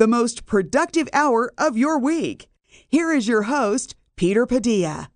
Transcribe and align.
the 0.00 0.06
most 0.06 0.46
productive 0.46 1.06
hour 1.12 1.52
of 1.58 1.76
your 1.76 1.98
week. 1.98 2.48
Here 2.88 3.12
is 3.12 3.28
your 3.28 3.42
host, 3.42 3.94
Peter 4.16 4.46
Padilla. 4.46 5.10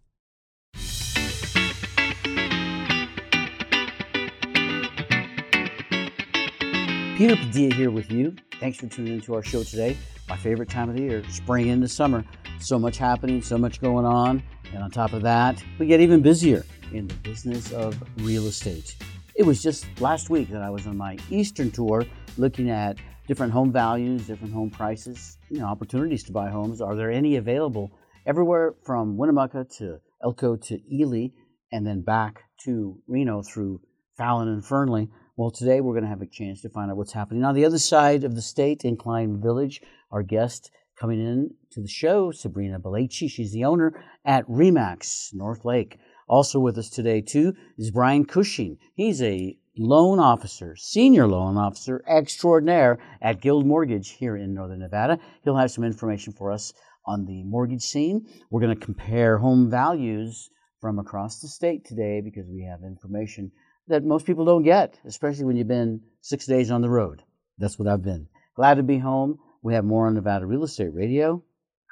Peter 7.17 7.34
Padilla 7.34 7.75
here 7.75 7.91
with 7.91 8.11
you. 8.11 8.36
Thanks 8.61 8.77
for 8.77 8.86
tuning 8.86 9.14
into 9.14 9.34
our 9.34 9.43
show 9.43 9.62
today. 9.62 9.96
My 10.29 10.37
favorite 10.37 10.69
time 10.69 10.91
of 10.91 10.96
the 10.96 11.03
year, 11.03 11.25
spring 11.30 11.69
into 11.69 11.89
summer. 11.89 12.23
So 12.61 12.79
much 12.79 12.98
happening, 12.98 13.41
so 13.41 13.57
much 13.57 13.80
going 13.80 14.05
on. 14.05 14.43
And 14.75 14.82
on 14.82 14.91
top 14.91 15.14
of 15.14 15.23
that, 15.23 15.64
we 15.79 15.87
get 15.87 16.03
even 16.03 16.21
busier 16.21 16.62
in 16.93 17.09
the 17.09 17.14
business 17.14 17.73
of 17.73 17.96
real 18.19 18.46
estate. 18.48 18.96
It 19.35 19.45
was 19.45 19.62
just 19.62 19.87
last 19.98 20.29
week 20.29 20.51
that 20.51 20.61
I 20.61 20.69
was 20.69 20.87
on 20.87 20.98
my 20.98 21.16
Eastern 21.30 21.71
tour 21.71 22.05
looking 22.37 22.69
at 22.69 22.98
different 23.27 23.52
home 23.52 23.72
values, 23.72 24.27
different 24.27 24.52
home 24.52 24.70
prices, 24.70 25.38
you 25.50 25.59
know, 25.59 25.66
opportunities 25.66 26.24
to 26.24 26.32
buy 26.32 26.51
homes. 26.51 26.80
Are 26.80 26.96
there 26.96 27.10
any 27.10 27.37
available 27.37 27.91
everywhere 28.27 28.74
from 28.84 29.16
Winnemucca 29.16 29.66
to 29.78 29.98
Elko 30.23 30.56
to 30.56 30.78
Ely 30.92 31.29
and 31.73 31.87
then 31.87 32.02
back 32.02 32.42
to 32.65 32.98
Reno 33.09 33.42
through 33.42 33.80
Fallon 34.16 34.48
and 34.48 34.65
Fernley? 34.65 35.09
Well, 35.37 35.51
today 35.51 35.80
we're 35.80 35.95
going 35.95 36.05
to 36.05 36.10
have 36.10 36.23
a 36.23 36.27
chance 36.27 36.60
to 36.62 36.68
find 36.68 36.91
out 36.91 36.96
what's 36.96 37.12
happening 37.12 37.45
on 37.45 37.55
the 37.55 37.65
other 37.65 37.79
side 37.79 38.24
of 38.24 38.34
the 38.34 38.42
state, 38.42 38.84
Incline 38.84 39.41
Village. 39.41 39.80
Our 40.12 40.23
guest 40.23 40.70
coming 40.96 41.18
in 41.18 41.51
to 41.73 41.80
the 41.80 41.88
show, 41.88 42.30
Sabrina 42.30 42.79
Belleci. 42.79 43.29
She's 43.29 43.52
the 43.52 43.65
owner 43.65 44.04
at 44.24 44.46
Remax 44.46 45.34
North 45.34 45.65
Lake. 45.65 45.98
Also 46.29 46.60
with 46.60 46.79
us 46.79 46.88
today, 46.88 47.20
too, 47.20 47.54
is 47.77 47.91
Brian 47.91 48.24
Cushing. 48.24 48.79
He's 48.95 49.20
a 49.20 49.59
loan 49.77 50.19
officer, 50.19 50.77
senior 50.77 51.27
loan 51.27 51.56
officer 51.56 52.02
extraordinaire 52.09 52.98
at 53.20 53.41
Guild 53.41 53.66
Mortgage 53.66 54.10
here 54.10 54.37
in 54.37 54.55
Northern 54.55 54.80
Nevada. 54.80 55.19
He'll 55.42 55.56
have 55.56 55.70
some 55.70 55.84
information 55.84 56.32
for 56.32 56.52
us 56.52 56.73
on 57.06 57.27
the 57.27 57.42
mortgage 57.45 57.82
scene. 57.82 58.27
We're 58.51 58.60
going 58.60 58.79
to 58.79 58.84
compare 58.84 59.38
home 59.38 59.71
values 59.71 60.51
from 60.80 60.99
across 60.99 61.40
the 61.40 61.49
state 61.49 61.84
today 61.84 62.21
because 62.21 62.46
we 62.49 62.65
have 62.65 62.82
information 62.82 63.52
that 63.88 64.04
most 64.04 64.26
people 64.26 64.44
don't 64.44 64.62
get, 64.62 64.98
especially 65.04 65.44
when 65.44 65.56
you've 65.56 65.68
been 65.68 66.00
six 66.20 66.46
days 66.46 66.70
on 66.70 66.80
the 66.80 66.88
road. 66.88 67.22
That's 67.58 67.78
what 67.78 67.88
I've 67.88 68.02
been. 68.02 68.28
Glad 68.54 68.74
to 68.77 68.82
be 68.82 68.98
home. 68.98 69.38
We 69.62 69.74
have 69.74 69.84
more 69.84 70.06
on 70.06 70.14
Nevada 70.14 70.46
Real 70.46 70.64
Estate 70.64 70.94
Radio 70.94 71.42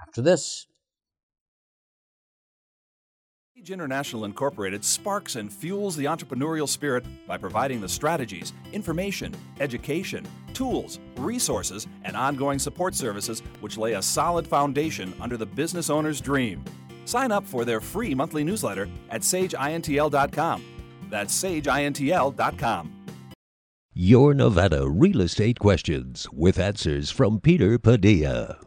after 0.06 0.22
this. 0.22 0.66
Sage 3.62 3.70
International 3.70 4.24
Incorporated 4.24 4.84
sparks 4.84 5.36
and 5.36 5.52
fuels 5.52 5.94
the 5.94 6.06
entrepreneurial 6.06 6.68
spirit 6.68 7.04
by 7.28 7.36
providing 7.36 7.80
the 7.80 7.88
strategies, 7.88 8.52
information, 8.72 9.32
education, 9.60 10.26
tools, 10.52 10.98
resources, 11.16 11.86
and 12.02 12.16
ongoing 12.16 12.58
support 12.58 12.92
services 12.96 13.40
which 13.60 13.78
lay 13.78 13.92
a 13.92 14.02
solid 14.02 14.48
foundation 14.48 15.14
under 15.20 15.36
the 15.36 15.46
business 15.46 15.90
owner's 15.90 16.20
dream. 16.20 16.64
Sign 17.04 17.30
up 17.30 17.46
for 17.46 17.64
their 17.64 17.80
free 17.80 18.16
monthly 18.16 18.42
newsletter 18.42 18.88
at 19.10 19.20
sageintl.com. 19.20 20.64
That's 21.08 21.32
sageintl.com. 21.32 22.92
Your 23.94 24.34
Nevada 24.34 24.88
real 24.88 25.20
estate 25.20 25.60
questions 25.60 26.26
with 26.32 26.58
answers 26.58 27.10
from 27.12 27.38
Peter 27.38 27.78
Padilla. 27.78 28.58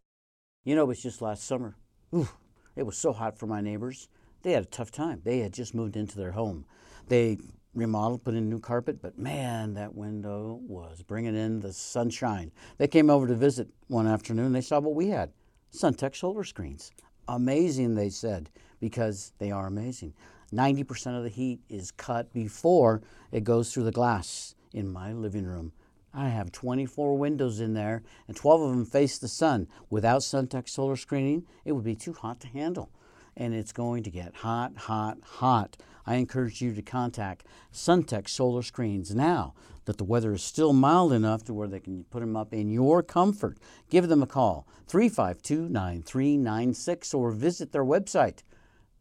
You 0.64 0.76
know, 0.76 0.84
it 0.84 0.88
was 0.88 1.04
just 1.04 1.22
last 1.22 1.44
summer. 1.44 1.76
Ooh, 2.14 2.30
it 2.78 2.84
was 2.84 2.98
so 2.98 3.12
hot 3.12 3.38
for 3.38 3.48
my 3.48 3.60
neighbors. 3.60 4.08
They 4.46 4.52
had 4.52 4.62
a 4.62 4.68
tough 4.68 4.92
time. 4.92 5.22
They 5.24 5.40
had 5.40 5.54
just 5.54 5.74
moved 5.74 5.98
into 5.98 6.20
their 6.20 6.34
home. 6.34 6.66
They 7.08 7.40
remodeled, 7.74 8.24
put 8.24 8.36
in 8.36 8.48
new 8.48 8.60
carpet, 8.60 9.02
but 9.02 9.18
man, 9.18 9.74
that 9.74 9.96
window 9.96 10.60
was 10.68 11.02
bringing 11.02 11.36
in 11.36 11.62
the 11.62 11.74
sunshine. 11.74 12.52
They 12.78 12.88
came 12.88 13.10
over 13.10 13.26
to 13.26 13.34
visit 13.34 13.70
one 13.88 14.06
afternoon. 14.06 14.52
They 14.54 14.62
saw 14.62 14.80
what 14.80 14.94
we 14.94 15.08
had 15.08 15.32
Suntech 15.74 16.16
solar 16.16 16.44
screens. 16.44 16.92
Amazing, 17.28 17.96
they 17.96 18.12
said, 18.12 18.52
because 18.80 19.34
they 19.40 19.50
are 19.50 19.66
amazing. 19.66 20.14
90% 20.54 21.18
of 21.18 21.24
the 21.24 21.30
heat 21.30 21.62
is 21.68 21.90
cut 21.90 22.32
before 22.32 23.02
it 23.32 23.44
goes 23.44 23.74
through 23.74 23.86
the 23.86 23.92
glass 23.92 24.54
in 24.74 24.94
my 24.94 25.12
living 25.12 25.48
room. 25.48 25.72
I 26.14 26.30
have 26.30 26.52
24 26.52 27.18
windows 27.18 27.62
in 27.62 27.74
there, 27.74 28.04
and 28.28 28.38
12 28.38 28.62
of 28.62 28.70
them 28.70 28.86
face 28.86 29.18
the 29.18 29.28
sun. 29.28 29.68
Without 29.90 30.22
Suntech 30.22 30.70
solar 30.70 30.98
screening, 30.98 31.48
it 31.66 31.72
would 31.72 31.84
be 31.84 31.96
too 31.96 32.14
hot 32.14 32.40
to 32.42 32.48
handle. 32.48 32.92
And 33.38 33.54
it's 33.54 33.72
going 33.72 34.04
to 34.04 34.10
get 34.10 34.36
hot, 34.36 34.78
hot, 34.78 35.18
hot. 35.24 35.78
I 36.06 36.16
encourage 36.16 36.62
you 36.62 36.74
to 36.74 36.82
contact 36.82 37.46
Suntech 37.74 38.30
Solar 38.30 38.62
Screens 38.62 39.14
now 39.14 39.54
that 39.86 39.98
the 39.98 40.04
weather 40.04 40.34
is 40.34 40.44
still 40.44 40.74
mild 40.74 41.14
enough 41.14 41.44
to 41.46 41.54
where 41.54 41.68
they 41.68 41.80
can 41.80 42.04
put 42.06 42.20
them 42.20 42.36
up 42.36 42.54
in 42.54 42.70
your 42.70 43.02
comfort. 43.04 43.60
Give 43.90 44.08
them 44.08 44.24
a 44.24 44.28
call, 44.28 44.68
352 44.88 45.70
9396, 45.70 47.14
or 47.14 47.32
visit 47.32 47.72
their 47.72 47.86
website, 47.86 48.40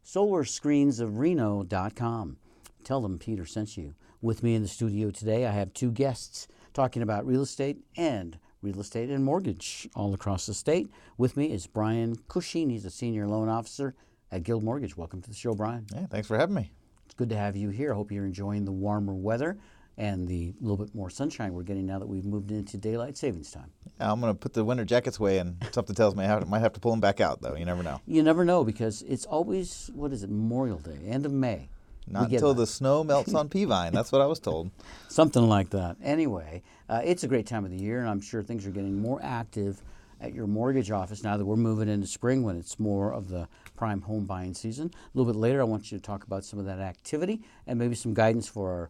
solarscreensofreno.com. 0.03 2.37
Tell 2.83 3.01
them 3.01 3.19
Peter 3.19 3.45
sent 3.45 3.77
you. 3.77 3.95
With 4.21 4.43
me 4.43 4.55
in 4.55 4.61
the 4.61 4.67
studio 4.67 5.11
today, 5.11 5.45
I 5.45 5.51
have 5.51 5.73
two 5.73 5.91
guests 5.91 6.47
talking 6.73 7.01
about 7.01 7.25
real 7.25 7.41
estate 7.41 7.77
and 7.95 8.37
real 8.61 8.79
estate 8.79 9.09
and 9.09 9.23
mortgage 9.23 9.87
all 9.95 10.13
across 10.13 10.45
the 10.45 10.53
state. 10.53 10.91
With 11.17 11.37
me 11.37 11.51
is 11.51 11.67
Brian 11.67 12.15
Cushing. 12.27 12.69
He's 12.69 12.85
a 12.85 12.91
senior 12.91 13.27
loan 13.27 13.49
officer 13.49 13.95
at 14.31 14.43
Guild 14.43 14.63
Mortgage. 14.63 14.97
Welcome 14.97 15.21
to 15.21 15.29
the 15.29 15.35
show, 15.35 15.53
Brian. 15.53 15.85
Yeah, 15.93 16.05
thanks 16.07 16.27
for 16.27 16.37
having 16.37 16.55
me. 16.55 16.71
It's 17.05 17.13
good 17.13 17.29
to 17.29 17.37
have 17.37 17.55
you 17.55 17.69
here. 17.69 17.91
I 17.91 17.95
hope 17.95 18.11
you're 18.11 18.25
enjoying 18.25 18.65
the 18.65 18.71
warmer 18.71 19.13
weather 19.13 19.57
and 19.97 20.27
the 20.27 20.53
little 20.59 20.83
bit 20.83 20.93
more 20.93 21.09
sunshine 21.09 21.53
we're 21.53 21.63
getting 21.63 21.85
now 21.85 21.99
that 21.99 22.07
we've 22.07 22.25
moved 22.25 22.51
into 22.51 22.77
daylight 22.77 23.17
savings 23.17 23.51
time. 23.51 23.71
Yeah, 23.99 24.11
I'm 24.11 24.19
going 24.19 24.33
to 24.33 24.37
put 24.37 24.53
the 24.53 24.65
winter 24.65 24.83
jackets 24.83 25.19
away, 25.19 25.37
and 25.37 25.63
something 25.71 25.95
tells 25.95 26.15
me 26.15 26.25
I 26.25 26.39
might 26.43 26.59
have 26.59 26.73
to 26.73 26.79
pull 26.79 26.91
them 26.91 26.99
back 26.99 27.21
out, 27.21 27.41
though. 27.41 27.55
You 27.55 27.65
never 27.65 27.83
know. 27.83 28.01
You 28.05 28.23
never 28.23 28.43
know 28.43 28.63
because 28.63 29.03
it's 29.03 29.25
always, 29.25 29.89
what 29.93 30.11
is 30.11 30.23
it, 30.23 30.29
Memorial 30.29 30.79
Day, 30.79 30.99
end 31.07 31.25
of 31.25 31.31
May. 31.31 31.69
Not 32.07 32.31
until 32.31 32.53
the 32.53 32.67
snow 32.67 33.03
melts 33.03 33.33
on 33.33 33.49
Peavine. 33.49 33.91
That's 33.91 34.11
what 34.11 34.21
I 34.21 34.27
was 34.27 34.39
told. 34.39 34.69
Something 35.07 35.47
like 35.49 35.71
that. 35.71 35.97
Anyway, 36.03 36.61
uh, 36.87 37.01
it's 37.03 37.23
a 37.23 37.27
great 37.27 37.47
time 37.47 37.65
of 37.65 37.71
the 37.71 37.81
year, 37.81 37.99
and 37.99 38.09
I'm 38.09 38.21
sure 38.21 38.43
things 38.43 38.67
are 38.67 38.71
getting 38.71 39.01
more 39.01 39.19
active 39.23 39.81
at 40.21 40.33
your 40.33 40.47
mortgage 40.47 40.91
office 40.91 41.23
now 41.23 41.37
that 41.37 41.45
we're 41.45 41.55
moving 41.55 41.89
into 41.89 42.07
spring 42.07 42.43
when 42.43 42.57
it's 42.57 42.79
more 42.79 43.13
of 43.13 43.29
the 43.29 43.47
prime 43.75 44.01
home 44.01 44.25
buying 44.25 44.53
season. 44.53 44.91
A 44.93 45.17
little 45.17 45.31
bit 45.31 45.39
later, 45.39 45.61
I 45.61 45.65
want 45.65 45.91
you 45.91 45.97
to 45.97 46.03
talk 46.03 46.23
about 46.23 46.45
some 46.45 46.59
of 46.59 46.65
that 46.65 46.79
activity 46.79 47.41
and 47.67 47.77
maybe 47.77 47.95
some 47.95 48.13
guidance 48.13 48.47
for 48.47 48.71
our 48.71 48.89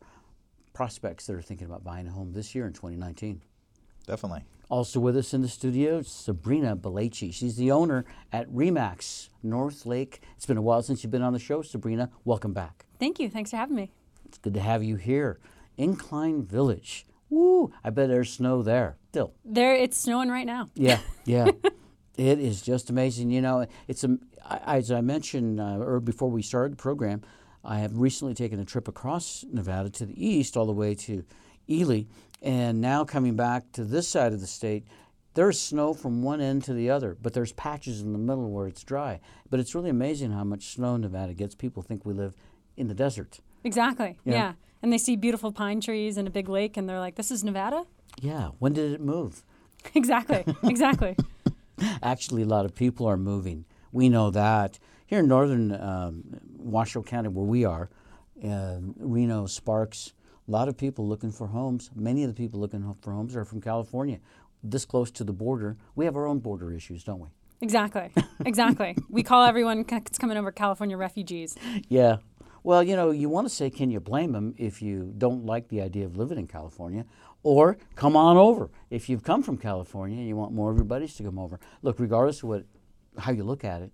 prospects 0.74 1.26
that 1.28 1.36
are 1.36 1.42
thinking 1.42 1.68
about 1.68 1.84
buying 1.84 2.08
a 2.08 2.12
home 2.12 2.34
this 2.34 2.54
year 2.54 2.68
in 2.68 2.74
2019. 2.74 3.42
Definitely. 4.06 4.44
Also 4.70 5.00
with 5.00 5.16
us 5.18 5.34
in 5.34 5.42
the 5.42 5.48
studio, 5.48 6.02
Sabrina 6.02 6.76
Belleci. 6.76 7.34
She's 7.34 7.56
the 7.56 7.72
owner 7.72 8.06
at 8.32 8.50
Remax 8.50 9.30
North 9.44 9.86
Lake. 9.86 10.22
It's 10.36 10.46
been 10.46 10.58
a 10.58 10.62
while 10.62 10.82
since 10.82 11.04
you've 11.04 11.12
been 11.12 11.22
on 11.22 11.34
the 11.34 11.40
show. 11.40 11.62
Sabrina, 11.62 12.10
welcome 12.24 12.54
back. 12.54 12.86
Thank 13.00 13.20
you. 13.20 13.30
Thanks 13.30 13.52
for 13.52 13.58
having 13.58 13.76
me. 13.76 13.92
It's 14.26 14.38
good 14.38 14.54
to 14.56 14.60
have 14.60 14.84
you 14.84 14.96
here. 14.96 15.40
Incline 15.78 16.44
Village. 16.44 17.06
Woo! 17.30 17.72
I 17.84 17.90
bet 17.90 18.10
there's 18.10 18.32
snow 18.32 18.62
there 18.62 18.98
still. 19.10 19.34
There, 19.44 19.74
it's 19.74 19.98
snowing 19.98 20.30
right 20.30 20.46
now. 20.46 20.68
Yeah, 20.76 21.00
yeah. 21.26 21.52
it 22.18 22.40
is 22.40 22.62
just 22.62 22.90
amazing. 22.90 23.32
You 23.32 23.42
know, 23.42 23.66
it's 23.88 24.04
a, 24.04 24.18
as 24.50 24.92
I 24.92 25.02
mentioned 25.02 25.60
uh, 25.60 25.78
or 25.78 26.00
before 26.00 26.30
we 26.30 26.42
started 26.42 26.74
the 26.74 26.82
program. 26.82 27.22
I 27.64 27.80
have 27.80 27.98
recently 27.98 28.36
taken 28.36 28.60
a 28.60 28.66
trip 28.66 28.88
across 28.88 29.44
Nevada 29.52 29.90
to 29.90 30.06
the 30.06 30.24
east, 30.26 30.56
all 30.56 30.68
the 30.68 30.72
way 30.72 30.94
to 30.96 31.24
Ely, 31.68 32.04
and 32.42 32.80
now 32.80 33.04
coming 33.04 33.36
back 33.36 33.72
to 33.72 33.84
this 33.84 34.08
side 34.08 34.34
of 34.34 34.40
the 34.40 34.48
state. 34.48 34.86
There's 35.34 35.60
snow 35.60 35.94
from 35.94 36.24
one 36.24 36.40
end 36.42 36.64
to 36.66 36.74
the 36.74 36.90
other, 36.90 37.18
but 37.22 37.34
there's 37.34 37.52
patches 37.54 38.02
in 38.02 38.14
the 38.14 38.20
middle 38.20 38.52
where 38.52 38.68
it's 38.68 38.84
dry. 38.84 39.20
But 39.50 39.60
it's 39.60 39.74
really 39.76 39.90
amazing 39.90 40.32
how 40.32 40.44
much 40.44 40.76
snow 40.76 40.96
Nevada 40.96 41.34
gets. 41.34 41.56
People 41.56 41.82
think 41.82 42.06
we 42.06 42.14
live 42.14 42.36
in 42.78 42.88
the 42.88 42.94
desert. 42.94 43.40
Exactly. 43.64 44.18
Yeah. 44.24 44.34
yeah. 44.34 44.54
And 44.86 44.94
they 44.94 45.00
see 45.00 45.16
beautiful 45.16 45.52
pine 45.52 45.82
trees 45.82 46.16
and 46.16 46.28
a 46.28 46.30
big 46.30 46.48
lake, 46.48 46.78
and 46.78 46.88
they're 46.88 47.00
like, 47.00 47.16
"This 47.16 47.32
is 47.32 47.44
Nevada." 47.44 47.88
Yeah. 48.22 48.50
When 48.60 48.72
did 48.72 48.94
it 48.94 49.02
move? 49.02 49.44
exactly. 49.96 50.46
Exactly. 50.62 51.16
Actually, 52.04 52.44
a 52.44 52.46
lot 52.46 52.66
of 52.66 52.76
people 52.76 53.08
are 53.08 53.18
moving. 53.18 53.66
We 53.92 54.10
know 54.10 54.30
that 54.30 54.78
here 55.08 55.22
in 55.22 55.28
northern 55.28 55.72
um, 55.72 56.24
Washoe 56.60 57.02
County, 57.02 57.30
where 57.30 57.44
we 57.44 57.66
are, 57.66 57.90
uh, 58.48 58.78
Reno, 59.00 59.48
Sparks, 59.48 60.14
a 60.48 60.52
lot 60.52 60.68
of 60.68 60.78
people 60.78 61.08
looking 61.08 61.32
for 61.32 61.48
homes. 61.48 61.90
Many 61.96 62.24
of 62.24 62.30
the 62.30 62.36
people 62.36 62.60
looking 62.60 62.94
for 63.02 63.12
homes 63.12 63.36
are 63.36 63.44
from 63.44 63.62
California. 63.62 64.20
This 64.62 64.86
close 64.86 65.10
to 65.14 65.24
the 65.24 65.34
border, 65.34 65.78
we 65.96 66.06
have 66.06 66.16
our 66.16 66.28
own 66.28 66.38
border 66.38 66.72
issues, 66.72 67.04
don't 67.04 67.22
we? 67.22 67.30
Exactly. 67.60 68.12
Exactly. 68.46 68.96
we 69.10 69.24
call 69.24 69.46
everyone 69.46 69.84
that's 69.84 70.20
coming 70.20 70.38
over 70.38 70.52
California 70.52 70.96
refugees. 70.96 71.56
Yeah. 71.90 72.18
Well, 72.66 72.82
you 72.82 72.96
know, 72.96 73.12
you 73.12 73.30
want 73.30 73.48
to 73.48 73.54
say, 73.54 73.70
can 73.70 73.92
you 73.92 74.00
blame 74.00 74.32
them 74.32 74.56
if 74.58 74.82
you 74.82 75.14
don't 75.20 75.46
like 75.46 75.68
the 75.68 75.84
idea 75.84 76.04
of 76.04 76.18
living 76.18 76.40
in 76.40 76.48
California? 76.48 77.06
Or 77.44 77.78
come 77.94 78.18
on 78.18 78.38
over 78.38 78.72
if 78.90 79.08
you've 79.08 79.24
come 79.24 79.44
from 79.44 79.56
California 79.56 80.18
and 80.18 80.28
you 80.28 80.36
want 80.36 80.52
more 80.52 80.72
everybody's 80.72 81.14
to 81.18 81.24
come 81.24 81.38
over. 81.38 81.60
Look, 81.84 82.00
regardless 82.00 82.42
of 82.42 82.50
what, 82.50 82.66
how 83.20 83.34
you 83.34 83.44
look 83.44 83.64
at 83.64 83.84
it, 83.84 83.92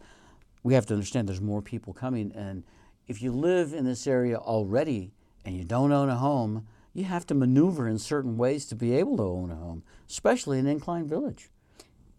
we 0.63 0.73
have 0.73 0.85
to 0.85 0.93
understand 0.93 1.27
there's 1.27 1.41
more 1.41 1.61
people 1.61 1.91
coming. 1.91 2.31
And 2.33 2.63
if 3.09 3.21
you 3.21 3.33
live 3.33 3.73
in 3.73 3.83
this 3.83 4.07
area 4.07 4.37
already 4.37 5.11
and 5.43 5.53
you 5.53 5.65
don't 5.65 5.91
own 5.91 6.07
a 6.07 6.15
home, 6.15 6.65
you 6.93 7.03
have 7.03 7.27
to 7.27 7.33
maneuver 7.33 7.89
in 7.89 7.99
certain 7.99 8.37
ways 8.37 8.65
to 8.67 8.75
be 8.75 8.93
able 8.95 9.17
to 9.17 9.23
own 9.23 9.51
a 9.51 9.55
home, 9.55 9.83
especially 10.09 10.59
in 10.59 10.65
Incline 10.65 11.09
Village. 11.09 11.49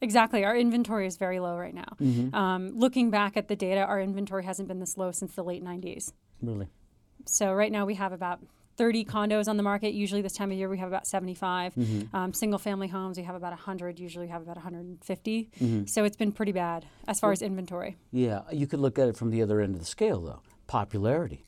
Exactly. 0.03 0.45
Our 0.45 0.57
inventory 0.57 1.07
is 1.07 1.17
very 1.17 1.41
low 1.41 1.57
right 1.57 1.75
now. 1.75 1.97
Mm-hmm. 1.99 2.35
Um, 2.35 2.79
looking 2.79 3.11
back 3.11 3.39
at 3.39 3.49
the 3.49 3.57
data, 3.57 3.81
our 3.81 4.03
inventory 4.03 4.45
hasn't 4.45 4.69
been 4.69 4.81
this 4.81 4.99
low 4.99 5.13
since 5.13 5.35
the 5.35 5.45
late 5.45 5.65
90s. 5.65 6.13
Really? 6.43 6.69
So 7.27 7.53
right 7.53 7.71
now 7.71 7.87
we 7.87 7.95
have 7.95 8.13
about 8.13 8.41
30 8.77 9.05
condos 9.05 9.49
on 9.49 9.57
the 9.57 9.63
market. 9.63 9.93
Usually 9.95 10.23
this 10.23 10.33
time 10.33 10.51
of 10.51 10.57
year 10.59 10.69
we 10.69 10.79
have 10.79 10.89
about 10.89 11.07
75. 11.07 11.75
Mm-hmm. 11.75 12.17
Um, 12.17 12.33
single 12.33 12.59
family 12.59 12.89
homes 12.89 13.17
we 13.17 13.23
have 13.25 13.35
about 13.35 13.51
100. 13.53 13.99
Usually 13.99 14.27
we 14.27 14.31
have 14.33 14.43
about 14.43 14.57
150. 14.57 15.51
Mm-hmm. 15.61 15.87
So 15.87 16.05
it's 16.05 16.17
been 16.17 16.33
pretty 16.33 16.53
bad 16.53 16.87
as 17.07 17.21
far 17.21 17.33
as 17.33 17.43
inventory. 17.43 17.97
Yeah. 18.11 18.43
You 18.51 18.67
could 18.67 18.81
look 18.81 18.99
at 18.99 19.09
it 19.09 19.17
from 19.17 19.31
the 19.31 19.43
other 19.43 19.61
end 19.61 19.75
of 19.75 19.81
the 19.81 19.87
scale, 19.87 20.21
though. 20.21 20.41
Popularity. 20.67 21.45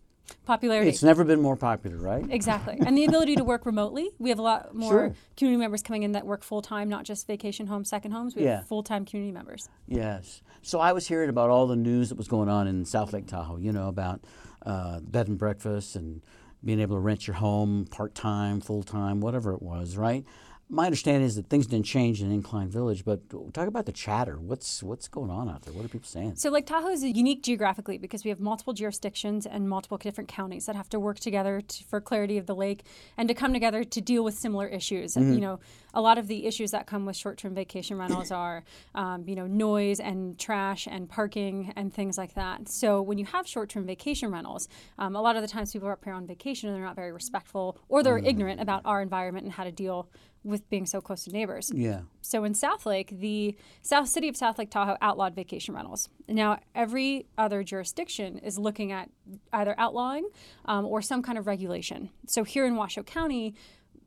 Popularity. 0.46 0.88
It's 0.88 1.02
never 1.02 1.23
been 1.25 1.40
more 1.40 1.56
popular, 1.56 1.97
right? 1.99 2.25
Exactly. 2.31 2.79
And 2.85 2.97
the 2.97 3.05
ability 3.08 3.37
to 3.37 3.44
work 3.44 3.67
remotely. 3.67 4.11
We 4.19 4.31
have 4.31 4.38
a 4.38 4.43
lot 4.43 4.75
more 4.75 4.90
Sure. 4.90 5.14
community 5.37 5.61
members 5.61 5.82
coming 5.82 6.02
in 6.02 6.12
that 6.12 6.26
work 6.26 6.43
full 6.43 6.62
time, 6.62 6.88
not 6.88 7.05
just 7.05 7.26
vacation 7.26 7.67
homes, 7.67 7.88
second 7.88 8.12
homes. 8.12 8.35
We 8.35 8.44
Yeah. 8.44 8.56
have 8.56 8.67
full 8.67 8.82
time 8.82 9.05
community 9.05 9.32
members. 9.32 9.69
Yes. 9.87 10.43
So 10.62 10.81
I 10.81 10.93
was 10.93 11.06
hearing 11.08 11.29
about 11.31 11.50
all 11.50 11.67
the 11.67 11.76
news 11.76 12.08
that 12.11 12.17
was 12.17 12.29
going 12.29 12.49
on 12.49 12.67
in 12.67 12.85
South 12.85 13.12
Lake 13.12 13.26
Tahoe, 13.26 13.58
you 13.58 13.73
know, 13.73 13.88
about 13.88 14.23
uh, 14.64 15.00
bed 15.00 15.28
and 15.28 15.38
breakfast 15.38 15.96
and 15.96 16.22
being 16.64 16.81
able 16.81 16.96
to 16.96 17.00
rent 17.00 17.26
your 17.26 17.37
home 17.37 17.87
part 17.90 18.14
time, 18.14 18.61
full 18.61 18.82
time, 18.82 19.20
whatever 19.20 19.52
it 19.52 19.62
was, 19.62 19.96
right? 19.96 20.25
My 20.70 20.87
understanding 20.87 21.25
is 21.25 21.37
that 21.37 21.49
things 21.49 21.66
didn't 21.66 21.84
change 21.84 22.22
in 22.22 22.32
Incline 22.32 22.69
Village, 22.69 23.05
but 23.05 23.20
talk 23.52 23.69
about 23.69 23.84
the 23.84 23.93
chatter. 23.93 24.38
What's 24.38 24.82
what's 24.82 25.08
going 25.08 25.31
on 25.31 25.49
out 25.49 25.62
there? 25.62 25.75
What 25.75 25.84
are 25.84 25.88
people 25.88 26.08
saying? 26.08 26.37
So 26.37 26.49
Lake 26.49 26.66
Tahoe 26.66 26.88
is 26.88 27.05
unique 27.05 27.43
geographically 27.43 27.99
because 27.99 28.25
we 28.25 28.31
have 28.31 28.40
multiple 28.40 28.72
jurisdictions 28.72 29.44
and 29.44 29.69
multiple 29.69 29.99
different 29.99 30.28
counties 30.28 30.64
that 30.64 30.75
have 30.75 30.88
to 30.88 30.99
work 30.99 31.20
together 31.20 31.61
to, 31.61 31.84
for 31.84 32.00
clarity 32.00 32.38
of 32.38 32.46
the 32.46 32.55
lake 32.55 32.82
and 33.19 33.28
to 33.28 33.34
come 33.34 33.52
together 33.52 33.84
to 33.84 34.00
deal 34.00 34.25
with 34.25 34.34
similar 34.34 34.66
issues. 34.66 35.16
And, 35.16 35.34
you 35.34 35.40
know, 35.40 35.61
a 35.93 36.00
lot 36.00 36.16
of 36.16 36.28
the 36.28 36.46
issues 36.46 36.70
that 36.70 36.87
come 36.87 37.05
with 37.05 37.16
short-term 37.16 37.55
vacation 37.55 37.99
rentals 37.99 38.31
are, 38.32 38.64
um, 38.94 39.28
you 39.28 39.37
know, 39.37 39.46
noise 39.46 40.00
and 40.00 40.38
trash 40.38 40.88
and 40.90 41.08
parking 41.08 41.75
and 41.76 41.93
things 41.93 42.16
like 42.16 42.34
that. 42.34 42.69
So 42.69 43.02
when 43.02 43.19
you 43.19 43.26
have 43.26 43.46
short-term 43.46 43.84
vacation 43.87 44.32
rentals, 44.32 44.69
um, 44.99 45.14
a 45.14 45.20
lot 45.20 45.37
of 45.37 45.43
the 45.43 45.49
times 45.49 45.72
people 45.72 45.88
are 45.88 45.93
up 45.93 46.05
here 46.05 46.14
on 46.14 46.26
vacation 46.26 46.70
and 46.70 46.76
they're 46.76 46.84
not 46.84 46.96
very 46.96 47.12
respectful 47.12 47.78
or 47.88 48.02
they're 48.02 48.19
ignorant 48.19 48.61
about 48.61 48.81
our 48.87 49.02
environment 49.02 49.44
and 49.44 49.52
how 49.52 49.64
to 49.64 49.72
deal 49.72 50.08
with 50.44 50.69
being 50.69 50.87
so 50.87 51.00
close 51.00 51.25
to 51.25 51.31
neighbors. 51.31 51.73
Yeah. 51.75 52.02
So 52.20 52.44
in 52.44 52.55
South 52.55 52.87
Lake, 52.87 53.19
the 53.19 53.56
South 53.82 54.08
City 54.08 54.29
of 54.29 54.37
South 54.37 54.58
Lake 54.58 54.70
Tahoe 54.70 54.96
outlawed 55.00 55.35
vacation 55.35 55.75
rentals. 55.75 56.08
Now, 56.29 56.61
every 56.75 57.26
other 57.38 57.62
jurisdiction 57.62 58.38
is 58.38 58.58
looking 58.58 58.93
at 58.93 59.11
either 59.52 59.75
outlawing 59.79 60.29
um, 60.67 60.85
or 60.85 61.02
some 61.02 61.23
kind 61.23 61.38
of 61.38 61.46
regulation. 61.46 62.11
So 62.26 62.44
here 62.44 62.67
in 62.67 62.76
Washoe 62.76 63.02
County, 63.02 63.55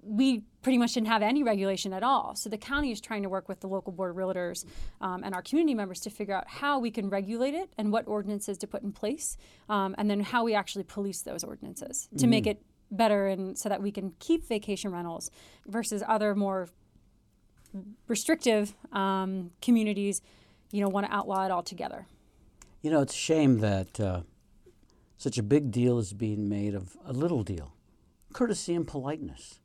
we 0.01 0.43
pretty 0.61 0.77
much 0.77 0.93
didn't 0.93 1.07
have 1.07 1.21
any 1.21 1.43
regulation 1.43 1.91
at 1.91 2.03
all. 2.03 2.35
So 2.35 2.49
the 2.49 2.57
county 2.57 2.91
is 2.91 3.01
trying 3.01 3.23
to 3.23 3.29
work 3.29 3.49
with 3.49 3.59
the 3.59 3.67
local 3.67 3.91
board 3.91 4.11
of 4.11 4.15
realtors 4.15 4.63
um, 5.01 5.23
and 5.23 5.35
our 5.35 5.41
community 5.41 5.73
members 5.73 5.99
to 6.01 6.09
figure 6.09 6.35
out 6.35 6.47
how 6.47 6.79
we 6.79 6.91
can 6.91 7.09
regulate 7.09 7.53
it 7.53 7.73
and 7.77 7.91
what 7.91 8.07
ordinances 8.07 8.57
to 8.59 8.67
put 8.67 8.83
in 8.83 8.91
place, 8.91 9.37
um, 9.69 9.95
and 9.97 10.09
then 10.09 10.21
how 10.21 10.43
we 10.43 10.53
actually 10.53 10.83
police 10.83 11.21
those 11.23 11.43
ordinances 11.43 12.07
to 12.17 12.27
make 12.27 12.47
it 12.47 12.61
better 12.91 13.27
and 13.27 13.57
so 13.57 13.69
that 13.69 13.81
we 13.81 13.91
can 13.91 14.13
keep 14.19 14.47
vacation 14.47 14.91
rentals 14.91 15.29
versus 15.67 16.03
other 16.07 16.35
more 16.35 16.69
restrictive 18.07 18.75
um, 18.91 19.51
communities, 19.61 20.21
you 20.71 20.81
know, 20.81 20.89
want 20.89 21.05
to 21.05 21.13
outlaw 21.13 21.45
it 21.45 21.51
altogether. 21.51 22.07
You 22.81 22.91
know, 22.91 23.01
it's 23.01 23.13
a 23.13 23.17
shame 23.17 23.59
that 23.59 23.99
uh, 23.99 24.21
such 25.17 25.37
a 25.37 25.43
big 25.43 25.71
deal 25.71 25.97
is 25.97 26.13
being 26.13 26.47
made 26.47 26.75
of 26.75 26.95
a 27.05 27.13
little 27.13 27.43
deal. 27.43 27.73
Courtesy 28.33 28.73
and 28.75 28.87
politeness. 28.87 29.59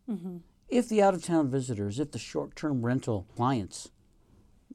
If 0.68 0.88
the 0.88 1.02
out 1.02 1.14
of 1.14 1.22
town 1.22 1.50
visitors, 1.50 2.00
if 2.00 2.12
the 2.12 2.18
short 2.18 2.56
term 2.56 2.84
rental 2.84 3.26
clients 3.36 3.90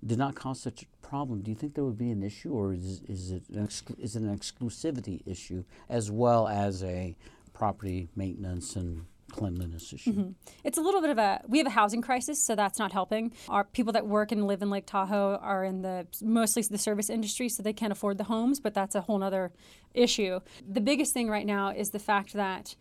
did 0.05 0.19
not 0.19 0.35
cause 0.35 0.61
such 0.61 0.83
a 0.83 1.07
problem, 1.07 1.41
do 1.41 1.49
you 1.49 1.55
think 1.55 1.73
there 1.73 1.83
would 1.83 1.97
be 1.97 2.11
an 2.11 2.21
issue, 2.21 2.51
or 2.51 2.73
is, 2.73 3.01
is, 3.07 3.31
it, 3.31 3.43
an 3.49 3.65
exclu- 3.67 3.99
is 3.99 4.15
it 4.15 4.21
an 4.21 4.37
exclusivity 4.37 5.21
issue 5.25 5.63
as 5.89 6.11
well 6.11 6.47
as 6.47 6.83
a 6.83 7.17
property 7.57 8.07
maintenance 8.15 8.75
and 8.75 9.05
cleanliness 9.31 9.91
issue? 9.93 10.11
Mm-hmm. 10.11 10.31
It's 10.63 10.77
a 10.77 10.81
little 10.81 11.01
bit 11.01 11.09
of 11.09 11.17
a 11.17 11.41
we 11.47 11.57
have 11.57 11.67
a 11.67 11.71
housing 11.71 12.01
crisis, 12.01 12.41
so 12.41 12.55
that's 12.55 12.79
not 12.79 12.91
helping. 12.91 13.33
Our 13.49 13.63
people 13.63 13.93
that 13.93 14.07
work 14.07 14.31
and 14.31 14.47
live 14.47 14.61
in 14.61 14.69
Lake 14.69 14.85
Tahoe 14.85 15.37
are 15.41 15.63
in 15.63 15.81
the 15.81 16.07
mostly 16.21 16.61
the 16.63 16.77
service 16.77 17.09
industry, 17.09 17.49
so 17.49 17.63
they 17.63 17.73
can't 17.73 17.91
afford 17.91 18.17
the 18.17 18.25
homes, 18.25 18.59
but 18.59 18.73
that's 18.73 18.95
a 18.95 19.01
whole 19.01 19.21
other 19.23 19.51
issue. 19.93 20.39
The 20.67 20.81
biggest 20.81 21.13
thing 21.13 21.29
right 21.29 21.45
now 21.45 21.69
is 21.69 21.89
the 21.89 21.99
fact 21.99 22.33
that 22.33 22.75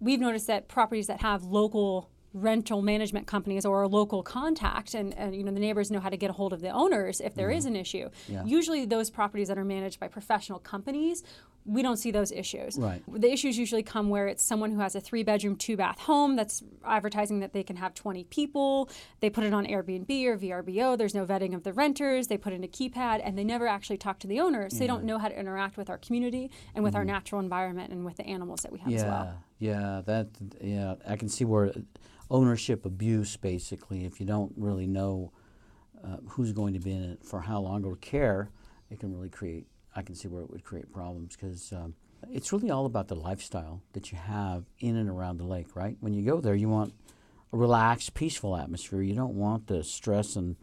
we've 0.00 0.20
noticed 0.20 0.46
that 0.46 0.68
properties 0.68 1.06
that 1.08 1.20
have 1.20 1.44
local 1.44 2.10
rental 2.34 2.80
management 2.80 3.26
companies 3.26 3.66
or 3.66 3.82
a 3.82 3.88
local 3.88 4.22
contact 4.22 4.94
and, 4.94 5.16
and 5.18 5.36
you 5.36 5.44
know 5.44 5.52
the 5.52 5.60
neighbors 5.60 5.90
know 5.90 6.00
how 6.00 6.08
to 6.08 6.16
get 6.16 6.30
a 6.30 6.32
hold 6.32 6.54
of 6.54 6.62
the 6.62 6.70
owners 6.70 7.20
if 7.20 7.34
there 7.34 7.48
mm-hmm. 7.48 7.58
is 7.58 7.66
an 7.66 7.76
issue 7.76 8.08
Yeah. 8.26 8.42
usually 8.44 8.86
those 8.86 9.10
properties 9.10 9.48
that 9.48 9.58
are 9.58 9.64
managed 9.64 10.00
by 10.00 10.08
professional 10.08 10.58
companies 10.58 11.22
we 11.64 11.82
don't 11.82 11.96
see 11.96 12.10
those 12.10 12.32
issues 12.32 12.76
Right. 12.76 13.02
the 13.08 13.30
issues 13.32 13.56
usually 13.56 13.82
come 13.82 14.08
where 14.08 14.26
it's 14.26 14.42
someone 14.42 14.72
who 14.72 14.80
has 14.80 14.94
a 14.94 15.00
three 15.00 15.22
bedroom 15.22 15.56
two 15.56 15.76
bath 15.76 16.00
home 16.00 16.34
that's 16.36 16.62
advertising 16.84 17.40
that 17.40 17.52
they 17.52 17.62
can 17.62 17.76
have 17.76 17.94
20 17.94 18.24
people 18.24 18.88
they 19.20 19.30
put 19.30 19.44
it 19.44 19.54
on 19.54 19.64
airbnb 19.66 20.10
or 20.26 20.36
vrbo 20.36 20.98
there's 20.98 21.14
no 21.14 21.24
vetting 21.24 21.54
of 21.54 21.62
the 21.62 21.72
renters 21.72 22.26
they 22.26 22.36
put 22.36 22.52
in 22.52 22.64
a 22.64 22.68
keypad 22.68 23.20
and 23.24 23.38
they 23.38 23.44
never 23.44 23.66
actually 23.68 23.96
talk 23.98 24.18
to 24.18 24.26
the 24.26 24.40
owners 24.40 24.72
they 24.78 24.86
don't 24.86 25.04
know 25.04 25.18
how 25.18 25.28
to 25.28 25.38
interact 25.38 25.76
with 25.76 25.88
our 25.88 25.98
community 25.98 26.50
and 26.74 26.82
with 26.82 26.96
our 26.96 27.04
natural 27.04 27.40
environment 27.40 27.92
and 27.92 28.04
with 28.04 28.16
the 28.16 28.26
animals 28.26 28.62
that 28.62 28.72
we 28.72 28.78
have 28.78 28.92
as 28.92 29.02
Mm-hmm. 29.02 29.10
Yeah, 29.10 29.22
well 29.22 29.44
yeah, 29.58 30.02
that 30.06 30.28
yeah, 30.60 30.94
I 31.08 31.16
can 31.16 31.28
see 31.28 31.44
where 31.44 31.72
ownership 32.30 32.84
abuse 32.84 33.36
basically, 33.36 34.04
if 34.04 34.18
you 34.18 34.26
don't 34.26 34.52
really 34.56 34.88
know 34.88 35.32
uh, 36.04 36.16
who's 36.30 36.52
going 36.52 36.72
to 36.74 36.80
be 36.80 36.90
in 36.92 37.04
it 37.04 37.24
for 37.24 37.42
how 37.42 37.60
long 37.60 37.84
or 37.84 37.94
care, 37.96 38.50
it 38.90 38.98
can 38.98 39.12
really 39.14 39.28
create. 39.28 39.66
I 39.94 40.02
can 40.02 40.14
see 40.14 40.28
where 40.28 40.42
it 40.42 40.50
would 40.50 40.64
create 40.64 40.92
problems 40.92 41.36
because 41.36 41.72
um, 41.72 41.94
it's 42.30 42.52
really 42.52 42.70
all 42.70 42.86
about 42.86 43.08
the 43.08 43.14
lifestyle 43.14 43.82
that 43.92 44.12
you 44.12 44.18
have 44.18 44.64
in 44.78 44.96
and 44.96 45.08
around 45.08 45.38
the 45.38 45.44
lake, 45.44 45.74
right? 45.74 45.96
When 46.00 46.14
you 46.14 46.24
go 46.24 46.40
there, 46.40 46.54
you 46.54 46.68
want 46.68 46.94
a 47.52 47.56
relaxed, 47.56 48.14
peaceful 48.14 48.56
atmosphere. 48.56 49.02
You 49.02 49.14
don't 49.14 49.34
want 49.34 49.66
the 49.66 49.84
stress 49.84 50.36
and 50.36 50.56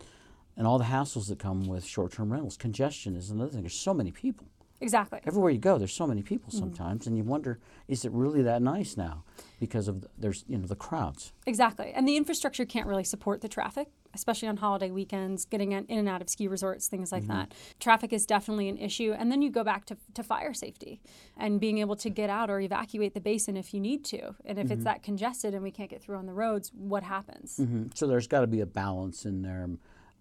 and 0.58 0.68
all 0.68 0.78
the 0.78 0.86
hassles 0.86 1.30
that 1.30 1.40
come 1.40 1.68
with 1.68 1.86
short-term 1.86 2.34
rentals. 2.34 2.58
Congestion 2.58 3.16
is 3.16 3.30
another 3.30 3.50
thing. 3.50 3.62
There's 3.62 3.74
so 3.74 3.94
many 3.94 4.12
people 4.12 4.48
exactly 4.82 5.20
everywhere 5.26 5.52
you 5.52 5.60
go 5.60 5.78
there's 5.78 5.94
so 5.94 6.08
many 6.08 6.22
people 6.22 6.52
sometimes 6.52 7.06
and 7.08 7.18
you 7.18 7.24
wonder 7.24 7.60
is 7.88 8.06
it 8.06 8.12
really 8.12 8.42
that 8.42 8.62
nice 8.62 8.96
now 8.96 9.24
because 9.60 9.88
of 9.88 10.02
the, 10.02 10.10
there's 10.18 10.46
you 10.48 10.58
know 10.58 10.66
the 10.68 10.76
crowds 10.76 11.34
Exactly. 11.50 11.92
And 11.96 12.08
the 12.08 12.16
infrastructure 12.16 12.64
can't 12.64 12.86
really 12.86 13.04
support 13.04 13.42
the 13.42 13.48
traffic, 13.48 13.88
especially 14.14 14.48
on 14.48 14.58
holiday 14.58 14.92
weekends, 14.92 15.46
getting 15.46 15.72
in 15.72 15.86
and 15.90 16.08
out 16.08 16.22
of 16.22 16.30
ski 16.30 16.48
resorts, 16.48 16.88
things 16.88 17.12
like 17.12 17.26
that. 17.26 17.56
Traffic 17.80 18.14
is 18.14 18.28
definitely 18.28 18.70
an 18.70 18.78
issue. 18.78 19.16
And 19.18 19.32
then 19.32 19.42
you 19.42 19.50
go 19.50 19.64
back 19.64 19.86
to, 19.86 19.98
to 20.14 20.22
fire 20.22 20.54
safety 20.54 21.02
and 21.36 21.60
being 21.60 21.80
able 21.80 21.96
to 21.96 22.10
get 22.12 22.30
out 22.30 22.52
or 22.52 22.60
evacuate 22.60 23.16
the 23.16 23.20
basin 23.20 23.58
if 23.58 23.74
you 23.74 23.80
need 23.80 24.06
to. 24.06 24.36
And 24.46 24.60
if 24.60 24.70
it's 24.70 24.84
that 24.84 25.02
congested 25.02 25.56
and 25.56 25.64
we 25.64 25.72
can't 25.72 25.90
get 25.90 26.04
through 26.04 26.18
on 26.18 26.28
the 26.28 26.34
roads, 26.34 26.72
what 26.76 27.02
happens? 27.02 27.58
Mhm. 27.58 27.98
so 27.98 28.06
there's 28.06 28.28
got 28.28 28.42
to 28.42 28.48
be 28.48 28.62
a 28.62 28.68
balance 28.68 29.26
in 29.26 29.42
there 29.42 29.68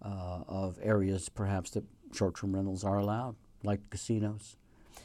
uh, 0.01 0.43
of 0.47 0.79
areas 0.81 1.29
perhaps 1.29 1.69
that 1.71 1.83
short-term 2.11 2.55
rentals 2.55 2.83
are 2.83 2.97
allowed 2.97 3.35
like 3.63 3.79
casinos 3.89 4.55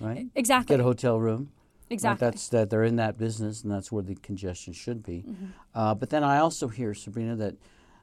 right 0.01 0.27
Exactly. 0.35 0.75
get 0.75 0.81
a 0.81 0.85
hotel 0.85 1.19
room 1.19 1.51
Right, 1.91 1.95
Exactly. 1.95 2.27
That's 2.27 2.49
that 2.49 2.71
they're 2.71 2.85
in 2.85 2.97
that 2.97 3.19
business, 3.19 3.63
and 3.63 3.71
that's 3.71 3.93
where 3.93 4.03
the 4.03 4.15
congestion 4.15 4.73
should 4.73 5.03
be. 5.03 5.25
Mm-hmm. 5.29 5.47
Uh, 5.75 5.95
but 5.95 6.09
then 6.11 6.25
I 6.25 6.39
also 6.39 6.69
hear, 6.69 6.95
Sabrina, 6.95 7.37
that 7.37 7.57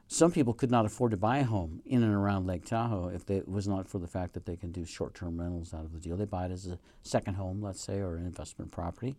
some 0.06 0.30
people 0.30 0.54
could 0.54 0.70
not 0.70 0.86
afford 0.86 1.10
to 1.10 1.16
buy 1.16 1.38
a 1.38 1.44
home 1.44 1.82
in 1.84 2.02
and 2.02 2.14
around 2.14 2.46
Lake 2.46 2.64
Tahoe 2.64 3.08
if 3.08 3.26
they, 3.26 3.36
it 3.36 3.48
was 3.48 3.66
not 3.66 3.88
for 3.88 3.98
the 3.98 4.06
fact 4.06 4.34
that 4.34 4.46
they 4.46 4.56
can 4.56 4.70
do 4.70 4.84
short-term 4.84 5.40
rentals 5.40 5.74
out 5.74 5.84
of 5.84 5.92
the 5.92 5.98
deal. 5.98 6.16
They 6.16 6.26
buy 6.26 6.46
it 6.46 6.52
as 6.52 6.66
a 6.66 6.78
second 7.02 7.34
home, 7.34 7.60
let's 7.60 7.80
say, 7.80 7.98
or 7.98 8.16
an 8.16 8.24
investment 8.24 8.70
property, 8.70 9.16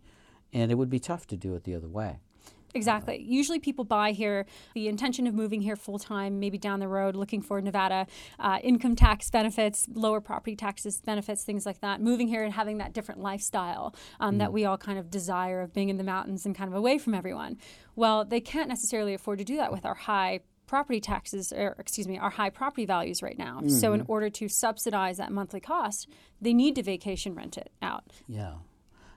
and 0.52 0.70
it 0.70 0.76
would 0.76 0.90
be 0.90 1.00
tough 1.00 1.26
to 1.28 1.36
do 1.36 1.54
it 1.54 1.64
the 1.64 1.74
other 1.74 1.88
way. 1.88 2.20
Exactly. 2.74 3.22
Usually 3.22 3.60
people 3.60 3.84
buy 3.84 4.10
here 4.10 4.46
the 4.74 4.88
intention 4.88 5.26
of 5.26 5.34
moving 5.34 5.60
here 5.60 5.76
full 5.76 5.98
time, 5.98 6.40
maybe 6.40 6.58
down 6.58 6.80
the 6.80 6.88
road, 6.88 7.14
looking 7.14 7.40
for 7.40 7.60
Nevada 7.60 8.06
uh, 8.40 8.58
income 8.62 8.96
tax 8.96 9.30
benefits, 9.30 9.86
lower 9.92 10.20
property 10.20 10.56
taxes 10.56 11.00
benefits, 11.00 11.44
things 11.44 11.64
like 11.64 11.80
that. 11.80 12.00
Moving 12.00 12.26
here 12.26 12.42
and 12.42 12.52
having 12.52 12.78
that 12.78 12.92
different 12.92 13.20
lifestyle 13.20 13.94
um, 14.18 14.38
that 14.38 14.52
we 14.52 14.64
all 14.64 14.76
kind 14.76 14.98
of 14.98 15.10
desire 15.10 15.60
of 15.60 15.72
being 15.72 15.88
in 15.88 15.98
the 15.98 16.04
mountains 16.04 16.44
and 16.44 16.54
kind 16.54 16.68
of 16.68 16.76
away 16.76 16.98
from 16.98 17.14
everyone. 17.14 17.58
Well, 17.94 18.24
they 18.24 18.40
can't 18.40 18.68
necessarily 18.68 19.14
afford 19.14 19.38
to 19.38 19.44
do 19.44 19.56
that 19.56 19.70
with 19.70 19.86
our 19.86 19.94
high 19.94 20.40
property 20.66 20.98
taxes 21.00 21.52
or 21.52 21.76
excuse 21.78 22.08
me 22.08 22.16
our 22.18 22.30
high 22.30 22.48
property 22.48 22.86
values 22.86 23.22
right 23.22 23.38
now 23.38 23.60
so 23.66 23.92
in 23.92 24.02
order 24.08 24.30
to 24.30 24.48
subsidize 24.48 25.18
that 25.18 25.30
monthly 25.30 25.60
cost 25.60 26.08
they 26.40 26.54
need 26.54 26.74
to 26.74 26.82
vacation 26.82 27.34
rent 27.34 27.58
it 27.58 27.70
out 27.82 28.04
Yeah, 28.26 28.54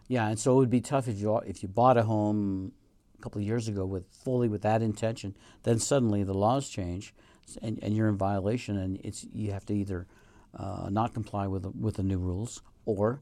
yeah, 0.09 0.27
and 0.27 0.37
so 0.37 0.53
it 0.53 0.55
would 0.57 0.69
be 0.69 0.81
tough 0.81 1.07
if 1.07 1.17
you 1.17 1.37
if 1.39 1.63
you 1.63 1.69
bought 1.69 1.97
a 1.97 2.03
home 2.03 2.73
a 3.17 3.21
couple 3.21 3.39
of 3.41 3.47
years 3.47 3.67
ago 3.67 3.85
with 3.85 4.05
fully 4.11 4.47
with 4.47 4.61
that 4.61 4.81
intention, 4.81 5.35
then 5.63 5.79
suddenly 5.79 6.23
the 6.23 6.33
laws 6.33 6.69
change, 6.69 7.13
and, 7.61 7.79
and 7.81 7.95
you're 7.95 8.09
in 8.09 8.17
violation, 8.17 8.77
and 8.77 8.99
it's 9.03 9.25
you 9.33 9.51
have 9.51 9.65
to 9.65 9.73
either 9.73 10.07
uh, 10.57 10.89
not 10.91 11.13
comply 11.13 11.47
with 11.47 11.63
the, 11.63 11.69
with 11.71 11.95
the 11.95 12.03
new 12.03 12.17
rules 12.17 12.61
or 12.85 13.21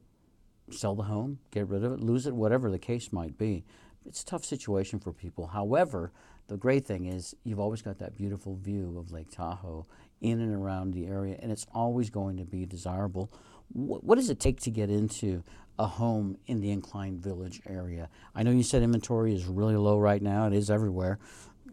sell 0.70 0.94
the 0.94 1.04
home, 1.04 1.38
get 1.50 1.68
rid 1.68 1.84
of 1.84 1.92
it, 1.92 2.00
lose 2.00 2.26
it, 2.26 2.34
whatever 2.34 2.70
the 2.70 2.78
case 2.78 3.12
might 3.12 3.38
be. 3.38 3.64
It's 4.04 4.22
a 4.22 4.26
tough 4.26 4.44
situation 4.44 4.98
for 5.00 5.12
people. 5.12 5.48
However, 5.48 6.12
the 6.48 6.56
great 6.56 6.86
thing 6.86 7.06
is 7.06 7.34
you've 7.44 7.60
always 7.60 7.82
got 7.82 7.98
that 7.98 8.16
beautiful 8.16 8.56
view 8.56 8.96
of 8.98 9.12
Lake 9.12 9.30
Tahoe 9.30 9.86
in 10.20 10.40
and 10.40 10.54
around 10.54 10.92
the 10.92 11.06
area, 11.06 11.38
and 11.40 11.50
it's 11.50 11.66
always 11.72 12.10
going 12.10 12.36
to 12.36 12.44
be 12.44 12.66
desirable. 12.66 13.32
Wh- 13.72 14.02
what 14.02 14.16
does 14.16 14.30
it 14.30 14.40
take 14.40 14.60
to 14.60 14.70
get 14.70 14.90
into 14.90 15.42
a 15.78 15.86
home 15.86 16.36
in 16.46 16.60
the 16.60 16.70
Incline 16.70 17.18
Village 17.18 17.60
area? 17.68 18.08
I 18.34 18.42
know 18.42 18.50
you 18.50 18.62
said 18.62 18.82
inventory 18.82 19.34
is 19.34 19.44
really 19.46 19.76
low 19.76 19.98
right 19.98 20.22
now, 20.22 20.46
it 20.46 20.52
is 20.52 20.70
everywhere. 20.70 21.18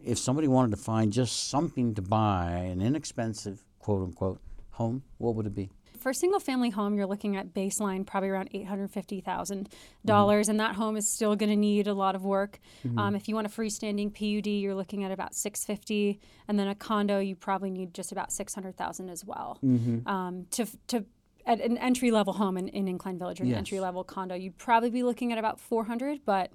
If 0.04 0.18
somebody 0.18 0.48
wanted 0.48 0.72
to 0.72 0.76
find 0.82 1.12
just 1.12 1.48
something 1.48 1.94
to 1.94 2.02
buy, 2.02 2.50
an 2.50 2.82
inexpensive, 2.82 3.64
quote 3.78 4.02
unquote, 4.02 4.40
home, 4.72 5.02
what 5.18 5.34
would 5.34 5.46
it 5.46 5.54
be? 5.54 5.70
For 5.98 6.10
a 6.10 6.14
single 6.14 6.40
family 6.40 6.68
home, 6.68 6.96
you're 6.96 7.06
looking 7.06 7.34
at 7.36 7.54
baseline 7.54 8.04
probably 8.04 8.28
around 8.28 8.50
$850,000. 8.50 9.68
dollars 10.04 10.48
and 10.50 10.60
that 10.60 10.74
home 10.74 10.96
is 10.98 11.08
still 11.08 11.34
going 11.36 11.48
to 11.48 11.56
need 11.56 11.86
a 11.86 11.94
lot 11.94 12.14
of 12.14 12.24
work. 12.24 12.58
Um, 12.98 13.14
if 13.14 13.26
you 13.28 13.34
want 13.34 13.46
a 13.46 13.50
freestanding 13.50 14.12
PUD, 14.12 14.46
you're 14.48 14.74
looking 14.74 15.04
at 15.04 15.10
about 15.12 15.34
650 15.34 16.20
and 16.46 16.58
then 16.58 16.68
a 16.68 16.74
condo, 16.74 17.20
you 17.20 17.34
probably 17.36 17.70
need 17.70 17.94
just 17.94 18.12
about 18.12 18.32
600,000 18.32 19.08
as 19.08 19.24
well. 19.24 19.58
Um, 20.06 20.46
to, 20.50 20.66
to 20.88 21.06
at 21.46 21.60
an 21.60 21.76
entry 21.78 22.10
level 22.10 22.32
home 22.32 22.56
in, 22.56 22.68
in 22.68 22.88
Incline 22.88 23.18
Village 23.18 23.40
or 23.40 23.44
an 23.44 23.50
Yes. 23.50 23.58
entry 23.58 23.80
level 23.80 24.04
condo, 24.04 24.34
you'd 24.34 24.56
probably 24.58 24.90
be 24.90 25.02
looking 25.02 25.32
at 25.32 25.38
about 25.38 25.60
400, 25.60 26.20
but 26.24 26.50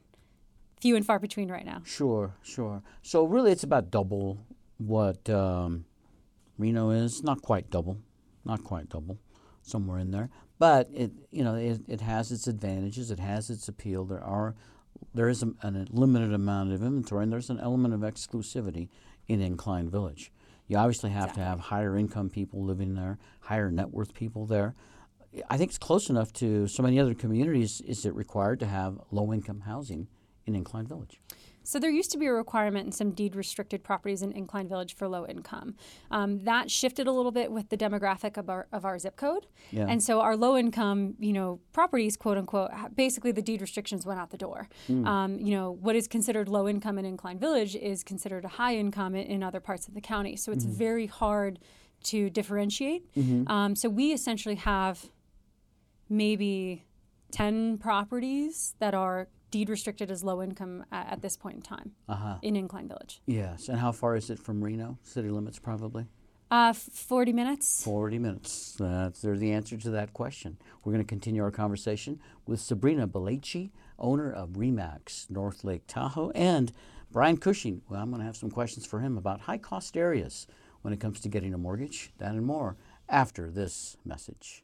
few 0.82 0.96
and 0.96 1.06
far 1.06 1.20
between 1.20 1.50
right 1.52 1.66
now. 1.66 1.82
Sure, 1.86 2.36
sure. 2.42 2.82
So 3.02 3.26
really, 3.26 3.52
it's 3.52 3.64
about 3.64 3.92
double 3.92 4.46
what 4.78 5.30
um, 5.30 5.86
Reno 6.58 6.90
is. 6.92 7.22
Not 7.24 7.42
quite 7.42 7.70
double, 7.70 7.98
not 8.46 8.64
quite 8.64 8.90
double, 8.90 9.20
somewhere 9.62 10.00
in 10.00 10.12
there. 10.12 10.30
But 10.58 10.90
it, 10.94 11.12
you 11.32 11.44
know, 11.44 11.56
it, 11.56 11.82
it 11.88 12.02
has 12.02 12.32
its 12.32 12.48
advantages. 12.48 13.12
It 13.12 13.20
has 13.20 13.50
its 13.50 13.68
appeal. 13.68 14.06
There 14.06 14.24
are, 14.24 14.56
there 15.14 15.30
is 15.30 15.44
a, 15.44 15.54
a 15.64 15.72
limited 15.90 16.34
amount 16.34 16.74
of 16.74 16.82
inventory, 16.82 17.24
and 17.24 17.32
there's 17.32 17.50
an 17.50 17.60
element 17.60 17.94
of 17.94 18.02
exclusivity 18.02 18.90
in 19.28 19.42
Incline 19.42 19.90
Village. 19.90 20.32
You 20.70 20.78
obviously 20.78 21.10
have 21.10 21.34
to 21.34 21.40
have 21.40 21.60
higher 21.60 21.98
income 21.98 22.30
people 22.30 22.64
living 22.64 22.94
there, 22.94 23.18
higher 23.42 23.72
net 23.72 23.90
worth 23.90 24.14
people 24.14 24.46
there. 24.46 24.76
I 25.50 25.58
think 25.58 25.72
it's 25.72 25.80
close 25.80 26.10
enough 26.12 26.32
to 26.34 26.68
so 26.68 26.84
many 26.84 27.00
other 27.00 27.16
communities. 27.16 27.82
Is 27.86 28.06
it 28.06 28.14
required 28.14 28.60
to 28.60 28.68
have 28.68 29.00
low 29.12 29.34
income 29.34 29.62
housing 29.62 30.08
in 30.50 30.56
Incline 30.56 30.88
Village? 30.88 31.22
So 31.64 31.78
there 31.78 31.92
used 31.92 32.10
to 32.12 32.18
be 32.18 32.26
a 32.26 32.34
requirement 32.34 32.88
in 32.88 32.92
some 32.92 33.12
deed 33.12 33.36
restricted 33.36 33.84
properties 33.84 34.24
in 34.24 34.32
Incline 34.32 34.68
Village 34.68 34.96
for 34.96 35.08
low 35.08 35.28
income. 35.28 35.76
Um, 36.10 36.44
that 36.46 36.72
shifted 36.72 37.06
a 37.06 37.12
little 37.12 37.32
bit 37.32 37.52
with 37.52 37.70
the 37.70 37.78
demographic 37.78 38.38
of 38.38 38.50
our, 38.50 38.68
of 38.72 38.86
our 38.86 38.98
zip 38.98 39.16
code. 39.16 39.46
Yeah. 39.70 39.86
And 39.88 40.02
so 40.02 40.20
our 40.22 40.36
low 40.36 40.58
income, 40.58 41.14
you 41.20 41.32
know, 41.32 41.60
properties, 41.72 42.18
quote 42.18 42.38
unquote, 42.38 42.72
basically 42.96 43.32
the 43.32 43.44
deed 43.44 43.62
restrictions 43.62 44.04
went 44.04 44.20
out 44.20 44.32
the 44.32 44.38
door. 44.38 44.68
Um, 45.06 45.40
you 45.40 45.52
know, 45.52 45.72
what 45.72 45.96
is 45.96 46.08
considered 46.08 46.50
low 46.50 46.68
income 46.68 46.98
in 46.98 47.06
Incline 47.06 47.38
Village 47.38 47.76
is 47.76 48.04
considered 48.04 48.46
a 48.46 48.50
high 48.50 48.76
income 48.76 49.14
in, 49.14 49.28
in 49.28 49.44
other 49.44 49.60
parts 49.60 49.88
of 49.88 49.94
the 49.94 50.02
county. 50.02 50.36
So 50.38 50.52
it's 50.52 50.66
very 50.66 51.06
hard 51.06 51.60
to 52.06 52.32
differentiate. 52.32 53.06
Um, 53.48 53.76
so 53.76 53.90
we 53.90 54.12
essentially 54.12 54.56
have 54.56 55.06
maybe 56.10 56.86
10 57.32 57.78
properties 57.78 58.74
that 58.80 58.96
are 58.96 59.28
deed 59.52 59.70
restricted 59.70 60.12
as 60.12 60.24
low 60.24 60.42
income 60.42 60.86
at, 60.92 61.14
at 61.14 61.22
this 61.22 61.36
point 61.38 61.56
in 61.58 61.62
time 61.62 61.92
Uh-huh. 62.08 62.38
in 62.42 62.56
Incline 62.56 62.88
Village. 62.88 63.22
Yes. 63.26 63.70
And 63.70 63.80
how 63.80 63.92
far 63.92 64.16
is 64.16 64.30
it 64.30 64.40
from 64.40 64.64
Reno? 64.64 64.98
City 65.04 65.30
limits, 65.30 65.60
probably? 65.60 66.06
Uh, 66.52 66.74
40 66.74 67.32
minutes. 67.34 67.84
40 67.84 68.18
minutes. 68.20 68.76
That's 68.80 69.22
there's 69.22 69.40
the 69.40 69.52
answer 69.52 69.78
to 69.78 69.90
that 69.92 70.14
question. 70.14 70.58
We're 70.84 70.94
going 70.94 71.04
to 71.06 71.08
continue 71.08 71.44
our 71.44 71.52
conversation 71.52 72.20
with 72.48 72.60
Sabrina 72.60 73.08
Belleci, 73.08 73.70
owner 74.00 74.32
of 74.32 74.50
Remax 74.54 75.30
North 75.30 75.64
Lake 75.64 75.84
Tahoe, 75.88 76.32
and 76.32 76.72
Brian 77.12 77.38
Cushing. 77.38 77.82
Well, 77.88 78.02
I'm 78.02 78.10
going 78.10 78.22
to 78.22 78.26
have 78.26 78.36
some 78.36 78.50
questions 78.50 78.86
for 78.86 79.00
him 79.00 79.16
about 79.18 79.42
high 79.42 79.60
cost 79.60 79.96
areas 79.96 80.48
when 80.82 80.92
it 80.94 81.00
comes 81.00 81.20
to 81.22 81.30
getting 81.30 81.54
a 81.54 81.58
mortgage, 81.58 82.12
that 82.18 82.32
and 82.34 82.46
more, 82.46 82.78
after 83.08 83.52
this 83.52 83.98
message. 84.04 84.64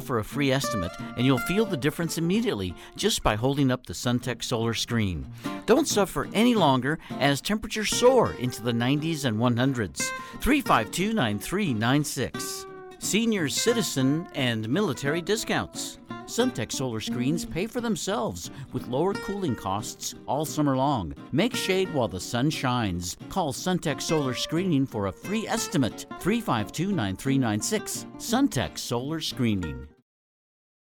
for 0.00 0.18
a 0.18 0.24
free 0.24 0.50
estimate, 0.50 0.92
and 1.16 1.26
you'll 1.26 1.38
feel 1.38 1.64
the 1.64 1.76
difference 1.76 2.18
immediately 2.18 2.74
just 2.96 3.22
by 3.22 3.34
holding 3.36 3.70
up 3.70 3.86
the 3.86 3.92
Suntech 3.92 4.42
Solar 4.42 4.74
Screen. 4.74 5.26
Don't 5.66 5.88
suffer 5.88 6.28
any 6.32 6.54
longer 6.54 6.98
as 7.18 7.40
temperatures 7.40 7.90
soar 7.90 8.32
into 8.38 8.62
the 8.62 8.72
90s 8.72 9.24
and 9.24 9.38
100s. 9.38 10.02
352 10.40 11.12
9396. 11.12 12.66
Senior 12.98 13.48
citizen 13.48 14.26
and 14.34 14.68
military 14.68 15.20
discounts. 15.20 15.98
Suntech 16.26 16.72
solar 16.72 17.00
screens 17.00 17.44
pay 17.44 17.66
for 17.66 17.80
themselves 17.80 18.50
with 18.72 18.88
lower 18.88 19.12
cooling 19.14 19.54
costs 19.54 20.14
all 20.26 20.44
summer 20.44 20.76
long. 20.76 21.14
Make 21.32 21.54
shade 21.54 21.92
while 21.92 22.08
the 22.08 22.20
sun 22.20 22.48
shines. 22.50 23.16
Call 23.28 23.52
Suntech 23.52 24.00
Solar 24.00 24.34
Screening 24.34 24.86
for 24.86 25.06
a 25.06 25.12
free 25.12 25.46
estimate. 25.46 26.06
352 26.20 26.92
9396. 26.92 28.06
Suntech 28.16 28.78
Solar 28.78 29.20
Screening. 29.20 29.86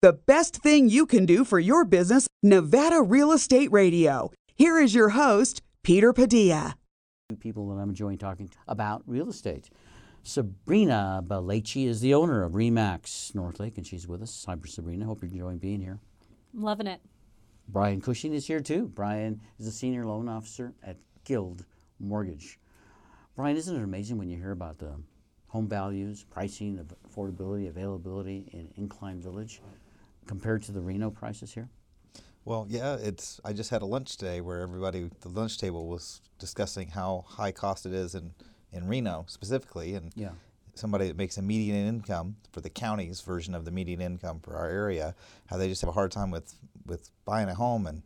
The 0.02 0.14
best 0.14 0.58
thing 0.58 0.90
you 0.90 1.06
can 1.06 1.26
do 1.26 1.44
for 1.44 1.60
your 1.60 1.84
business, 1.86 2.28
Nevada 2.42 3.02
Real 3.02 3.32
Estate 3.32 3.72
Radio. 3.72 4.32
Here 4.56 4.80
is 4.80 4.94
your 4.94 5.10
host, 5.10 5.62
Peter 5.84 6.14
Padilla. 6.14 6.76
people 7.40 7.68
that 7.70 7.82
I'm 7.82 7.90
enjoying 7.90 8.18
talking 8.18 8.50
about 8.68 9.04
real 9.06 9.30
estate. 9.30 9.70
Sabrina 10.30 11.24
Belleci 11.26 11.88
is 11.88 12.02
the 12.02 12.14
owner 12.14 12.44
of 12.44 12.52
Remax 12.52 13.34
Northlake, 13.34 13.78
and 13.78 13.88
she's 13.88 14.08
with 14.08 14.22
us. 14.22 14.46
Hi, 14.48 14.56
Sabrina. 14.64 15.06
Hope 15.06 15.24
you're 15.24 15.32
enjoying 15.32 15.58
being 15.58 15.82
here. 15.82 16.00
I'm 16.54 16.62
loving 16.62 16.86
it. 16.86 17.02
Brian 17.68 18.00
Cushing 18.00 18.34
is 18.34 18.46
here 18.46 18.60
too. 18.60 18.92
Brian 18.94 19.42
is 19.58 19.66
a 19.66 19.72
senior 19.72 20.06
loan 20.06 20.30
officer 20.30 20.76
at 20.84 20.98
Guild 21.24 21.66
Mortgage. 22.00 22.60
Brian, 23.36 23.58
isn't 23.58 23.76
it 23.76 23.84
amazing 23.84 24.20
when 24.20 24.30
you 24.30 24.38
hear 24.38 24.52
about 24.52 24.78
the 24.78 24.94
home 25.48 25.68
values, 25.68 26.24
pricing, 26.30 26.80
av- 26.80 26.94
affordability, 27.12 27.68
availability 27.68 28.50
in 28.54 28.70
Incline 28.76 29.20
Village 29.20 29.64
compared 30.28 30.62
to 30.62 30.72
the 30.72 30.80
Reno 30.80 31.10
prices 31.10 31.52
here? 31.52 31.70
Well, 32.46 32.68
yeah, 32.70 32.98
it's. 33.02 33.42
I 33.44 33.54
just 33.54 33.72
had 33.72 33.82
a 33.82 33.86
lunch 33.86 34.18
today 34.18 34.42
where 34.42 34.62
everybody, 34.62 35.06
at 35.06 35.22
the 35.22 35.30
lunch 35.30 35.58
table, 35.58 35.88
was 35.88 36.22
discussing 36.38 36.90
how 36.90 37.26
high 37.28 37.52
cost 37.52 37.88
it 37.88 37.94
is 37.94 38.14
in, 38.14 38.32
in 38.72 38.88
Reno 38.88 39.26
specifically, 39.28 39.96
and 39.96 40.12
Yeah. 40.16 40.32
somebody 40.76 41.08
that 41.08 41.18
makes 41.18 41.38
a 41.38 41.42
median 41.42 41.76
income 41.88 42.38
for 42.52 42.62
the 42.62 42.70
county's 42.70 43.22
version 43.22 43.54
of 43.54 43.66
the 43.66 43.72
median 43.72 44.02
income 44.02 44.40
for 44.40 44.56
our 44.56 44.68
area, 44.70 45.16
how 45.48 45.58
they 45.58 45.68
just 45.68 45.82
have 45.82 45.90
a 45.90 45.94
hard 45.94 46.12
time 46.12 46.32
with 46.32 46.56
with 46.86 47.12
buying 47.26 47.50
a 47.50 47.56
home, 47.56 47.86
and 47.86 48.02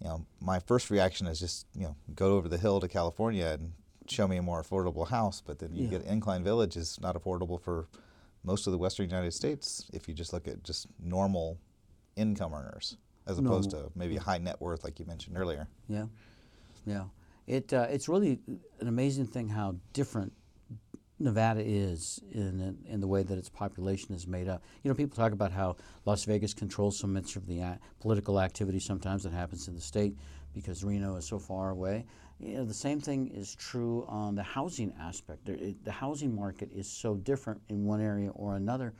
you 0.00 0.06
know, 0.08 0.24
my 0.40 0.60
first 0.60 0.88
reaction 0.90 1.26
is 1.26 1.40
just 1.40 1.66
you 1.74 1.82
know 1.82 1.96
go 2.14 2.36
over 2.36 2.48
the 2.48 2.58
hill 2.58 2.80
to 2.80 2.88
California 2.88 3.46
and 3.46 3.72
show 4.08 4.26
me 4.28 4.36
a 4.36 4.42
more 4.42 4.62
affordable 4.62 5.08
house, 5.08 5.40
but 5.40 5.58
then 5.60 5.74
you 5.74 5.84
Yeah. 5.84 5.90
get 5.98 6.02
Incline 6.04 6.42
Village 6.44 6.76
is 6.76 7.00
not 7.00 7.14
affordable 7.16 7.60
for 7.60 7.88
most 8.42 8.66
of 8.66 8.72
the 8.72 8.78
Western 8.78 9.06
United 9.08 9.32
States 9.32 9.88
if 9.92 10.08
you 10.08 10.14
just 10.14 10.32
look 10.32 10.48
at 10.48 10.62
just 10.64 10.86
normal 10.98 11.58
income 12.16 12.52
earners 12.54 12.96
as 13.26 13.38
opposed 13.38 13.70
to 13.70 13.90
maybe 13.94 14.16
a 14.16 14.20
high 14.20 14.38
net 14.38 14.60
worth 14.60 14.82
like 14.82 14.98
you 14.98 15.06
mentioned 15.06 15.36
earlier. 15.38 15.68
Yeah, 15.88 16.06
yeah. 16.86 17.04
It 17.50 17.72
uh, 17.72 17.88
it's 17.90 18.08
really 18.08 18.38
an 18.78 18.86
amazing 18.86 19.26
thing 19.26 19.48
how 19.48 19.74
different 19.92 20.32
Nevada 21.18 21.60
is 21.60 22.22
in 22.30 22.78
in 22.88 23.00
the 23.00 23.08
way 23.08 23.24
that 23.24 23.36
its 23.36 23.48
population 23.48 24.14
is 24.14 24.24
made 24.24 24.46
up. 24.46 24.62
You 24.84 24.88
know, 24.88 24.94
people 24.94 25.16
talk 25.16 25.32
about 25.32 25.50
how 25.50 25.74
Las 26.06 26.22
Vegas 26.22 26.54
controls 26.54 26.96
so 26.96 27.08
much 27.08 27.34
of 27.34 27.48
the 27.48 27.76
political 27.98 28.40
activity 28.40 28.78
sometimes 28.78 29.24
that 29.24 29.32
happens 29.32 29.66
in 29.66 29.74
the 29.74 29.80
state 29.80 30.14
because 30.54 30.84
Reno 30.84 31.16
is 31.16 31.26
so 31.26 31.40
far 31.40 31.70
away. 31.70 32.06
You 32.38 32.58
know, 32.58 32.64
the 32.64 32.72
same 32.72 33.00
thing 33.00 33.26
is 33.34 33.56
true 33.56 34.04
on 34.06 34.36
the 34.36 34.44
housing 34.44 34.92
aspect. 35.00 35.44
The 35.44 35.90
housing 35.90 36.32
market 36.32 36.70
is 36.72 36.88
so 36.88 37.16
different 37.16 37.60
in 37.68 37.84
one 37.84 38.00
area 38.00 38.30
or 38.30 38.54
another. 38.54 38.94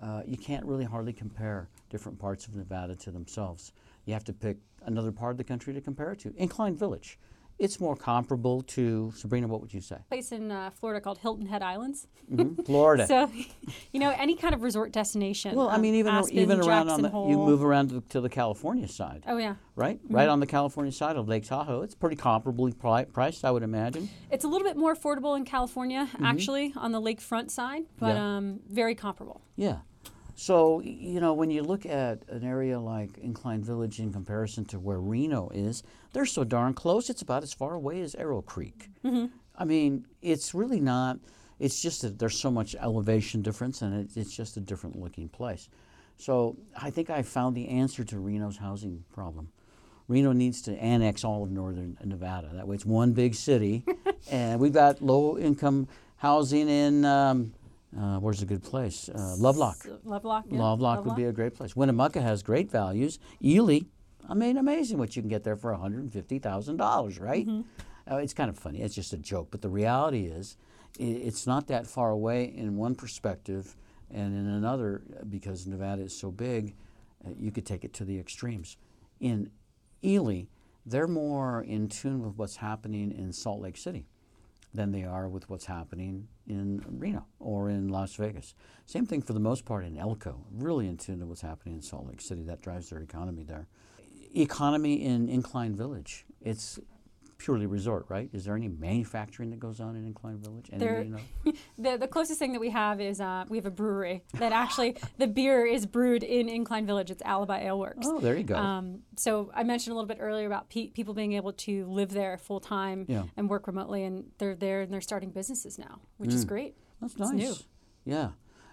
Uh, 0.00 0.22
you 0.24 0.36
can't 0.36 0.64
really 0.64 0.84
hardly 0.84 1.12
compare 1.12 1.68
different 1.90 2.20
parts 2.20 2.46
of 2.46 2.54
Nevada 2.54 2.94
to 2.94 3.10
themselves. 3.10 3.72
You 4.04 4.12
have 4.12 4.24
to 4.24 4.32
pick 4.32 4.58
another 4.84 5.10
part 5.10 5.32
of 5.32 5.38
the 5.38 5.44
country 5.44 5.74
to 5.74 5.80
compare 5.80 6.12
it 6.12 6.20
to. 6.20 6.32
Incline 6.36 6.76
Village 6.76 7.18
it's 7.58 7.80
more 7.80 7.96
comparable 7.96 8.62
to 8.62 9.12
Sabrina. 9.16 9.46
What 9.48 9.60
would 9.60 9.72
you 9.72 9.80
say? 9.80 9.96
Place 10.08 10.32
in 10.32 10.50
uh, 10.50 10.70
Florida 10.70 11.00
called 11.00 11.18
Hilton 11.18 11.46
Head 11.46 11.62
Islands. 11.62 12.06
Mhm. 12.30 12.64
Florida. 12.66 13.06
So, 13.06 13.30
you 13.92 14.00
know, 14.00 14.10
any 14.18 14.36
kind 14.36 14.54
of 14.54 14.62
resort 14.62 14.92
destination. 14.92 15.54
well, 15.54 15.68
I 15.68 15.76
um, 15.76 15.80
mean, 15.82 15.94
even 15.94 16.12
Aspen, 16.14 16.38
even 16.38 16.60
around 16.60 16.88
on 16.88 17.02
the 17.02 17.08
Hole. 17.08 17.30
you 17.30 17.36
move 17.36 17.64
around 17.64 17.90
to, 17.90 18.00
to 18.10 18.20
the 18.20 18.28
California 18.28 18.88
side, 18.88 19.22
Oh 19.26 19.36
yeah, 19.38 19.54
right? 19.74 19.98
Right 20.08 20.28
on 20.28 20.40
the 20.40 20.46
California 20.46 20.92
side 20.92 21.16
of 21.16 21.28
Lake 21.28 21.44
Tahoe. 21.44 21.82
It's 21.82 21.94
pretty 21.94 22.16
comparably 22.16 22.76
pri- 22.76 23.04
priced, 23.04 23.44
I 23.44 23.50
would 23.50 23.62
imagine. 23.62 24.08
it's 24.30 24.44
a 24.44 24.48
little 24.48 24.66
bit 24.66 24.76
more 24.76 24.94
affordable 24.94 25.36
in 25.36 25.44
California, 25.44 26.08
actually, 26.22 26.72
on 26.76 26.92
the 26.92 27.00
lakefront 27.00 27.50
side, 27.50 27.84
but 27.98 28.06
Mm-hmm. 28.06 28.16
Yeah. 28.16 28.36
um, 28.36 28.60
very 28.68 28.94
comparable. 28.94 29.40
Yeah. 29.56 29.78
So, 30.38 30.80
you 30.80 31.18
know, 31.18 31.32
when 31.32 31.50
you 31.50 31.62
look 31.62 31.86
at 31.86 32.28
an 32.28 32.44
area 32.44 32.78
like 32.78 33.16
Incline 33.16 33.64
Village 33.64 33.98
in 34.00 34.12
comparison 34.12 34.66
to 34.66 34.78
where 34.78 35.00
Reno 35.00 35.48
is, 35.54 35.82
they're 36.12 36.26
so 36.26 36.44
darn 36.44 36.74
close. 36.74 37.08
It's 37.08 37.22
about 37.22 37.42
as 37.42 37.54
far 37.54 37.72
away 37.72 38.02
as 38.02 38.14
Arrow 38.14 38.42
Creek. 38.42 38.90
I 39.56 39.64
mean, 39.64 40.06
it's 40.20 40.54
really 40.54 40.78
not, 40.78 41.18
it's 41.58 41.80
just 41.80 42.02
that 42.02 42.18
there's 42.18 42.38
so 42.38 42.50
much 42.50 42.74
elevation 42.74 43.40
difference 43.40 43.80
and 43.80 43.94
it, 43.94 44.14
it's 44.14 44.36
just 44.36 44.58
a 44.58 44.60
different 44.60 45.00
looking 45.00 45.30
place. 45.30 45.70
So 46.18 46.58
I 46.80 46.90
think 46.90 47.08
I 47.08 47.22
found 47.22 47.56
the 47.56 47.68
answer 47.68 48.04
to 48.04 48.18
Reno's 48.18 48.58
housing 48.58 49.04
problem. 49.14 49.48
Reno 50.06 50.32
needs 50.32 50.60
to 50.62 50.72
annex 50.74 51.24
all 51.24 51.44
of 51.44 51.50
northern 51.50 51.96
Nevada. 52.04 52.50
That 52.52 52.68
way 52.68 52.76
it's 52.76 52.84
one 52.84 53.12
big 53.12 53.34
city. 53.34 53.84
and 54.30 54.60
we've 54.60 54.72
got 54.74 55.00
low 55.00 55.38
income 55.38 55.88
housing 56.16 56.68
in, 56.68 57.06
um, 57.06 57.54
uh, 57.98 58.18
where's 58.18 58.42
a 58.42 58.46
good 58.46 58.62
place? 58.62 59.08
Uh, 59.08 59.36
Lovelock. 59.38 59.78
Lovelock. 60.04 60.44
Yeah, 60.50 60.58
Lovelock 60.58 61.04
would 61.04 61.16
be 61.16 61.24
a 61.24 61.32
great 61.32 61.54
place. 61.54 61.74
Winnemucca 61.74 62.20
has 62.20 62.42
great 62.42 62.70
values. 62.70 63.18
Ely, 63.42 63.80
I 64.28 64.34
mean, 64.34 64.56
amazing 64.56 64.98
what 64.98 65.16
you 65.16 65.22
can 65.22 65.28
get 65.28 65.44
there 65.44 65.56
for 65.56 65.72
$150,000, 65.72 67.20
right? 67.20 67.48
Uh, 68.10 68.16
it's 68.16 68.34
kind 68.34 68.50
of 68.50 68.58
funny. 68.58 68.82
It's 68.82 68.94
just 68.94 69.12
a 69.12 69.18
joke. 69.18 69.48
But 69.50 69.62
the 69.62 69.68
reality 69.68 70.26
is, 70.26 70.56
it's 70.98 71.46
not 71.46 71.66
that 71.68 71.86
far 71.86 72.10
away 72.10 72.44
in 72.44 72.76
one 72.76 72.94
perspective, 72.94 73.76
and 74.10 74.36
in 74.36 74.46
another, 74.46 75.02
because 75.28 75.66
Nevada 75.66 76.02
is 76.02 76.18
so 76.18 76.30
big, 76.30 76.74
uh, 77.24 77.30
you 77.36 77.50
could 77.50 77.66
take 77.66 77.84
it 77.84 77.92
to 77.94 78.04
the 78.04 78.18
extremes. 78.18 78.76
In 79.20 79.50
Ely, 80.04 80.44
they're 80.84 81.08
more 81.08 81.62
in 81.62 81.88
tune 81.88 82.22
with 82.22 82.36
what's 82.36 82.56
happening 82.56 83.10
in 83.10 83.32
Salt 83.32 83.60
Lake 83.60 83.76
City 83.76 84.06
than 84.74 84.92
they 84.92 85.04
are 85.04 85.28
with 85.28 85.48
what's 85.48 85.66
happening 85.66 86.28
in 86.46 86.84
Reno 86.88 87.26
or 87.38 87.70
in 87.70 87.88
Las 87.88 88.14
Vegas. 88.16 88.54
Same 88.84 89.06
thing 89.06 89.22
for 89.22 89.32
the 89.32 89.40
most 89.40 89.64
part 89.64 89.84
in 89.84 89.96
Elko, 89.96 90.44
really 90.52 90.86
in 90.86 90.96
tune 90.96 91.20
to 91.20 91.26
what's 91.26 91.40
happening 91.40 91.74
in 91.74 91.82
Salt 91.82 92.06
Lake 92.06 92.20
City. 92.20 92.42
That 92.42 92.60
drives 92.60 92.90
their 92.90 93.00
economy 93.00 93.42
there. 93.42 93.68
Economy 94.34 95.02
in 95.02 95.28
Incline 95.28 95.74
Village, 95.74 96.26
it's 96.40 96.78
purely 97.38 97.66
resort, 97.66 98.06
right? 98.08 98.30
Is 98.32 98.44
there 98.44 98.56
any 98.56 98.68
manufacturing 98.68 99.50
that 99.50 99.58
goes 99.60 99.78
on 99.80 99.94
in 99.96 100.06
Incline 100.06 100.38
Village? 100.38 100.68
Any 100.72 100.78
There- 100.78 101.02
you 101.02 101.10
know? 101.10 101.52
The, 101.78 101.96
the 101.98 102.08
closest 102.08 102.38
thing 102.38 102.52
that 102.52 102.60
we 102.60 102.70
have 102.70 103.00
is 103.00 103.20
uh, 103.20 103.44
we 103.48 103.58
have 103.58 103.66
a 103.66 103.70
brewery 103.70 104.22
that 104.38 104.52
actually 104.52 104.96
the 105.18 105.26
beer 105.26 105.66
is 105.66 105.84
brewed 105.86 106.22
in 106.22 106.48
Incline 106.48 106.86
Village. 106.86 107.10
It's 107.10 107.22
Alibi 107.22 107.64
Ale 107.66 107.78
Works. 107.78 108.06
Oh, 108.08 108.18
there 108.20 108.36
you 108.36 108.44
go. 108.44 108.56
Um, 108.56 109.00
so 109.16 109.50
I 109.54 109.62
mentioned 109.62 109.92
a 109.92 109.94
little 109.96 110.08
bit 110.08 110.18
earlier 110.20 110.46
about 110.46 110.70
pe- 110.70 110.88
people 110.88 111.12
being 111.14 111.34
able 111.34 111.52
to 111.52 111.84
live 111.86 112.10
there 112.10 112.38
full 112.38 112.60
time 112.60 113.04
Yeah. 113.08 113.24
and 113.36 113.48
work 113.50 113.66
remotely, 113.66 114.04
and 114.04 114.24
they're 114.38 114.54
there 114.54 114.80
and 114.80 114.92
they're 114.92 115.00
starting 115.02 115.30
businesses 115.30 115.78
now, 115.78 116.00
which 116.16 116.32
is 116.32 116.44
great. 116.44 116.74
That's 117.00 117.12
It's 117.14 117.20
nice. 117.30 117.32
new. 117.34 117.54
Yeah. 118.04 118.30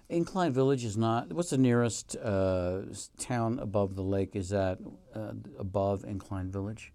Incline 0.10 0.54
Village 0.54 0.86
is 0.86 0.96
not. 0.98 1.34
What's 1.34 1.50
the 1.50 1.58
nearest 1.58 2.16
uh, 2.16 2.82
town 3.20 3.60
above 3.60 3.96
the 3.96 4.04
lake? 4.04 4.36
Is 4.36 4.50
that 4.50 4.80
uh, 5.16 5.34
above 5.60 6.04
Incline 6.06 6.52
Village? 6.52 6.94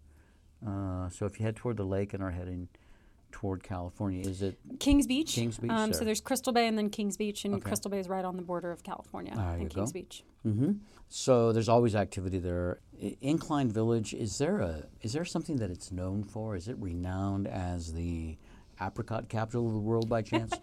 Uh, 0.66 1.08
so 1.08 1.26
if 1.26 1.38
you 1.38 1.46
head 1.46 1.56
toward 1.56 1.76
the 1.76 1.84
lake 1.84 2.14
and 2.14 2.22
are 2.22 2.30
heading 2.30 2.68
toward 3.30 3.62
California, 3.62 4.26
is 4.26 4.42
it? 4.42 4.58
Kings 4.80 5.06
Beach. 5.06 5.34
Kings 5.34 5.58
Beach, 5.58 5.70
Um, 5.70 5.92
so 5.92 6.04
there's 6.04 6.20
Crystal 6.20 6.52
Bay 6.52 6.66
and 6.66 6.76
then 6.76 6.90
Kings 6.90 7.16
Beach, 7.16 7.44
and 7.44 7.54
Okay. 7.54 7.62
Crystal 7.62 7.90
Bay 7.90 7.98
is 8.00 8.08
right 8.08 8.24
on 8.24 8.36
the 8.36 8.42
border 8.42 8.70
of 8.72 8.82
California 8.82 9.34
There 9.36 9.44
and 9.44 9.62
you 9.62 9.68
Kings 9.68 9.92
go. 9.92 10.00
Beach. 10.00 10.24
hmm 10.42 10.72
So 11.08 11.52
there's 11.52 11.68
always 11.68 11.94
activity 11.94 12.38
there. 12.38 12.80
I- 13.02 13.16
Incline 13.20 13.70
Village 13.70 14.14
is 14.14 14.38
there 14.38 14.60
a 14.60 14.84
is 15.02 15.12
there 15.12 15.24
something 15.24 15.56
that 15.56 15.70
it's 15.70 15.92
known 15.92 16.24
for? 16.24 16.56
Is 16.56 16.68
it 16.68 16.76
renowned 16.78 17.46
as 17.46 17.92
the 17.92 18.36
apricot 18.80 19.28
capital 19.28 19.66
of 19.68 19.72
the 19.74 19.78
world 19.80 20.08
by 20.08 20.22
chance? 20.32 20.54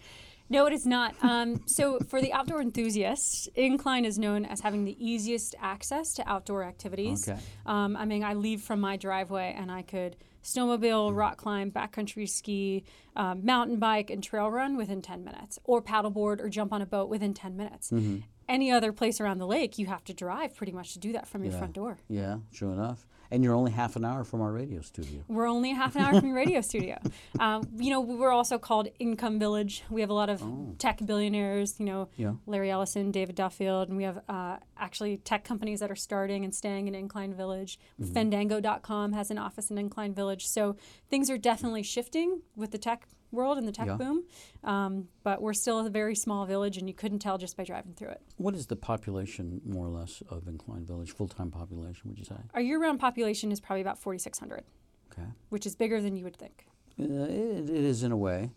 No, 0.50 0.66
it 0.68 0.74
is 0.74 0.86
not. 0.86 1.16
Um, 1.24 1.62
so, 1.66 1.98
for 2.08 2.22
the 2.22 2.32
outdoor 2.32 2.62
enthusiasts, 2.62 3.48
Incline 3.56 4.06
is 4.06 4.20
known 4.20 4.46
as 4.46 4.60
having 4.60 4.86
the 4.86 4.96
easiest 5.04 5.56
access 5.60 6.14
to 6.14 6.30
outdoor 6.30 6.64
activities. 6.64 7.28
Okay. 7.28 7.40
Um, 7.66 7.96
I 7.98 8.06
mean, 8.06 8.24
I 8.24 8.34
leave 8.36 8.62
from 8.62 8.80
my 8.80 8.96
driveway 8.98 9.56
and 9.58 9.72
I 9.72 9.82
could 9.82 10.16
snowmobile, 10.44 11.08
Mm-hmm. 11.10 11.16
rock 11.18 11.38
climb, 11.38 11.72
backcountry 11.72 12.30
ski, 12.30 12.84
um, 13.16 13.44
mountain 13.44 13.80
bike, 13.80 14.12
and 14.12 14.24
trail 14.24 14.52
run 14.52 14.78
within 14.78 15.02
10 15.02 15.24
minutes, 15.24 15.58
or 15.64 15.82
paddleboard 15.82 16.40
or 16.40 16.50
jump 16.50 16.72
on 16.72 16.82
a 16.84 16.86
boat 16.86 17.10
within 17.10 17.34
10 17.34 17.58
minutes. 17.58 17.90
Mm-hmm. 17.90 18.18
Any 18.48 18.72
other 18.72 18.94
place 18.94 19.20
around 19.20 19.40
the 19.40 19.48
lake, 19.48 19.80
you 19.80 19.88
have 19.88 20.04
to 20.04 20.14
drive 20.14 20.56
pretty 20.56 20.72
much 20.72 20.94
to 20.94 21.00
do 21.00 21.14
that 21.14 21.28
from 21.28 21.44
your 21.44 21.54
Yeah. 21.54 21.58
front 21.58 21.74
door. 21.74 21.98
yeah, 22.08 22.38
sure 22.52 22.72
enough. 22.72 23.08
And 23.32 23.44
you're 23.44 23.56
only 23.56 23.72
half 23.72 23.96
an 23.96 24.06
hour 24.06 24.24
from 24.24 24.42
our 24.42 24.52
radio 24.52 24.82
studio. 24.82 25.24
We're 25.28 25.48
only 25.48 25.72
half 25.72 25.96
an 25.96 26.04
hour 26.04 26.14
from 26.20 26.28
your 26.28 26.36
radio 26.36 26.62
studio. 26.62 26.98
Um, 27.40 27.68
you 27.78 27.90
know, 27.90 28.00
we're 28.00 28.32
also 28.32 28.58
called 28.58 28.88
Income 28.98 29.40
Village. 29.40 29.84
We 29.90 30.00
have 30.02 30.10
a 30.10 30.14
lot 30.14 30.30
of 30.30 30.42
tech 30.78 31.00
billionaires, 31.06 31.76
you 31.80 31.86
know, 31.86 31.96
Oh. 31.96 32.10
Yeah. 32.18 32.34
Larry 32.46 32.70
Ellison, 32.72 33.12
David 33.12 33.36
Duffield, 33.36 33.88
and 33.90 33.98
we 33.98 34.04
have 34.04 34.22
uh, 34.30 34.58
actually 34.78 35.18
tech 35.18 35.44
companies 35.44 35.80
that 35.80 35.90
are 35.92 35.96
starting 35.96 36.44
and 36.44 36.54
staying 36.54 36.88
in 36.88 36.96
Incline 36.96 37.34
Village. 37.34 37.80
Mm-hmm. 38.02 38.14
Fandango.com 38.14 39.14
has 39.14 39.32
an 39.32 39.38
office 39.38 39.70
in 39.72 39.78
Incline 39.78 40.14
Village. 40.14 40.46
So 40.48 40.76
things 41.10 41.30
are 41.30 41.38
definitely 41.38 41.84
shifting 41.84 42.42
with 42.56 42.72
the 42.72 42.78
tech 42.78 43.08
world 43.32 43.58
and 43.58 43.68
the 43.68 43.72
tech 43.72 43.88
Yeah. 43.88 43.96
boom. 43.98 44.24
Um, 44.64 45.08
but 45.24 45.42
we're 45.42 45.54
still 45.54 45.86
a 45.86 45.90
very 45.90 46.16
small 46.16 46.46
village, 46.46 46.78
and 46.78 46.88
you 46.88 46.94
couldn't 46.94 47.20
tell 47.20 47.38
just 47.38 47.58
by 47.58 47.64
driving 47.64 47.94
through 47.94 48.10
it. 48.10 48.22
What 48.38 48.56
is 48.56 48.68
the 48.68 48.76
population, 48.76 49.62
more 49.66 49.86
or 49.86 49.90
less, 49.90 50.22
of 50.30 50.48
Incline 50.48 50.86
Village? 50.86 51.12
Full 51.12 51.28
time 51.28 51.52
population, 51.52 52.10
would 52.10 52.18
you 52.20 52.26
say? 52.26 52.36
Our 52.54 52.62
year 52.62 52.80
round 52.82 53.00
population 53.00 53.52
is 53.52 53.60
probably 53.60 53.82
about 53.82 53.98
4,600, 54.00 54.64
Okay. 55.12 55.28
which 55.50 55.66
is 55.66 55.76
bigger 55.76 56.02
than 56.02 56.16
you 56.16 56.24
would 56.24 56.38
think. 56.38 56.66
Uh, 57.00 57.04
it, 57.04 57.70
it 57.70 57.84
is 57.84 58.04
in 58.04 58.12
a 58.12 58.18
way. 58.18 58.52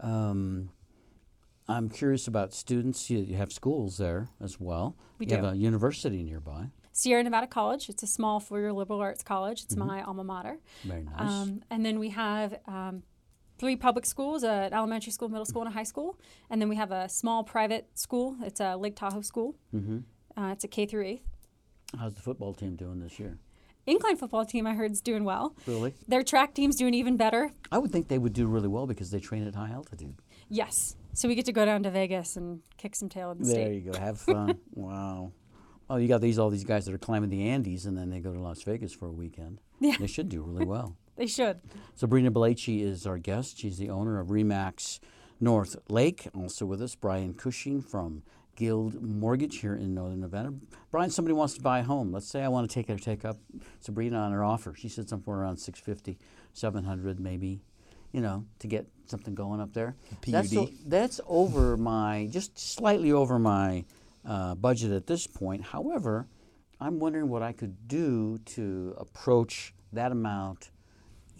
Um, 0.00 0.70
I'm 1.68 1.88
curious 1.88 2.26
about 2.26 2.52
students. 2.52 3.08
You, 3.08 3.18
you 3.20 3.36
have 3.36 3.52
schools 3.52 3.96
there 3.96 4.28
as 4.42 4.60
well. 4.60 4.96
We 5.18 5.26
you 5.26 5.30
do. 5.30 5.36
have 5.36 5.54
a 5.54 5.56
university 5.56 6.22
nearby. 6.22 6.70
Sierra 6.92 7.22
Nevada 7.22 7.46
College. 7.46 7.88
It's 7.88 8.02
a 8.02 8.06
small 8.06 8.38
four-year 8.38 8.72
liberal 8.72 9.00
arts 9.00 9.22
college. 9.22 9.62
It's 9.62 9.74
my 9.76 10.02
alma 10.02 10.22
mater. 10.24 10.58
Very 10.84 11.02
nice. 11.04 11.14
Um, 11.30 11.62
and 11.70 11.84
then 11.84 11.98
we 11.98 12.10
have 12.10 12.58
um, 12.66 13.02
three 13.64 13.76
public 13.76 14.04
schools: 14.06 14.42
an 14.44 14.72
elementary 14.74 15.12
school, 15.12 15.28
middle 15.28 15.46
school, 15.46 15.62
and 15.62 15.70
a 15.70 15.74
high 15.74 15.88
school. 15.92 16.18
And 16.50 16.60
then 16.60 16.68
we 16.68 16.76
have 16.76 16.92
a 16.92 17.08
small 17.08 17.42
private 17.44 17.84
school. 17.94 18.36
It's 18.48 18.60
a 18.60 18.76
Lake 18.76 18.96
Tahoe 18.96 19.22
school. 19.22 19.56
hmm 19.70 19.98
Uh, 20.36 20.50
it's 20.54 20.64
a 20.64 20.68
K 20.68 20.86
through 20.86 21.04
eighth. 21.12 21.28
How's 21.98 22.14
the 22.14 22.22
football 22.28 22.52
team 22.54 22.76
doing 22.76 22.98
this 23.00 23.18
year? 23.18 23.38
Incline 23.86 24.16
football 24.16 24.44
team, 24.52 24.66
I 24.66 24.74
heard, 24.74 24.90
is 24.92 25.00
doing 25.02 25.24
well. 25.24 25.54
Really? 25.66 25.92
Their 26.08 26.22
track 26.22 26.54
team's 26.54 26.76
doing 26.76 26.94
even 26.94 27.16
better. 27.16 27.42
I 27.70 27.78
would 27.78 27.92
think 27.92 28.08
they 28.08 28.18
would 28.24 28.32
do 28.32 28.46
really 28.46 28.68
well 28.68 28.86
because 28.86 29.10
they 29.10 29.20
train 29.20 29.46
at 29.46 29.54
high 29.54 29.70
altitude. 29.70 30.16
Yes. 30.48 30.96
So 31.12 31.28
we 31.28 31.34
get 31.34 31.44
to 31.46 31.52
go 31.52 31.64
down 31.64 31.82
to 31.84 31.90
Vegas 31.90 32.36
and 32.36 32.60
kick 32.82 32.96
some 32.96 33.08
tail 33.08 33.30
in 33.32 33.38
the 33.38 33.44
There 33.44 33.54
state. 33.66 33.74
you 33.84 33.92
go. 33.92 33.98
Have 34.08 34.18
fun. 34.18 34.58
wow. 34.74 35.32
Oh, 35.90 35.96
you 35.96 36.08
got 36.08 36.20
these 36.22 36.38
all 36.40 36.50
these 36.50 36.64
guys 36.72 36.86
that 36.86 36.94
are 36.94 37.04
climbing 37.08 37.30
the 37.30 37.42
Andes 37.52 37.84
and 37.86 37.96
then 37.96 38.08
they 38.10 38.20
go 38.20 38.32
to 38.32 38.40
Las 38.40 38.62
Vegas 38.62 38.92
for 38.98 39.06
a 39.06 39.12
weekend. 39.12 39.60
Yeah. 39.80 39.96
They 40.00 40.06
should 40.08 40.28
do 40.30 40.40
really 40.42 40.64
well. 40.64 40.96
They 41.16 41.26
should. 41.26 41.60
Sabrina 41.94 42.30
Belleci 42.30 42.82
is 42.82 43.06
our 43.06 43.18
guest. 43.18 43.58
She's 43.58 43.78
the 43.78 43.90
owner 43.90 44.18
of 44.18 44.28
Remax 44.28 44.98
North 45.40 45.76
Lake. 45.88 46.26
Also 46.34 46.66
with 46.66 46.82
us, 46.82 46.94
Brian 46.94 47.34
Cushing 47.34 47.80
from 47.80 48.22
Guild 48.56 49.00
Mortgage 49.02 49.58
here 49.58 49.74
in 49.74 49.94
Northern 49.94 50.20
Nevada. 50.20 50.52
Brian, 50.90 51.10
somebody 51.10 51.34
wants 51.34 51.54
to 51.54 51.60
buy 51.62 51.80
a 51.80 51.82
home. 51.82 52.12
Let's 52.12 52.26
say 52.26 52.42
I 52.42 52.48
want 52.48 52.68
to 52.68 52.74
take 52.74 52.88
her 52.88 52.96
take 52.96 53.24
up 53.24 53.38
Sabrina 53.80 54.18
on 54.18 54.32
her 54.32 54.44
offer. 54.44 54.74
She 54.74 54.88
said 54.88 55.08
somewhere 55.08 55.38
around 55.38 55.56
650, 55.56 56.18
700 56.52 57.20
maybe, 57.20 57.60
you 58.12 58.20
know, 58.20 58.44
to 58.60 58.66
get 58.66 58.86
something 59.06 59.34
going 59.34 59.60
up 59.60 59.72
there. 59.72 59.96
That's, 60.26 60.56
o- 60.56 60.66
PUD. 60.66 60.74
that's 60.86 61.20
over 61.26 61.76
my, 61.76 62.28
just 62.30 62.58
slightly 62.58 63.12
over 63.12 63.38
my 63.38 63.84
uh, 64.24 64.54
budget 64.54 64.92
at 64.92 65.06
this 65.06 65.26
point. 65.26 65.62
However, 65.62 66.26
I'm 66.80 66.98
wondering 66.98 67.28
what 67.28 67.42
I 67.42 67.52
could 67.52 67.88
do 67.88 68.38
to 68.46 68.94
approach 68.98 69.74
that 69.92 70.12
amount 70.12 70.70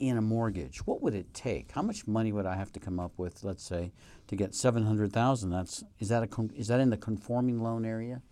in 0.08 0.16
a 0.16 0.22
mortgage. 0.22 0.86
What 0.86 1.02
would 1.02 1.14
it 1.14 1.32
take? 1.34 1.72
How 1.72 1.82
much 1.82 2.06
money 2.06 2.32
would 2.32 2.46
I 2.46 2.56
have 2.56 2.72
to 2.72 2.80
come 2.80 2.98
up 3.00 3.12
with, 3.16 3.44
let's 3.44 3.64
say, 3.64 3.92
to 4.28 4.36
get 4.36 4.54
700,000? 4.54 5.50
That's 5.50 5.84
is 5.98 6.08
that 6.08 6.22
a 6.22 6.48
is 6.54 6.68
that 6.68 6.80
in 6.80 6.90
the 6.90 6.96
conforming 6.96 7.62
loan 7.62 7.84
area? 7.84 8.22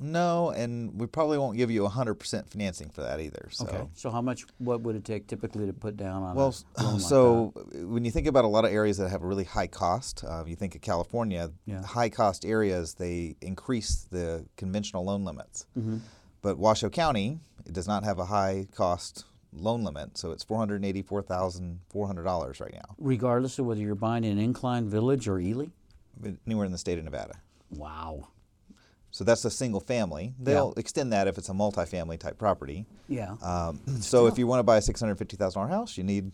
No, 0.00 0.50
and 0.50 0.98
we 0.98 1.06
probably 1.06 1.38
won't 1.38 1.56
give 1.56 1.70
you 1.70 1.82
100% 1.82 2.48
financing 2.50 2.90
for 2.90 3.02
that 3.02 3.20
either. 3.20 3.48
So. 3.52 3.64
Okay. 3.64 3.84
So 3.94 4.10
how 4.10 4.20
much 4.20 4.44
what 4.58 4.80
would 4.80 4.96
it 4.96 5.04
take 5.04 5.28
typically 5.28 5.66
to 5.66 5.72
put 5.72 5.96
down 5.96 6.22
on 6.22 6.34
Well, 6.34 6.54
a 6.76 6.82
loan 6.82 6.92
like 6.94 7.02
so 7.08 7.52
when 7.74 8.04
you 8.04 8.10
think 8.10 8.26
about 8.26 8.44
a 8.44 8.48
lot 8.48 8.64
of 8.64 8.72
areas 8.72 8.98
that 8.98 9.08
have 9.08 9.22
a 9.22 9.26
really 9.26 9.44
high 9.44 9.68
cost, 9.68 10.24
uh, 10.24 10.44
you 10.46 10.56
think 10.56 10.74
of 10.74 10.80
California, 10.80 11.52
Yeah. 11.64 11.82
high 11.84 12.08
cost 12.08 12.44
areas, 12.44 12.94
they 12.94 13.36
increase 13.40 14.06
the 14.10 14.46
conventional 14.56 15.04
loan 15.04 15.24
limits. 15.24 15.66
Mm-hmm. 15.78 15.98
But 16.42 16.58
Washoe 16.58 16.90
County 16.90 17.40
it 17.66 17.72
does 17.72 17.88
not 17.88 18.04
have 18.04 18.18
a 18.18 18.26
high 18.26 18.66
cost 18.74 19.24
loan 19.54 19.82
limit, 19.84 20.18
so 20.18 20.30
it's 20.32 20.44
four 20.44 20.58
hundred 20.58 20.84
eighty-four 20.84 21.22
thousand 21.22 21.80
four 21.88 22.06
hundred 22.06 22.24
dollars 22.24 22.60
right 22.60 22.72
now, 22.72 22.94
Regardless 22.98 23.58
of 23.58 23.66
whether 23.66 23.80
you're 23.80 23.94
buying 23.94 24.24
in 24.24 24.38
Incline 24.38 24.88
Village 24.88 25.28
or 25.28 25.38
Ely? 25.38 25.66
anywhere 26.46 26.64
in 26.64 26.72
the 26.72 26.78
state 26.78 26.98
of 26.98 27.04
Nevada. 27.04 27.34
Wow. 27.70 28.28
So 29.10 29.22
that's 29.24 29.44
a 29.44 29.50
single 29.50 29.80
family. 29.80 30.34
They'll 30.40 30.74
extend 30.76 31.12
that 31.12 31.28
if 31.28 31.38
it's 31.38 31.48
a 31.48 31.52
multifamily 31.52 32.18
type 32.18 32.36
property. 32.36 32.84
Yeah. 33.08 33.36
Um, 33.42 33.80
so 34.00 34.26
if 34.26 34.38
you 34.38 34.46
want 34.46 34.58
to 34.58 34.64
buy 34.64 34.78
a 34.78 34.82
six 34.82 35.00
hundred 35.00 35.16
fifty 35.18 35.36
thousand 35.36 35.62
dollar 35.62 35.72
house, 35.72 35.96
you 35.96 36.04
need 36.04 36.32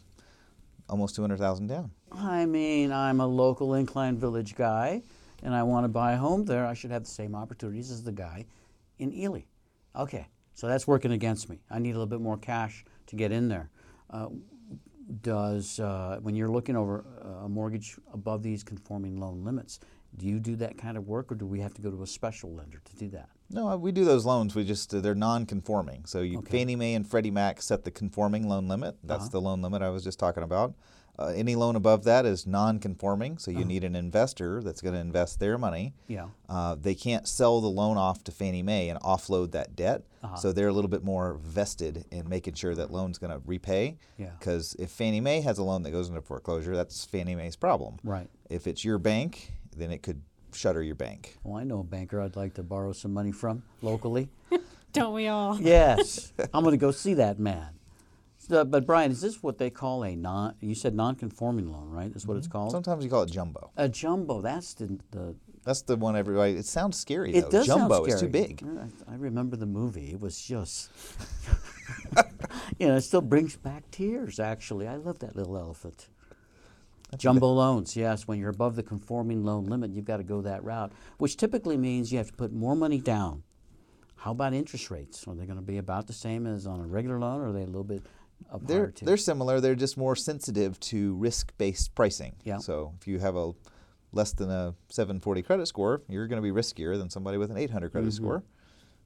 almost 0.89 1.15
two 1.15 1.23
hundred 1.23 1.39
thousand 1.39 1.67
down. 1.67 1.91
I 2.13 2.47
mean, 2.47 2.91
I'm 2.93 3.21
a 3.21 3.27
local 3.27 3.75
Incline 3.75 4.17
Village 4.19 4.55
guy, 4.55 5.03
and 5.43 5.55
I 5.55 5.63
want 5.63 5.85
to 5.85 5.89
buy 5.89 6.13
a 6.13 6.17
home 6.17 6.45
there. 6.45 6.67
I 6.67 6.75
should 6.75 6.91
have 6.91 7.05
the 7.05 7.11
same 7.11 7.35
opportunities 7.35 7.91
as 7.91 8.03
the 8.03 8.13
guy 8.13 8.47
in 8.99 9.13
Ely. 9.13 9.43
Okay, 9.95 10.27
so 10.55 10.67
that's 10.67 10.87
working 10.87 11.13
against 11.13 11.49
me. 11.51 11.61
I 11.71 11.79
need 11.81 11.91
a 11.91 11.93
little 11.95 12.07
bit 12.07 12.21
more 12.21 12.39
cash 12.39 12.85
to 13.11 13.17
get 13.17 13.31
in 13.33 13.49
there. 13.49 13.69
Uh, 14.09 14.29
does 15.23 15.81
uh, 15.81 16.19
when 16.23 16.35
you're 16.37 16.49
looking 16.49 16.77
over 16.77 17.05
a 17.45 17.49
mortgage 17.49 17.97
above 18.15 18.43
these 18.43 18.63
conforming 18.63 19.19
loan 19.19 19.45
limits, 19.45 19.81
do 20.17 20.27
you 20.27 20.39
do 20.39 20.57
that 20.57 20.79
kind 20.79 20.97
of 20.97 21.07
work, 21.09 21.31
or 21.31 21.35
do 21.35 21.47
we 21.47 21.61
have 21.61 21.75
to 21.75 21.83
go 21.83 21.91
to 21.91 22.03
a 22.03 22.07
special 22.07 22.55
lender 22.55 22.81
to 22.85 22.97
do 22.97 23.09
that? 23.11 23.29
No, 23.51 23.69
uh, 23.69 23.77
we 23.77 23.91
do 23.91 24.05
those 24.05 24.25
loans. 24.25 24.55
We 24.55 24.65
just 24.65 24.95
uh, 24.95 25.01
they're 25.01 25.15
non-conforming. 25.17 26.05
So 26.07 26.21
you, 26.23 26.39
Okay. 26.39 26.59
Fannie 26.59 26.77
Mae 26.77 26.95
and 26.95 27.07
Freddie 27.09 27.31
Mac 27.33 27.61
set 27.61 27.83
the 27.85 27.91
conforming 27.91 28.49
loan 28.49 28.69
limit. 28.69 28.97
That's 29.03 29.23
Uh-huh. 29.25 29.29
the 29.31 29.41
loan 29.41 29.63
limit 29.63 29.83
I 29.83 29.91
was 29.91 30.05
just 30.05 30.19
talking 30.21 30.43
about. 30.45 30.75
Uh, 31.19 31.33
any 31.37 31.55
loan 31.55 31.77
above 31.77 32.05
that 32.05 32.25
is 32.25 32.47
non-conforming. 32.47 33.37
So 33.39 33.51
you 33.51 33.59
Uh-huh. 33.59 33.67
need 33.67 33.85
an 33.85 33.95
investor 33.95 34.63
that's 34.63 34.81
going 34.81 34.95
to 34.95 35.01
invest 35.01 35.39
their 35.39 35.59
money. 35.59 35.93
Yeah. 36.09 36.29
Uh, 36.49 36.77
they 36.81 36.95
can't 36.95 37.29
sell 37.29 37.61
the 37.61 37.69
loan 37.69 37.99
off 37.99 38.25
to 38.25 38.33
Fannie 38.33 38.63
Mae 38.63 38.89
and 38.89 38.99
offload 39.01 39.51
that 39.53 39.77
debt. 39.77 40.03
Uh-huh. 40.23 40.37
So 40.37 40.53
they're 40.53 40.69
a 40.69 40.73
little 40.73 40.89
bit 40.91 41.05
more 41.05 41.35
vested 41.35 42.05
in 42.11 42.29
making 42.29 42.55
sure 42.55 42.75
that 42.75 42.91
loan's 42.91 43.19
going 43.19 43.33
to 43.33 43.43
repay. 43.47 43.99
Yeah. 44.17 44.31
Because 44.39 44.75
if 44.79 44.91
Fannie 44.91 45.21
Mae 45.21 45.41
has 45.43 45.59
a 45.59 45.63
loan 45.63 45.83
that 45.83 45.91
goes 45.91 46.09
into 46.09 46.23
foreclosure, 46.23 46.75
that's 46.75 47.05
Fannie 47.05 47.35
Mae's 47.35 47.57
problem. 47.57 47.99
Right. 48.03 48.29
If 48.49 48.67
it's 48.67 48.85
your 48.85 48.99
bank, 48.99 49.53
then 49.77 49.91
it 49.91 50.03
could 50.03 50.23
shutter 50.53 50.83
your 50.83 50.95
bank. 50.97 51.37
Well, 51.45 51.57
I 51.59 51.65
know 51.65 51.81
a 51.81 51.85
banker 51.85 52.21
I'd 52.21 52.35
like 52.37 52.55
to 52.55 52.63
borrow 52.63 52.93
some 52.93 53.13
money 53.13 53.31
from 53.33 53.63
locally. 53.83 54.31
Don't 54.93 55.15
we 55.15 55.29
all? 55.29 55.61
Yes, 55.61 56.33
I'm 56.53 56.65
going 56.65 56.73
to 56.73 56.77
go 56.77 56.91
see 56.91 57.15
that 57.15 57.39
man. 57.39 57.69
So, 58.51 58.65
but 58.65 58.85
Brian, 58.85 59.13
is 59.13 59.21
this 59.21 59.45
what 59.45 59.59
they 59.59 59.71
call 59.71 60.03
a 60.03 60.17
non? 60.17 60.57
You 60.59 60.75
said 60.75 60.93
non-conforming 60.93 61.71
loan, 61.71 61.89
right? 61.89 62.11
Is 62.17 62.27
what 62.27 62.37
it's 62.37 62.49
mm-hmm. 62.49 62.53
called. 62.59 62.73
Sometimes 62.73 63.05
you 63.05 63.09
call 63.09 63.23
it 63.23 63.31
jumbo. 63.31 63.71
a 63.77 63.89
jumbo. 63.89 64.41
That's 64.41 64.75
the, 64.75 64.99
the 65.13 65.37
That's 65.63 65.83
the 65.83 65.95
one 65.95 66.17
everybody. 66.17 66.55
It 66.55 66.67
sounds 66.67 66.99
scary 66.99 67.33
it 67.33 67.43
though. 67.43 67.51
does 67.51 67.69
Jumbo 67.69 67.95
sound 67.95 68.09
is 68.09 68.15
scary. 68.17 68.33
too 68.33 68.33
big. 68.33 68.65
I, 69.09 69.13
I 69.13 69.15
remember 69.15 69.55
the 69.55 69.67
movie. 69.67 70.11
It 70.11 70.21
was 70.21 70.43
just, 70.43 70.91
you 72.81 72.89
know, 72.89 72.97
it 72.97 73.03
still 73.03 73.21
brings 73.21 73.55
back 73.55 73.89
tears. 73.93 74.41
Actually, 74.41 74.89
I 74.89 74.97
love 74.97 75.21
that 75.21 75.37
little 75.37 75.57
elephant. 75.57 76.09
Jumbo 77.17 77.53
loans, 77.53 77.95
yes. 77.95 78.27
When 78.27 78.41
you're 78.41 78.51
above 78.51 78.75
the 78.75 78.83
conforming 78.83 79.45
loan 79.45 79.67
limit, 79.67 79.93
you've 79.93 80.07
got 80.07 80.17
to 80.17 80.25
go 80.25 80.41
that 80.41 80.65
route, 80.65 80.91
which 81.19 81.37
typically 81.37 81.77
means 81.77 82.11
you 82.11 82.19
have 82.19 82.33
to 82.33 82.37
put 82.37 82.53
more 82.53 82.75
money 82.75 82.99
down. 82.99 83.45
How 84.17 84.33
about 84.33 84.55
interest 84.55 84.91
rates? 84.91 85.25
Are 85.29 85.37
they 85.37 85.47
going 85.47 85.57
to 85.57 85.65
be 85.65 85.79
about 85.79 86.09
the 86.09 86.13
same 86.13 86.49
as 86.49 86.67
on 86.67 86.81
a 86.81 86.87
regular 86.87 87.21
loan, 87.21 87.41
or 87.41 87.49
are 87.49 87.53
they 87.53 87.63
a 87.63 87.67
little 87.67 87.85
bit 87.85 88.03
They're 88.63 88.93
they're 89.03 89.17
similar. 89.17 89.61
They're 89.61 89.75
just 89.75 89.97
more 89.97 90.17
sensitive 90.17 90.79
to 90.81 91.15
risk-based 91.17 91.95
pricing. 91.95 92.35
Yeah. 92.45 92.59
So 92.59 92.95
if 93.01 93.07
you 93.07 93.19
have 93.19 93.37
a 93.37 93.53
less 94.13 94.33
than 94.33 94.51
a 94.51 94.75
740 94.89 95.43
credit 95.43 95.67
score, 95.67 96.03
you're 96.09 96.27
going 96.27 96.43
to 96.43 96.53
be 96.53 96.53
riskier 96.53 96.99
than 96.99 97.11
somebody 97.11 97.39
with 97.39 97.51
an 97.51 97.57
800 97.57 97.93
credit 97.93 98.09
Mm-hmm. 98.09 98.25
score, 98.25 98.43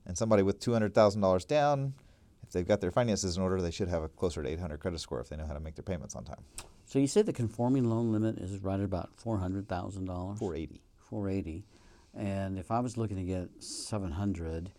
and 0.07 0.17
somebody 0.17 0.43
with 0.43 0.61
$200,000 0.61 1.47
down. 1.47 1.95
If 2.43 2.53
they've 2.53 2.67
got 2.67 2.81
their 2.81 2.91
finances 2.91 3.37
in 3.37 3.43
order, 3.43 3.61
they 3.61 3.71
should 3.71 3.89
have 3.89 4.03
a 4.03 4.09
closer 4.09 4.43
to 4.43 4.49
800 4.49 4.79
credit 4.81 5.01
score 5.01 5.21
if 5.21 5.29
they 5.29 5.37
know 5.37 5.47
how 5.47 5.55
to 5.55 5.61
make 5.61 5.75
their 5.77 5.83
payments 5.83 6.15
on 6.15 6.25
time. 6.25 6.43
So 6.87 6.99
you 6.99 7.07
say 7.07 7.23
the 7.23 7.33
conforming 7.33 7.85
loan 7.91 8.13
limit 8.13 8.39
is 8.39 8.59
right 8.63 8.79
at 8.79 8.85
about 8.85 9.11
four 9.17 9.39
hundred 9.39 9.69
thousand 9.69 10.05
dollars. 10.07 10.39
480. 10.39 10.83
Four 10.99 11.29
eighty, 11.29 11.65
and 12.15 12.59
if 12.59 12.71
I 12.71 12.81
was 12.81 12.97
looking 12.97 13.17
to 13.19 13.23
get 13.25 13.49
seven 13.63 14.11
hundred, 14.11 14.71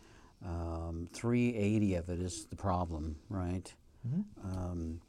um, 0.46 1.08
three 1.14 1.56
eighty 1.56 1.96
of 1.96 2.10
it 2.10 2.20
is 2.20 2.46
the 2.46 2.56
problem, 2.56 3.16
right? 3.30 3.74
Um, 4.44 5.02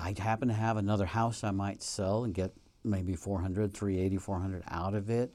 I'd 0.00 0.18
happen 0.18 0.48
to 0.48 0.54
have 0.54 0.76
another 0.76 1.06
house 1.06 1.42
I 1.44 1.50
might 1.50 1.82
sell 1.82 2.24
and 2.24 2.32
get 2.34 2.52
maybe 2.84 3.14
400, 3.14 3.72
380, 3.74 4.16
400 4.18 4.62
out 4.68 4.94
of 4.94 5.10
it 5.10 5.32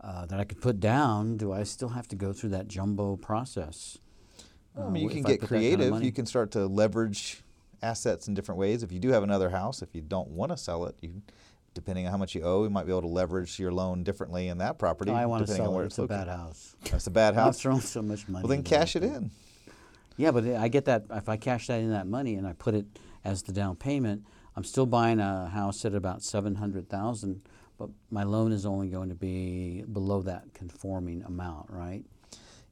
uh, 0.00 0.26
that 0.26 0.40
I 0.40 0.44
could 0.44 0.60
put 0.60 0.80
down. 0.80 1.36
Do 1.36 1.52
I 1.52 1.62
still 1.62 1.90
have 1.90 2.08
to 2.08 2.16
go 2.16 2.32
through 2.32 2.50
that 2.50 2.66
jumbo 2.68 3.16
process? 3.16 3.98
I 4.76 4.82
Uh, 4.82 4.90
mean, 4.90 5.04
you 5.04 5.08
wh- 5.08 5.12
can 5.12 5.22
get 5.22 5.40
that 5.40 5.46
kind 5.48 5.64
of 5.64 5.78
creative. 5.78 6.02
you 6.02 6.12
can 6.12 6.26
start 6.26 6.50
to 6.52 6.66
leverage 6.66 7.42
assets 7.82 8.26
in 8.28 8.34
different 8.34 8.58
ways. 8.58 8.82
If 8.82 8.90
you 8.90 8.98
do 8.98 9.10
have 9.10 9.22
another 9.22 9.50
house, 9.50 9.82
if 9.82 9.94
you 9.94 10.00
don't 10.00 10.28
want 10.30 10.50
to 10.50 10.56
sell 10.56 10.86
it, 10.86 10.96
you, 11.02 11.22
depending 11.74 12.06
on 12.06 12.10
how 12.12 12.18
much 12.18 12.34
you 12.34 12.42
owe, 12.42 12.64
you 12.64 12.70
might 12.70 12.86
be 12.86 12.90
able 12.92 13.02
to 13.02 13.06
leverage 13.08 13.58
your 13.60 13.70
loan 13.72 14.02
differently 14.02 14.48
in 14.48 14.58
that 14.58 14.78
property. 14.78 15.10
No, 15.12 15.16
I 15.16 15.26
want 15.26 15.42
to 15.42 15.52
depending 15.52 15.66
on 15.68 15.72
sell 15.74 15.80
it. 15.82 15.86
it's 15.86 15.98
It's 15.98 16.04
a 16.04 16.08
bad 16.08 16.28
house. 16.28 16.76
That's 16.90 17.06
a 17.06 17.10
bad 17.10 17.34
house. 17.40 17.56
I've 17.56 17.60
thrown 17.60 17.80
so 17.80 18.02
much 18.02 18.26
money. 18.28 18.42
Well, 18.42 18.48
then 18.48 18.62
cash 18.64 18.96
it 18.96 19.04
in. 19.04 19.30
Yeah, 20.16 20.30
but 20.30 20.46
I 20.46 20.68
get 20.68 20.84
that 20.84 21.04
if 21.10 21.28
I 21.28 21.36
cash 21.36 21.66
that 21.66 21.80
in 21.80 21.90
that 21.90 22.06
money 22.06 22.34
and 22.34 22.46
I 22.46 22.52
put 22.52 22.74
it 22.74 22.86
as 23.24 23.42
the 23.42 23.52
down 23.52 23.76
payment, 23.76 24.24
I'm 24.56 24.64
still 24.64 24.86
buying 24.86 25.18
a 25.20 25.48
house 25.48 25.84
at 25.84 25.94
about 25.94 26.22
seven 26.22 26.54
hundred 26.56 26.88
thousand, 26.88 27.42
but 27.78 27.90
my 28.10 28.22
loan 28.22 28.52
is 28.52 28.64
only 28.64 28.88
going 28.88 29.08
to 29.08 29.14
be 29.16 29.82
below 29.92 30.22
that 30.22 30.54
conforming 30.54 31.22
amount, 31.24 31.70
right? 31.70 32.04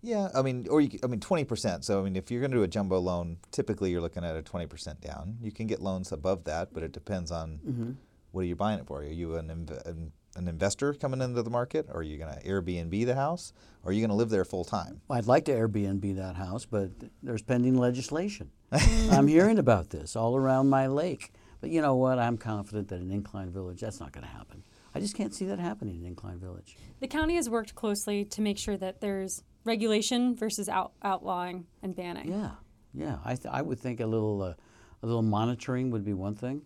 Yeah, 0.04 0.28
I 0.34 0.42
mean, 0.42 0.66
or 0.68 0.80
you, 0.80 0.98
I 1.02 1.06
mean, 1.06 1.20
twenty 1.20 1.44
percent. 1.44 1.84
So 1.84 2.00
I 2.00 2.02
mean, 2.04 2.16
if 2.16 2.30
you're 2.30 2.40
going 2.40 2.50
to 2.52 2.56
do 2.56 2.62
a 2.64 2.68
jumbo 2.68 2.98
loan, 2.98 3.38
typically 3.50 3.90
you're 3.90 4.00
looking 4.00 4.24
at 4.24 4.36
a 4.36 4.42
twenty 4.42 4.66
percent 4.66 5.00
down. 5.00 5.38
You 5.42 5.50
can 5.52 5.66
get 5.66 5.80
loans 5.80 6.12
above 6.12 6.44
that, 6.44 6.72
but 6.72 6.82
it 6.82 6.92
depends 6.92 7.30
on 7.32 7.58
Mm-hmm. 7.66 7.90
what 8.32 8.42
are 8.42 8.46
you 8.46 8.56
buying 8.56 8.78
it 8.80 8.86
for. 8.86 9.00
Are 9.00 9.04
you 9.04 9.36
an 9.36 9.48
inv- 9.48 9.86
an, 9.86 10.12
an 10.36 10.48
investor 10.48 10.94
coming 10.94 11.20
into 11.20 11.42
the 11.42 11.50
market, 11.50 11.86
or 11.90 12.00
are 12.00 12.02
you 12.02 12.18
going 12.18 12.34
to 12.34 12.42
Airbnb 12.42 13.06
the 13.06 13.14
house, 13.14 13.52
or 13.82 13.90
are 13.90 13.92
you 13.92 14.00
going 14.00 14.10
to 14.10 14.16
live 14.16 14.30
there 14.30 14.44
full 14.44 14.64
time? 14.64 15.00
Well, 15.08 15.18
I'd 15.18 15.26
like 15.26 15.44
to 15.46 15.52
Airbnb 15.52 16.16
that 16.16 16.36
house, 16.36 16.64
but 16.64 16.90
there's 17.22 17.42
pending 17.42 17.76
legislation. 17.76 18.50
I'm 18.72 19.28
hearing 19.28 19.58
about 19.58 19.90
this 19.90 20.16
all 20.16 20.36
around 20.36 20.68
my 20.68 20.86
lake. 20.86 21.32
But 21.60 21.70
you 21.70 21.80
know 21.80 21.94
what? 21.94 22.18
I'm 22.18 22.36
confident 22.38 22.88
that 22.88 23.00
in 23.00 23.10
Incline 23.10 23.50
Village, 23.50 23.80
that's 23.80 24.00
not 24.00 24.12
going 24.12 24.26
to 24.26 24.32
happen. 24.32 24.64
I 24.94 25.00
just 25.00 25.14
can't 25.16 25.32
see 25.32 25.46
that 25.46 25.58
happening 25.58 26.00
in 26.00 26.06
Incline 26.06 26.38
Village. 26.38 26.76
The 27.00 27.06
county 27.06 27.36
has 27.36 27.48
worked 27.48 27.74
closely 27.74 28.24
to 28.26 28.42
make 28.42 28.58
sure 28.58 28.76
that 28.76 29.00
there's 29.00 29.42
regulation 29.64 30.34
versus 30.34 30.68
out, 30.68 30.92
outlawing 31.02 31.66
and 31.82 31.94
banning. 31.94 32.28
Yeah, 32.28 32.50
yeah. 32.92 33.18
I, 33.24 33.36
th- 33.36 33.52
I 33.52 33.62
would 33.62 33.78
think 33.78 34.00
a 34.00 34.06
little, 34.06 34.42
uh, 34.42 34.54
a 35.02 35.06
little 35.06 35.22
monitoring 35.22 35.90
would 35.92 36.04
be 36.04 36.14
one 36.14 36.34
thing. 36.34 36.62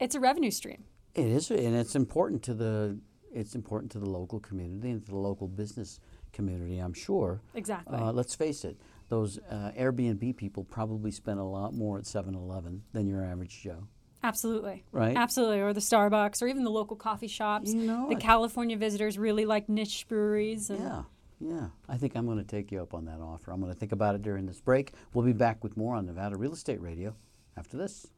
It's 0.00 0.16
a 0.16 0.20
revenue 0.20 0.50
stream. 0.50 0.84
It 1.14 1.26
is, 1.26 1.50
and 1.50 1.76
it's 1.76 1.94
important 1.94 2.42
to 2.44 2.54
the 2.54 2.98
it's 3.34 3.54
important 3.54 3.90
to 3.92 3.98
the 3.98 4.08
local 4.08 4.40
community 4.40 4.90
and 4.90 5.02
to 5.04 5.10
the 5.10 5.16
local 5.16 5.48
business 5.48 6.00
community. 6.32 6.78
I'm 6.78 6.92
sure. 6.92 7.40
Exactly. 7.54 7.98
Uh, 7.98 8.12
let's 8.12 8.34
face 8.34 8.64
it; 8.64 8.78
those 9.08 9.38
uh, 9.50 9.72
Airbnb 9.78 10.36
people 10.36 10.64
probably 10.64 11.10
spend 11.10 11.38
a 11.38 11.44
lot 11.44 11.74
more 11.74 11.98
at 11.98 12.04
7-Eleven 12.04 12.82
than 12.92 13.06
your 13.06 13.24
average 13.24 13.60
Joe. 13.62 13.88
Absolutely. 14.24 14.84
Right? 14.92 15.16
Absolutely. 15.16 15.60
Or 15.60 15.72
the 15.72 15.80
Starbucks 15.80 16.42
or 16.42 16.46
even 16.46 16.64
the 16.64 16.70
local 16.70 16.96
coffee 16.96 17.26
shops. 17.26 17.74
You 17.74 17.82
know 17.82 18.06
the 18.08 18.16
it. 18.16 18.20
California 18.20 18.76
visitors 18.76 19.18
really 19.18 19.44
like 19.44 19.68
niche 19.68 20.06
breweries. 20.08 20.70
And 20.70 20.78
Yeah, 20.78 21.02
yeah. 21.40 21.66
I 21.88 21.96
think 21.96 22.14
I'm 22.16 22.26
going 22.26 22.38
to 22.38 22.44
take 22.44 22.70
you 22.70 22.80
up 22.80 22.94
on 22.94 23.06
that 23.06 23.20
offer. 23.20 23.50
I'm 23.50 23.60
going 23.60 23.72
to 23.72 23.78
think 23.78 23.92
about 23.92 24.14
it 24.14 24.22
during 24.22 24.46
this 24.46 24.60
break. 24.60 24.92
We'll 25.12 25.24
be 25.24 25.32
back 25.32 25.64
with 25.64 25.76
more 25.76 25.96
on 25.96 26.06
Nevada 26.06 26.36
Real 26.36 26.52
Estate 26.52 26.80
Radio 26.80 27.16
after 27.56 27.76
this. 27.76 28.11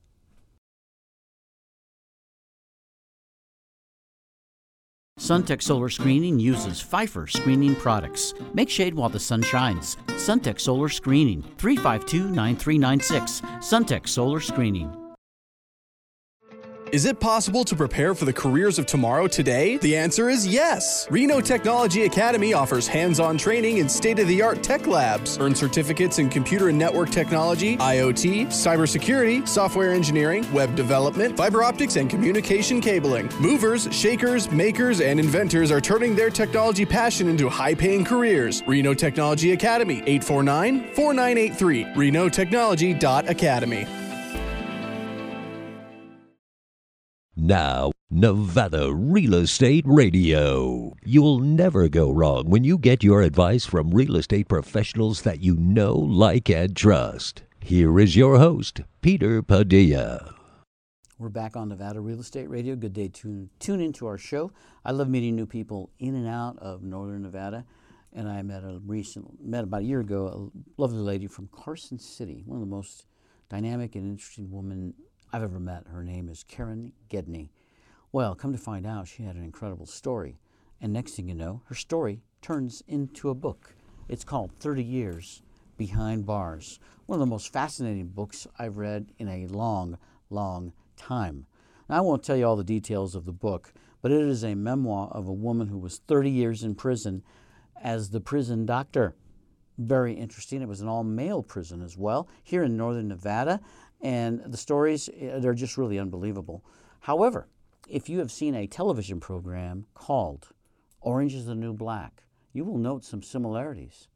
Suntech 5.25 5.63
Solar 5.63 5.89
Screening 5.89 6.39
uses 6.39 6.83
Phifer 6.83 7.27
screening 7.27 7.75
products. 7.77 8.35
Make 8.53 8.69
shade 8.69 8.93
while 8.93 9.09
the 9.09 9.19
sun 9.19 9.41
shines. 9.41 9.97
Suntech 10.09 10.61
Solar 10.61 10.91
Screening, 10.91 11.41
352 11.57 12.29
9396. 12.29 13.41
Suntech 13.61 14.07
Solar 14.07 14.41
Screening. 14.41 15.04
Is 16.95 17.07
it 17.07 17.19
possible 17.19 17.65
to 17.65 17.75
prepare 17.75 18.15
for 18.15 18.25
the 18.25 18.33
careers 18.33 18.79
of 18.79 18.87
tomorrow 18.87 19.27
today? 19.27 19.79
The 19.79 19.97
answer 19.97 20.29
is 20.29 20.47
yes. 20.47 21.09
Reno 21.11 21.41
Technology 21.41 22.05
Academy 22.05 22.55
offers 22.55 22.87
hands 22.87 23.19
on 23.19 23.37
training 23.37 23.79
in 23.79 23.89
state 23.89 24.21
of 24.21 24.29
the 24.29 24.41
art 24.41 24.63
tech 24.63 24.87
labs. 24.87 25.37
Earn 25.39 25.57
certificates 25.57 26.21
in 26.21 26.31
computer 26.31 26.69
and 26.69 26.79
network 26.79 27.11
technology, 27.11 27.77
IoT, 27.79 28.47
cybersecurity, 28.47 29.49
software 29.49 29.93
engineering, 29.93 30.47
web 30.53 30.77
development, 30.77 31.37
fiber 31.37 31.65
optics, 31.65 31.97
and 31.97 32.09
communication 32.09 32.81
cabling. 32.81 33.29
Movers, 33.41 33.89
shakers, 33.91 34.49
makers, 34.53 35.01
and 35.01 35.19
inventors 35.19 35.73
are 35.73 35.81
turning 35.81 36.15
their 36.15 36.31
technology 36.31 36.87
passion 36.87 37.29
into 37.29 37.49
high 37.49 37.75
paying 37.75 38.05
careers. 38.05 38.63
Reno 38.69 38.95
Technology 38.95 39.51
Academy, 39.51 39.97
849 40.07 40.95
4983. 40.95 41.87
RenoTechnology.academy. 41.87 44.04
Now, 47.47 47.93
Nevada 48.11 48.91
Real 48.91 49.35
Estate 49.35 49.85
Radio. 49.87 50.95
You'll 51.05 51.41
never 51.41 51.91
go 51.91 52.11
wrong 52.11 52.49
when 52.49 52.65
you 52.65 52.79
get 52.79 53.05
your 53.05 53.21
advice 53.21 53.67
from 53.67 53.91
real 53.91 54.17
estate 54.17 54.49
professionals 54.49 55.21
that 55.23 55.43
you 55.43 55.55
know, 55.55 55.93
like, 55.93 56.49
and 56.49 56.75
trust. 56.75 57.43
Here 57.61 58.01
is 58.01 58.17
your 58.17 58.39
host, 58.39 58.81
Peter 59.03 59.43
Padilla. 59.43 60.35
We're 61.19 61.29
back 61.29 61.55
on 61.55 61.69
Nevada 61.69 62.01
Real 62.01 62.21
Estate 62.21 62.49
Radio. 62.49 62.77
Good 62.77 62.95
day. 62.95 63.09
Tune, 63.09 63.51
tune 63.59 63.83
into 63.83 64.07
our 64.07 64.17
show. 64.17 64.51
I 64.83 64.93
love 64.93 65.11
meeting 65.11 65.37
new 65.37 65.45
people 65.45 65.91
in 65.99 66.15
and 66.15 66.27
out 66.27 66.59
of 66.61 66.83
northern 66.83 67.25
Nevada. 67.25 67.67
And 68.15 68.27
I 68.27 68.41
met 68.41 68.65
a 68.65 68.81
recent, 68.87 69.45
met 69.45 69.65
about 69.65 69.83
a 69.83 69.85
year 69.85 70.01
ago, 70.01 70.51
a 70.79 70.81
lovely 70.81 71.01
lady 71.01 71.27
from 71.27 71.51
Carson 71.53 71.99
City, 71.99 72.43
one 72.47 72.57
of 72.57 72.67
the 72.67 72.75
most 72.75 73.05
dynamic 73.51 73.97
and 73.97 74.11
interesting 74.11 74.51
women 74.51 74.95
I've 75.35 75.43
ever 75.43 75.59
met. 75.59 75.89
Her 75.89 76.05
name 76.05 76.29
is 76.29 76.45
Karen 76.45 76.93
Gedney. 77.09 77.51
Well, 78.13 78.37
come 78.37 78.53
to 78.53 78.59
find 78.59 78.87
out, 78.87 79.09
she 79.09 79.25
had 79.25 79.35
an 79.35 79.43
incredible 79.43 79.85
story. 79.85 80.39
And 80.81 80.93
next 80.93 81.15
thing 81.17 81.27
you 81.27 81.35
know, 81.35 81.63
her 81.65 81.75
story 81.75 82.21
turns 82.41 82.85
into 82.87 83.31
a 83.31 83.35
book. 83.35 83.75
It's 84.07 84.23
called 84.23 84.53
30 84.61 84.85
Years 84.85 85.43
Behind 85.77 86.25
Bars. 86.25 86.79
One 87.07 87.17
of 87.17 87.21
the 87.27 87.27
most 87.27 87.53
fascinating 87.53 88.07
books 88.11 88.47
I've 88.61 88.77
read 88.77 89.11
in 89.19 89.27
a 89.29 89.49
long, 89.49 89.99
long 90.31 90.73
time. 90.97 91.47
Now, 91.89 91.99
I 91.99 92.01
won't 92.03 92.23
tell 92.23 92.37
you 92.37 92.47
all 92.47 92.55
the 92.55 92.63
details 92.63 93.17
of 93.17 93.25
the 93.25 93.33
book, 93.33 93.73
but 94.03 94.13
it 94.13 94.21
is 94.21 94.45
a 94.45 94.55
memoir 94.55 95.09
of 95.09 95.27
a 95.27 95.33
woman 95.33 95.67
who 95.67 95.79
was 95.79 95.99
30 96.07 96.31
years 96.31 96.63
in 96.63 96.77
prison 96.77 97.25
as 97.83 98.11
the 98.11 98.21
prison 98.21 98.67
doctor. 98.67 99.17
Very 99.79 100.15
interesting. 100.15 100.63
It 100.63 100.69
was 100.69 100.81
an 100.81 100.87
all 100.87 101.03
male 101.03 101.43
prison 101.43 101.83
as 101.83 101.99
well 101.99 102.29
here 102.45 102.63
in 102.63 102.77
northern 102.77 103.09
Nevada, 103.09 103.61
and 104.05 104.43
the 104.45 104.59
stories, 104.59 105.09
eh, 105.19 105.39
they're 105.39 105.55
just 105.55 105.79
really 105.79 105.99
unbelievable. 105.99 106.63
However, 107.01 107.49
if 107.89 108.09
you 108.09 108.19
have 108.19 108.31
seen 108.31 108.55
a 108.55 108.67
television 108.67 109.19
program 109.19 109.87
called 109.95 110.51
Orange 111.01 111.35
is 111.35 111.47
the 111.47 111.55
New 111.55 111.73
Black, 111.73 112.23
you 112.53 112.65
will 112.65 112.79
note 112.79 113.05
some 113.05 113.23
similarities. 113.23 114.09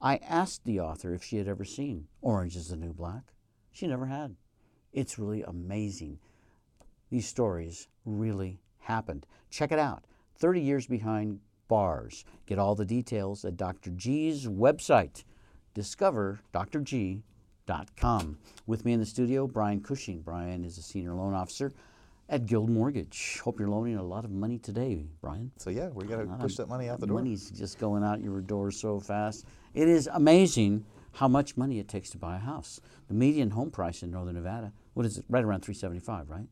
I 0.00 0.16
asked 0.16 0.64
the 0.64 0.80
author 0.80 1.14
if 1.14 1.22
she 1.22 1.36
had 1.36 1.46
ever 1.46 1.64
seen 1.64 2.08
Orange 2.22 2.56
is 2.56 2.68
the 2.68 2.76
New 2.76 2.94
Black. 2.94 3.34
She 3.70 3.86
never 3.86 4.06
had. 4.06 4.34
It's 4.92 5.18
really 5.18 5.42
amazing. 5.42 6.18
These 7.10 7.28
stories 7.28 7.88
really 8.06 8.60
happened. 8.78 9.26
Check 9.50 9.72
it 9.72 9.78
out 9.78 10.04
30 10.38 10.60
Years 10.60 10.86
Behind 10.86 11.40
Bars. 11.68 12.24
Get 12.46 12.58
all 12.58 12.74
the 12.74 12.86
details 12.86 13.44
at 13.44 13.58
Dr. 13.58 13.90
G's 13.90 14.46
website. 14.46 15.24
Discover 15.74 16.40
drg.com. 17.66 18.38
With 18.66 18.84
me 18.84 18.92
in 18.92 19.00
the 19.00 19.06
studio, 19.06 19.46
Brian 19.46 19.80
Cushing. 19.80 20.20
Brian 20.22 20.64
is 20.64 20.78
a 20.78 20.82
senior 20.82 21.14
loan 21.14 21.34
officer 21.34 21.72
at 22.28 22.46
Guild 22.46 22.70
Mortgage. 22.70 23.40
Hope 23.40 23.58
you're 23.58 23.68
loaning 23.68 23.96
a 23.96 24.02
lot 24.02 24.24
of 24.24 24.30
money 24.30 24.58
today, 24.58 25.06
Brian. 25.20 25.50
So 25.58 25.70
yeah, 25.70 25.88
we 25.88 26.06
got 26.06 26.18
to 26.18 26.26
push 26.40 26.56
that 26.56 26.68
money 26.68 26.88
out 26.88 27.00
the 27.00 27.06
door. 27.06 27.18
Money's 27.18 27.50
just 27.50 27.78
going 27.78 28.02
out 28.02 28.22
your 28.22 28.40
door 28.40 28.70
so 28.70 29.00
fast. 29.00 29.46
It 29.74 29.88
is 29.88 30.08
amazing 30.12 30.84
how 31.12 31.28
much 31.28 31.56
money 31.56 31.78
it 31.78 31.88
takes 31.88 32.10
to 32.10 32.18
buy 32.18 32.36
a 32.36 32.40
house. 32.40 32.80
The 33.08 33.14
median 33.14 33.50
home 33.50 33.70
price 33.70 34.02
in 34.02 34.10
Northern 34.10 34.34
Nevada, 34.34 34.72
what 34.94 35.06
is 35.06 35.18
it? 35.18 35.24
Right 35.28 35.44
around 35.44 35.60
375, 35.60 36.30
right? 36.30 36.46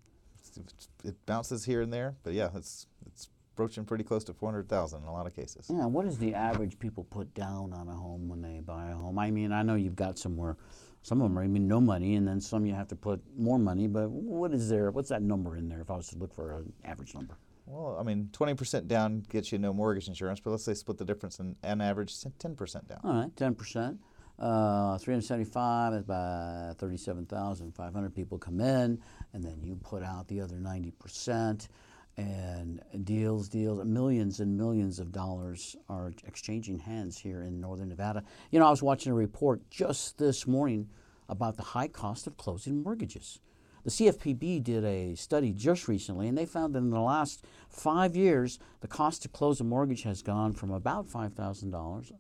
It 1.05 1.15
bounces 1.25 1.65
here 1.65 1.81
and 1.81 1.93
there, 1.93 2.17
but 2.23 2.35
yeah, 2.35 2.51
it's 2.55 2.87
it's 3.07 3.29
approaching 3.55 3.85
pretty 3.85 4.05
close 4.05 4.25
to 4.25 4.33
400,000 4.33 5.03
in 5.03 5.09
a 5.09 5.13
lot 5.13 5.27
of 5.27 5.35
cases. 5.35 5.67
Yeah, 5.71 5.87
what 5.87 6.07
is 6.07 6.19
the 6.19 6.35
average 6.35 6.79
people 6.79 7.05
put 7.05 7.33
down 7.35 7.73
on 7.73 7.89
a 7.89 7.95
home 7.95 8.29
when 8.29 8.43
they 8.43 8.61
buy 8.61 8.91
a 8.91 8.95
home? 8.95 9.19
I 9.19 9.31
mean, 9.31 9.53
I 9.53 9.63
know 9.63 9.75
you've 9.75 9.97
got 9.97 10.19
somewhere, 10.19 10.57
some 11.03 11.21
of 11.21 11.29
them 11.29 11.39
are, 11.39 11.43
I 11.43 11.49
mean, 11.49 11.67
no 11.67 11.81
money, 11.81 12.15
and 12.15 12.27
then 12.27 12.41
some 12.41 12.65
you 12.65 12.75
have 12.75 12.89
to 12.89 12.97
put 12.97 13.21
more 13.37 13.59
money, 13.59 13.87
but 13.87 14.11
what 14.11 14.53
is 14.53 14.69
there, 14.69 14.91
what's 14.91 15.09
that 15.09 15.23
number 15.23 15.57
in 15.57 15.69
there 15.69 15.81
if 15.81 15.91
I 15.91 15.97
was 15.97 16.09
to 16.09 16.19
look 16.19 16.33
for 16.33 16.59
an 16.59 16.73
average 16.85 17.15
number? 17.15 17.37
Well, 17.67 17.97
I 17.99 18.03
mean, 18.03 18.29
20% 18.33 18.87
down 18.87 19.25
gets 19.29 19.53
you 19.53 19.59
no 19.59 19.73
mortgage 19.73 20.09
insurance, 20.09 20.41
but 20.41 20.51
let's 20.51 20.65
say 20.65 20.75
split 20.75 20.99
the 20.99 21.05
difference 21.05 21.39
and 21.39 21.57
an 21.63 21.81
average 21.81 22.15
10% 22.15 22.89
down. 22.89 23.01
All 23.05 23.15
right, 23.15 23.35
10%. 23.37 23.99
Uh, 24.39 24.99
375 24.99 25.93
is 25.93 26.01
about 26.01 26.77
37,500 26.79 28.15
people 28.15 28.39
come 28.39 28.61
in, 28.61 29.01
and 29.33 29.45
then 29.45 29.61
you 29.63 29.77
put 29.77 30.03
out 30.03 30.27
the 30.29 30.41
other 30.41 30.57
90%, 30.57 31.69
and 32.17 32.83
deals, 33.05 33.49
deals, 33.49 33.85
millions 33.85 34.41
and 34.41 34.57
millions 34.57 34.99
of 34.99 35.13
dollars 35.13 35.77
are 35.89 36.13
exchanging 36.27 36.79
hands 36.79 37.19
here 37.19 37.43
in 37.43 37.61
northern 37.61 37.89
Nevada. 37.89 38.23
You 38.51 38.59
know, 38.59 38.67
I 38.67 38.71
was 38.71 38.83
watching 38.83 39.13
a 39.13 39.15
report 39.15 39.71
just 39.71 40.19
this 40.19 40.47
morning 40.47 40.89
about 41.29 41.57
the 41.57 41.63
high 41.63 41.89
cost 41.89 42.27
of 42.27 42.37
closing 42.37 42.83
mortgages. 42.83 43.41
The 43.85 43.91
CFPB 43.91 44.63
did 44.63 44.85
a 44.85 45.17
study 45.17 45.53
just 45.53 45.89
recently, 45.89 46.29
and 46.29 46.39
they 46.39 46.47
found 46.47 46.75
that 46.75 46.79
in 46.79 46.91
the 46.91 47.01
last 47.01 47.45
five 47.69 48.15
years, 48.15 48.59
the 48.81 48.87
cost 48.87 49.23
to 49.23 49.29
close 49.29 49.61
a 49.61 49.65
mortgage 49.65 50.03
has 50.03 50.23
gone 50.23 50.53
from 50.53 50.71
about 50.71 51.09
$5,000 51.09 52.13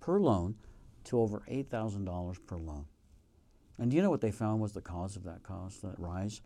per 0.00 0.20
loan 0.20 0.56
to 1.04 1.18
over 1.18 1.42
$8,000 1.48 2.46
per 2.46 2.58
loan. 2.58 2.86
And 3.78 3.90
do 3.90 3.96
you 3.96 4.02
know 4.02 4.10
what 4.10 4.20
they 4.20 4.32
found 4.32 4.60
was 4.60 4.72
the 4.72 4.82
cause 4.82 5.16
of 5.16 5.24
that 5.24 5.42
cost, 5.42 5.80
that 5.82 5.98
rise? 5.98 6.42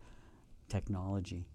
Technology. 0.69 1.45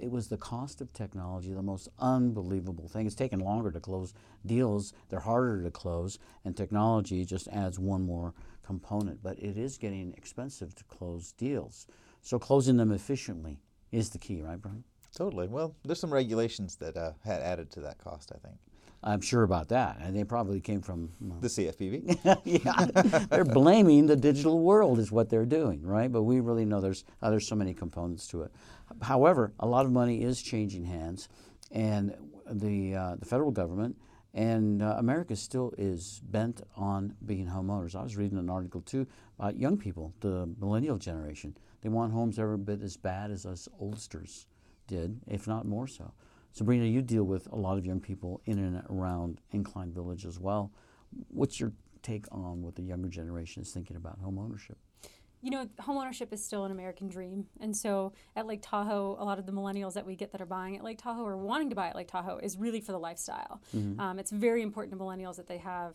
It 0.00 0.10
was 0.10 0.28
the 0.28 0.38
cost 0.38 0.80
of 0.80 0.92
technology, 0.92 1.52
the 1.52 1.62
most 1.62 1.88
unbelievable 1.98 2.88
thing. 2.88 3.06
It's 3.06 3.14
taken 3.14 3.40
longer 3.40 3.70
to 3.70 3.80
close 3.80 4.14
deals, 4.46 4.94
they're 5.10 5.20
harder 5.20 5.62
to 5.62 5.70
close, 5.70 6.18
and 6.44 6.56
technology 6.56 7.24
just 7.24 7.48
adds 7.48 7.78
one 7.78 8.02
more 8.02 8.32
component. 8.64 9.22
But 9.22 9.38
it 9.38 9.58
is 9.58 9.76
getting 9.76 10.14
expensive 10.16 10.74
to 10.76 10.84
close 10.84 11.32
deals. 11.32 11.86
So 12.22 12.38
closing 12.38 12.78
them 12.78 12.92
efficiently 12.92 13.60
is 13.92 14.10
the 14.10 14.18
key, 14.18 14.40
right, 14.40 14.60
Brian? 14.60 14.84
Totally. 15.14 15.48
Well, 15.48 15.74
there's 15.84 16.00
some 16.00 16.12
regulations 16.12 16.76
that 16.76 16.96
uh, 16.96 17.12
had 17.24 17.42
added 17.42 17.70
to 17.72 17.80
that 17.80 17.98
cost, 17.98 18.32
I 18.34 18.38
think. 18.46 18.58
I'm 19.02 19.20
sure 19.20 19.42
about 19.42 19.68
that. 19.68 19.98
And 20.00 20.14
they 20.14 20.24
probably 20.24 20.60
came 20.60 20.82
from 20.82 21.10
well, 21.20 21.38
The 21.40 21.48
CFPB. 21.48 22.40
yeah, 22.44 23.24
they're 23.30 23.44
blaming 23.44 24.06
the 24.06 24.16
digital 24.16 24.60
world 24.60 24.98
is 24.98 25.10
what 25.10 25.30
they're 25.30 25.46
doing, 25.46 25.82
right? 25.82 26.10
But 26.12 26.22
we 26.22 26.40
really 26.40 26.64
know 26.64 26.80
there's 26.80 27.04
uh, 27.22 27.30
there's 27.30 27.46
so 27.48 27.56
many 27.56 27.72
components 27.74 28.26
to 28.28 28.42
it. 28.42 28.52
However, 29.02 29.52
a 29.58 29.66
lot 29.66 29.86
of 29.86 29.92
money 29.92 30.22
is 30.22 30.42
changing 30.42 30.84
hands, 30.84 31.28
and 31.70 32.14
the 32.50 32.94
uh, 32.94 33.16
the 33.16 33.24
federal 33.24 33.50
government 33.50 33.96
and 34.34 34.82
uh, 34.82 34.94
America 34.98 35.34
still 35.34 35.72
is 35.76 36.20
bent 36.24 36.62
on 36.76 37.14
being 37.26 37.46
homeowners. 37.46 37.96
I 37.96 38.02
was 38.02 38.16
reading 38.16 38.38
an 38.38 38.48
article 38.48 38.80
too 38.82 39.06
about 39.38 39.56
young 39.56 39.76
people, 39.76 40.12
the 40.20 40.48
millennial 40.60 40.98
generation. 40.98 41.56
They 41.82 41.88
want 41.88 42.12
homes 42.12 42.38
every 42.38 42.58
bit 42.58 42.82
as 42.82 42.96
bad 42.96 43.30
as 43.30 43.46
us 43.46 43.68
oldsters 43.80 44.46
did, 44.86 45.20
if 45.26 45.48
not 45.48 45.66
more 45.66 45.86
so. 45.86 46.12
Sabrina, 46.52 46.84
you 46.84 47.02
deal 47.02 47.24
with 47.24 47.46
a 47.52 47.56
lot 47.56 47.78
of 47.78 47.86
young 47.86 48.00
people 48.00 48.40
in 48.44 48.58
and 48.58 48.82
around 48.90 49.40
Incline 49.52 49.92
Village 49.92 50.26
as 50.26 50.38
well. 50.38 50.72
What's 51.28 51.60
your 51.60 51.72
take 52.02 52.26
on 52.32 52.62
what 52.62 52.74
the 52.76 52.82
younger 52.82 53.08
generation 53.08 53.62
is 53.62 53.70
thinking 53.72 53.96
about 53.96 54.18
home 54.20 54.38
ownership? 54.38 54.76
You 55.42 55.50
know, 55.50 55.66
homeownership 55.80 56.32
is 56.32 56.44
still 56.44 56.64
an 56.64 56.70
American 56.72 57.08
dream. 57.08 57.46
And 57.60 57.74
so 57.74 58.12
at 58.36 58.46
Lake 58.46 58.60
Tahoe, 58.62 59.16
a 59.18 59.24
lot 59.24 59.38
of 59.38 59.46
the 59.46 59.52
millennials 59.52 59.94
that 59.94 60.04
we 60.04 60.14
get 60.14 60.32
that 60.32 60.40
are 60.42 60.46
buying 60.46 60.76
at 60.76 60.84
Lake 60.84 60.98
Tahoe 60.98 61.24
or 61.24 61.36
wanting 61.38 61.70
to 61.70 61.76
buy 61.76 61.88
at 61.88 61.96
Lake 61.96 62.08
Tahoe 62.08 62.38
is 62.42 62.58
really 62.58 62.80
for 62.80 62.92
the 62.92 62.98
lifestyle. 62.98 63.62
Mm-hmm. 63.74 63.98
Um, 63.98 64.18
it's 64.18 64.30
very 64.30 64.60
important 64.60 64.92
to 64.98 65.02
millennials 65.02 65.36
that 65.36 65.46
they 65.46 65.56
have 65.58 65.94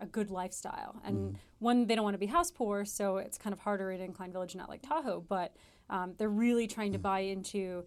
a 0.00 0.06
good 0.06 0.30
lifestyle. 0.30 1.00
And 1.04 1.16
Mm-hmm. 1.16 1.36
one, 1.58 1.86
they 1.86 1.94
don't 1.94 2.04
want 2.04 2.14
to 2.14 2.18
be 2.18 2.26
house 2.26 2.50
poor, 2.50 2.84
so 2.86 3.16
it's 3.18 3.36
kind 3.38 3.52
of 3.52 3.58
harder 3.60 3.90
in 3.90 4.00
Incline 4.00 4.32
Village, 4.32 4.54
not 4.54 4.70
Lake 4.70 4.82
Tahoe. 4.82 5.22
But 5.28 5.54
um, 5.90 6.14
they're 6.16 6.28
really 6.28 6.66
trying 6.66 6.90
Mm. 6.90 6.94
to 6.94 6.98
buy 6.98 7.20
into 7.20 7.84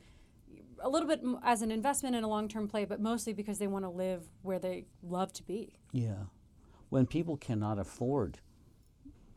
a 0.82 0.89
little 0.89 1.08
bit 1.08 1.22
as 1.44 1.62
an 1.62 1.72
investment 1.72 2.15
and 2.15 2.26
a 2.26 2.28
long 2.28 2.48
term 2.48 2.68
play, 2.68 2.86
but 2.86 3.00
mostly 3.00 3.34
because 3.34 3.60
they 3.60 3.68
want 3.68 3.86
to 3.86 3.89
live 3.89 4.24
where 4.42 4.60
they 4.60 4.86
love 5.04 5.34
to 5.34 5.44
be. 5.44 5.74
Yeah. 5.92 6.26
When 6.89 7.06
people 7.06 7.38
cannot 7.38 7.80
afford 7.80 8.39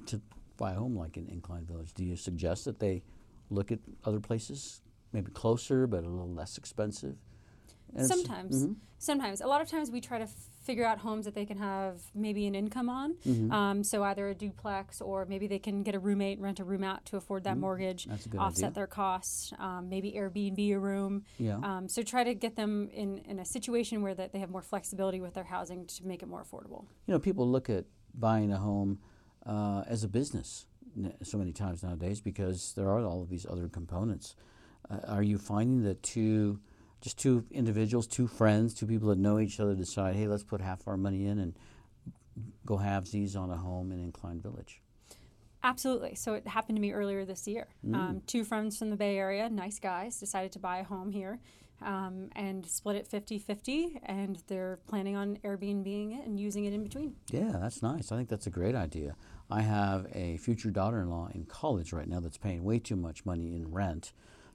to 0.07 0.21
buy 0.57 0.73
a 0.73 0.75
home 0.75 0.97
like 0.97 1.17
in 1.17 1.29
Incline 1.29 1.65
Village, 1.65 1.93
do 1.95 2.05
you 2.05 2.17
suggest 2.17 2.65
that 2.65 2.79
they 2.81 3.03
look 3.51 3.71
at 3.71 3.81
other 4.05 4.21
places, 4.21 4.81
maybe 5.13 5.31
closer 5.31 5.87
but 5.87 6.05
a 6.05 6.09
little 6.09 6.33
less 6.33 6.57
expensive? 6.57 7.17
It's- 7.95 8.09
Sometimes, 8.09 8.67
sometimes. 8.99 9.41
A 9.41 9.47
lot 9.47 9.61
of 9.61 9.69
times 9.69 9.91
we 9.91 10.01
try 10.01 10.19
to 10.19 10.27
figure 10.65 10.85
out 10.85 10.99
homes 10.99 11.25
that 11.25 11.35
they 11.35 11.45
can 11.45 11.59
have 11.59 12.01
maybe 12.15 12.47
an 12.47 12.55
income 12.55 12.89
on. 12.89 13.15
Mm-hmm. 13.27 13.51
Um, 13.53 13.83
so 13.83 14.05
either 14.05 14.29
a 14.29 14.35
duplex 14.35 15.01
or 15.01 15.27
maybe 15.27 15.49
they 15.49 15.59
can 15.59 15.83
get 15.83 15.95
a 15.97 15.99
roommate, 15.99 16.39
rent 16.39 16.61
a 16.61 16.65
room 16.65 16.85
out 16.85 17.05
to 17.07 17.17
afford 17.17 17.43
that 17.45 17.59
mortgage, 17.59 18.07
Mm-hmm. 18.07 18.31
Good 18.31 18.39
offset 18.41 18.65
idea. 18.67 18.75
their 18.75 18.87
costs. 18.87 19.53
Um, 19.59 19.89
maybe 19.89 20.13
Airbnb 20.13 20.73
a 20.73 20.79
room. 20.79 21.25
Yeah. 21.39 21.57
Um, 21.63 21.89
so 21.89 22.03
try 22.03 22.23
to 22.23 22.35
get 22.35 22.55
them 22.55 22.89
in, 22.95 23.19
in 23.29 23.41
a 23.41 23.45
situation 23.45 24.03
where 24.03 24.15
that 24.15 24.33
they 24.33 24.39
have 24.39 24.51
more 24.51 24.63
flexibility 24.63 25.21
with 25.21 25.35
their 25.35 25.45
housing 25.45 25.85
to 25.87 26.07
make 26.07 26.23
it 26.23 26.29
more 26.29 26.45
affordable. 26.45 26.85
You 27.07 27.15
know, 27.15 27.19
people 27.19 27.49
look 27.51 27.69
at 27.69 27.87
buying 28.15 28.53
a 28.53 28.59
home 28.59 29.01
uh, 29.45 29.83
as 29.89 30.05
a 30.05 30.09
business 30.09 30.67
so 31.23 31.39
many 31.39 31.53
times 31.53 31.83
nowadays 31.83 32.21
because 32.21 32.73
there 32.75 32.89
are 32.89 33.01
all 33.05 33.21
of 33.23 33.29
these 33.31 33.47
other 33.51 33.69
components. 33.69 34.37
Uh, 34.89 34.99
are 35.09 35.23
you 35.23 35.39
finding 35.39 35.83
that 35.83 36.03
two, 36.05 36.61
just 37.03 37.19
two 37.19 37.45
individuals, 37.51 38.07
two 38.07 38.27
friends, 38.27 38.73
two 38.73 38.87
people 38.87 39.09
that 39.09 39.19
know 39.19 39.39
each 39.39 39.61
other 39.61 39.75
decide, 39.75 40.15
hey, 40.17 40.27
let's 40.29 40.45
put 40.45 40.61
half 40.63 40.89
our 40.89 40.97
money 40.97 41.27
in 41.27 41.39
and 41.39 41.55
go 42.65 42.79
halvesies 42.79 43.37
on 43.37 43.51
a 43.51 43.57
home 43.57 43.93
in 43.93 44.01
Incline 44.01 44.41
Village? 44.41 44.81
Absolutely. 45.65 46.15
So 46.15 46.35
it 46.35 46.47
happened 46.47 46.77
to 46.77 46.81
me 46.81 46.93
earlier 46.93 47.25
this 47.25 47.47
year. 47.47 47.67
Mm. 47.87 47.95
Um, 47.95 48.23
two 48.27 48.45
friends 48.45 48.79
from 48.79 48.91
the 48.91 48.97
Bay 48.97 49.19
Area, 49.19 49.49
nice 49.51 49.79
guys, 49.79 50.19
decided 50.19 50.53
to 50.53 50.59
buy 50.59 50.79
a 50.79 50.85
home 50.85 51.11
here. 51.11 51.39
um, 51.85 52.29
and 52.37 52.65
split 52.67 52.97
it 52.97 53.07
50 53.07 53.39
50. 53.39 54.01
And 54.05 54.43
they're 54.47 54.79
planning 54.87 55.17
on 55.17 55.39
Airbnb 55.45 56.19
it 56.19 56.27
and 56.27 56.39
using 56.39 56.65
it 56.65 56.73
in 56.73 56.83
between. 56.83 57.17
Yeah, 57.31 57.57
that's 57.61 57.83
nice. 57.83 58.13
I 58.13 58.17
think 58.17 58.29
that's 58.29 58.47
a 58.47 58.51
great 58.51 58.75
idea. 58.75 59.17
I 59.51 59.63
have 59.63 60.07
a 60.15 60.37
future 60.39 60.71
daughter 60.71 61.01
in 61.01 61.11
law 61.11 61.29
in 61.35 61.45
college 61.45 61.93
right 61.93 62.09
now 62.09 62.21
that's 62.21 62.39
paying 62.39 62.65
way 62.65 62.79
too 62.79 62.97
much 62.97 63.25
money 63.27 63.55
in 63.55 63.71
rent 63.71 64.13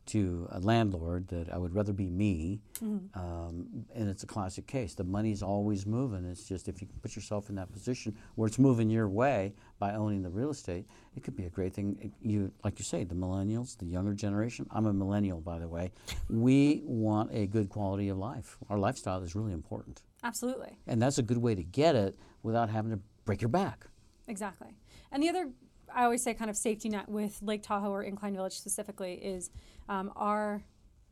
to 0.07 0.47
a 0.51 0.59
landlord 0.59 1.27
that 1.29 1.51
I 1.51 1.57
would 1.57 1.73
rather 1.73 1.93
be 1.93 2.09
me. 2.09 2.59
Mm-hmm. 2.83 3.19
Um, 3.19 3.85
and 3.93 4.09
it's 4.09 4.23
a 4.23 4.27
classic 4.27 4.67
case. 4.67 4.93
The 4.93 5.03
money's 5.03 5.43
always 5.43 5.85
moving. 5.85 6.25
It's 6.25 6.47
just 6.47 6.67
if 6.67 6.81
you 6.81 6.87
can 6.87 6.97
put 6.99 7.15
yourself 7.15 7.49
in 7.49 7.55
that 7.55 7.71
position 7.71 8.15
where 8.35 8.47
it's 8.47 8.59
moving 8.59 8.89
your 8.89 9.07
way 9.07 9.53
by 9.79 9.93
owning 9.93 10.23
the 10.23 10.29
real 10.29 10.49
estate, 10.49 10.85
it 11.15 11.23
could 11.23 11.35
be 11.35 11.45
a 11.45 11.49
great 11.49 11.73
thing. 11.73 12.11
You, 12.21 12.51
like 12.63 12.79
you 12.79 12.85
say, 12.85 13.03
the 13.03 13.15
millennials, 13.15 13.77
the 13.77 13.85
younger 13.85 14.13
generation. 14.13 14.67
I'm 14.71 14.85
a 14.85 14.93
millennial, 14.93 15.41
by 15.41 15.59
the 15.59 15.67
way. 15.67 15.91
We 16.29 16.81
want 16.85 17.31
a 17.33 17.47
good 17.47 17.69
quality 17.69 18.09
of 18.09 18.17
life. 18.17 18.57
Our 18.69 18.77
lifestyle 18.77 19.21
is 19.21 19.35
really 19.35 19.53
important, 19.53 20.01
Absolutely. 20.23 20.77
and 20.87 21.01
that's 21.01 21.17
a 21.17 21.23
good 21.23 21.37
way 21.37 21.55
to 21.55 21.63
get 21.63 21.95
it 21.95 22.15
without 22.43 22.69
having 22.69 22.91
to 22.91 22.99
break 23.25 23.41
your 23.41 23.49
back. 23.49 23.85
Exactly. 24.27 24.69
And 25.11 25.23
the 25.23 25.29
other, 25.29 25.49
I 25.93 26.03
always 26.03 26.21
say, 26.21 26.33
kind 26.33 26.49
of 26.49 26.57
safety 26.57 26.89
net 26.89 27.09
with 27.09 27.41
Lake 27.41 27.63
Tahoe 27.63 27.91
or 27.91 28.03
Incline 28.03 28.35
Village 28.35 28.57
specifically 28.57 29.13
is 29.13 29.49
um, 29.89 30.11
our 30.15 30.63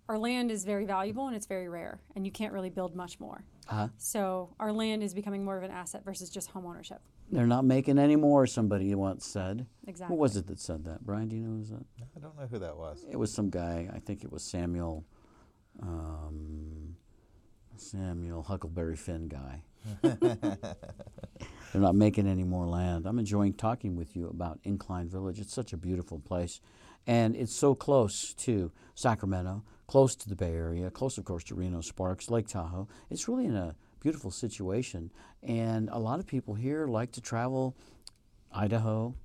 our 0.08 0.20
land 0.20 0.52
is 0.52 0.66
very 0.66 0.86
valuable 0.86 1.28
and 1.28 1.36
it's 1.36 1.48
very 1.48 1.68
rare, 1.68 2.00
and 2.16 2.26
you 2.26 2.32
can't 2.32 2.54
really 2.54 2.70
build 2.70 2.96
much 2.96 3.20
more. 3.20 3.44
Uh-huh. 3.68 3.88
So 3.98 4.54
our 4.60 4.72
land 4.72 5.02
is 5.02 5.16
becoming 5.16 5.44
more 5.44 5.58
of 5.58 5.64
an 5.64 5.72
asset 5.72 6.06
versus 6.06 6.30
just 6.30 6.52
home 6.52 6.66
ownership. 6.68 7.02
They're 7.32 7.48
not 7.48 7.66
making 7.66 7.98
any 7.98 8.16
more, 8.16 8.46
somebody 8.46 8.94
once 8.94 9.26
said. 9.26 9.66
Exactly. 9.88 10.16
Who 10.16 10.22
was 10.22 10.38
it 10.38 10.46
that 10.48 10.60
said 10.60 10.86
that? 10.86 11.04
Brian, 11.04 11.28
do 11.28 11.36
you 11.36 11.42
know 11.42 11.54
who 11.54 11.58
was 11.58 11.70
that? 11.72 11.86
I 12.16 12.20
don't 12.20 12.38
know 12.38 12.46
who 12.46 12.60
that 12.60 12.78
was. 12.78 13.04
It 13.10 13.18
was 13.18 13.34
some 13.34 13.50
guy, 13.50 13.90
I 13.92 13.98
think 13.98 14.24
it 14.24 14.32
was 14.32 14.44
Samuel, 14.44 15.04
um, 15.82 16.96
Samuel 17.78 18.44
Huckleberry 18.44 18.96
Finn 18.96 19.28
guy. 19.28 19.64
They're 20.02 21.82
not 21.82 21.95
making 21.95 22.28
any 22.28 22.43
more 22.43 22.65
land. 22.65 23.06
I'm 23.06 23.19
enjoying 23.19 23.54
talking 23.54 23.95
with 23.95 24.15
you 24.15 24.28
about 24.28 24.60
Incline 24.63 25.10
Village. 25.10 25.39
It's 25.39 25.54
such 25.54 25.74
a 25.74 25.78
beautiful 25.78 26.19
place. 26.19 26.62
And 27.08 27.36
it's 27.36 27.56
so 27.56 27.76
close 27.76 28.34
to 28.39 28.71
Sacramento, 28.95 29.63
close 29.88 30.15
to 30.15 30.30
the 30.30 30.36
Bay 30.36 30.54
Area, 30.54 30.89
close, 30.89 31.17
of 31.17 31.26
course, 31.26 31.43
to 31.45 31.56
Reno 31.56 31.82
Sparks, 31.82 32.30
Lake 32.30 32.48
Tahoe. 32.48 32.88
It's 33.10 33.28
really 33.28 33.45
in 33.45 33.56
a 33.56 33.76
beautiful 34.00 34.32
situation. 34.32 35.12
And 35.43 35.89
a 35.91 36.00
lot 36.00 36.19
of 36.19 36.26
people 36.26 36.56
here 36.56 36.88
like 36.88 37.12
to 37.13 37.21
travel 37.21 37.76
Idaho 38.52 39.15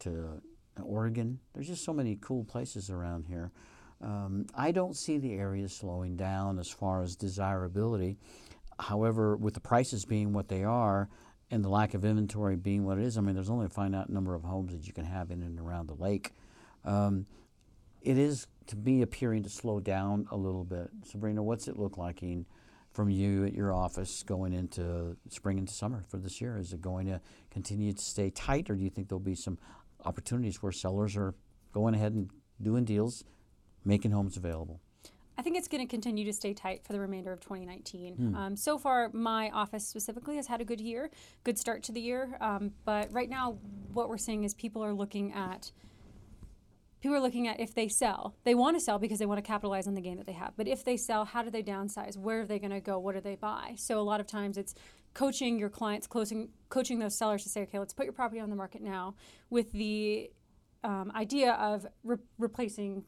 to 0.00 0.40
Oregon. 0.82 1.40
There's 1.54 1.66
just 1.66 1.84
so 1.84 1.92
many 1.92 2.16
cool 2.20 2.44
places 2.44 2.90
around 2.90 3.26
here. 3.26 3.52
Um, 4.02 4.46
I 4.54 4.72
don't 4.72 4.96
see 4.96 5.18
the 5.18 5.34
area 5.34 5.68
slowing 5.68 6.16
down 6.16 6.58
as 6.58 6.68
far 6.68 7.02
as 7.02 7.16
desirability. 7.16 8.16
However, 8.80 9.36
with 9.36 9.54
the 9.54 9.60
prices 9.60 10.04
being 10.04 10.32
what 10.32 10.48
they 10.48 10.64
are 10.64 11.08
and 11.50 11.64
the 11.64 11.68
lack 11.68 11.94
of 11.94 12.04
inventory 12.04 12.56
being 12.56 12.84
what 12.84 12.98
it 12.98 13.04
is, 13.04 13.18
I 13.18 13.20
mean, 13.20 13.34
there's 13.34 13.50
only 13.50 13.66
a 13.66 13.70
finite 13.70 14.08
number 14.08 14.34
of 14.34 14.42
homes 14.42 14.72
that 14.72 14.86
you 14.86 14.92
can 14.92 15.04
have 15.04 15.30
in 15.30 15.42
and 15.42 15.58
around 15.60 15.88
the 15.88 15.94
lake. 15.94 16.32
Um, 16.84 17.26
it 18.00 18.16
is 18.16 18.46
to 18.68 18.76
me 18.76 19.02
appearing 19.02 19.42
to 19.42 19.50
slow 19.50 19.80
down 19.80 20.26
a 20.30 20.36
little 20.36 20.64
bit. 20.64 20.88
Sabrina, 21.04 21.42
what's 21.42 21.68
it 21.68 21.78
look 21.78 21.98
like 21.98 22.22
in, 22.22 22.46
from 22.92 23.10
you 23.10 23.44
at 23.44 23.52
your 23.52 23.74
office 23.74 24.22
going 24.22 24.52
into 24.52 25.16
spring 25.28 25.58
into 25.58 25.72
summer 25.72 26.02
for 26.08 26.18
this 26.18 26.40
year? 26.40 26.56
Is 26.56 26.72
it 26.72 26.80
going 26.80 27.06
to 27.06 27.20
continue 27.50 27.92
to 27.92 28.02
stay 28.02 28.30
tight, 28.30 28.70
or 28.70 28.74
do 28.74 28.82
you 28.82 28.90
think 28.90 29.08
there'll 29.08 29.20
be 29.20 29.34
some 29.34 29.58
opportunities 30.04 30.62
where 30.62 30.72
sellers 30.72 31.16
are 31.16 31.34
going 31.72 31.94
ahead 31.94 32.12
and 32.12 32.30
doing 32.62 32.84
deals, 32.84 33.24
making 33.84 34.12
homes 34.12 34.36
available? 34.36 34.80
I 35.40 35.42
think 35.42 35.56
it's 35.56 35.68
going 35.68 35.80
to 35.80 35.90
continue 35.90 36.26
to 36.26 36.34
stay 36.34 36.52
tight 36.52 36.84
for 36.84 36.92
the 36.92 37.00
remainder 37.00 37.32
of 37.32 37.40
2019. 37.40 38.34
Um, 38.36 38.56
so 38.56 38.76
far, 38.76 39.08
my 39.14 39.48
office 39.54 39.88
specifically 39.88 40.36
has 40.36 40.46
had 40.46 40.60
a 40.60 40.66
good 40.66 40.82
year, 40.82 41.10
good 41.44 41.56
start 41.56 41.82
to 41.84 41.92
the 41.92 42.00
year. 42.00 42.36
Um, 42.42 42.72
but 42.84 43.10
right 43.10 43.30
now, 43.30 43.56
what 43.94 44.10
we're 44.10 44.18
seeing 44.18 44.44
is 44.44 44.52
people 44.52 44.84
are 44.84 44.92
looking 44.92 45.32
at 45.32 45.72
people 47.00 47.16
are 47.16 47.20
looking 47.20 47.48
at 47.48 47.58
if 47.58 47.74
they 47.74 47.88
sell, 47.88 48.34
they 48.44 48.54
want 48.54 48.76
to 48.76 48.80
sell 48.80 48.98
because 48.98 49.18
they 49.18 49.24
want 49.24 49.38
to 49.38 49.42
capitalize 49.42 49.86
on 49.86 49.94
the 49.94 50.02
gain 50.02 50.18
that 50.18 50.26
they 50.26 50.34
have. 50.34 50.52
But 50.58 50.68
if 50.68 50.84
they 50.84 50.98
sell, 50.98 51.24
how 51.24 51.42
do 51.42 51.48
they 51.48 51.62
downsize? 51.62 52.18
Where 52.18 52.42
are 52.42 52.46
they 52.46 52.58
going 52.58 52.72
to 52.72 52.80
go? 52.82 52.98
What 52.98 53.14
do 53.14 53.22
they 53.22 53.36
buy? 53.36 53.76
So 53.78 53.98
a 53.98 54.02
lot 54.02 54.20
of 54.20 54.26
times 54.26 54.58
it's 54.58 54.74
coaching 55.14 55.58
your 55.58 55.70
clients, 55.70 56.06
closing, 56.06 56.50
coaching 56.68 56.98
those 56.98 57.16
sellers 57.16 57.44
to 57.44 57.48
say, 57.48 57.62
okay, 57.62 57.78
let's 57.78 57.94
put 57.94 58.04
your 58.04 58.12
property 58.12 58.42
on 58.42 58.50
the 58.50 58.56
market 58.56 58.82
now 58.82 59.14
with 59.48 59.72
the 59.72 60.30
um, 60.84 61.10
idea 61.14 61.54
of 61.54 61.86
re- 62.04 62.18
replacing 62.38 63.04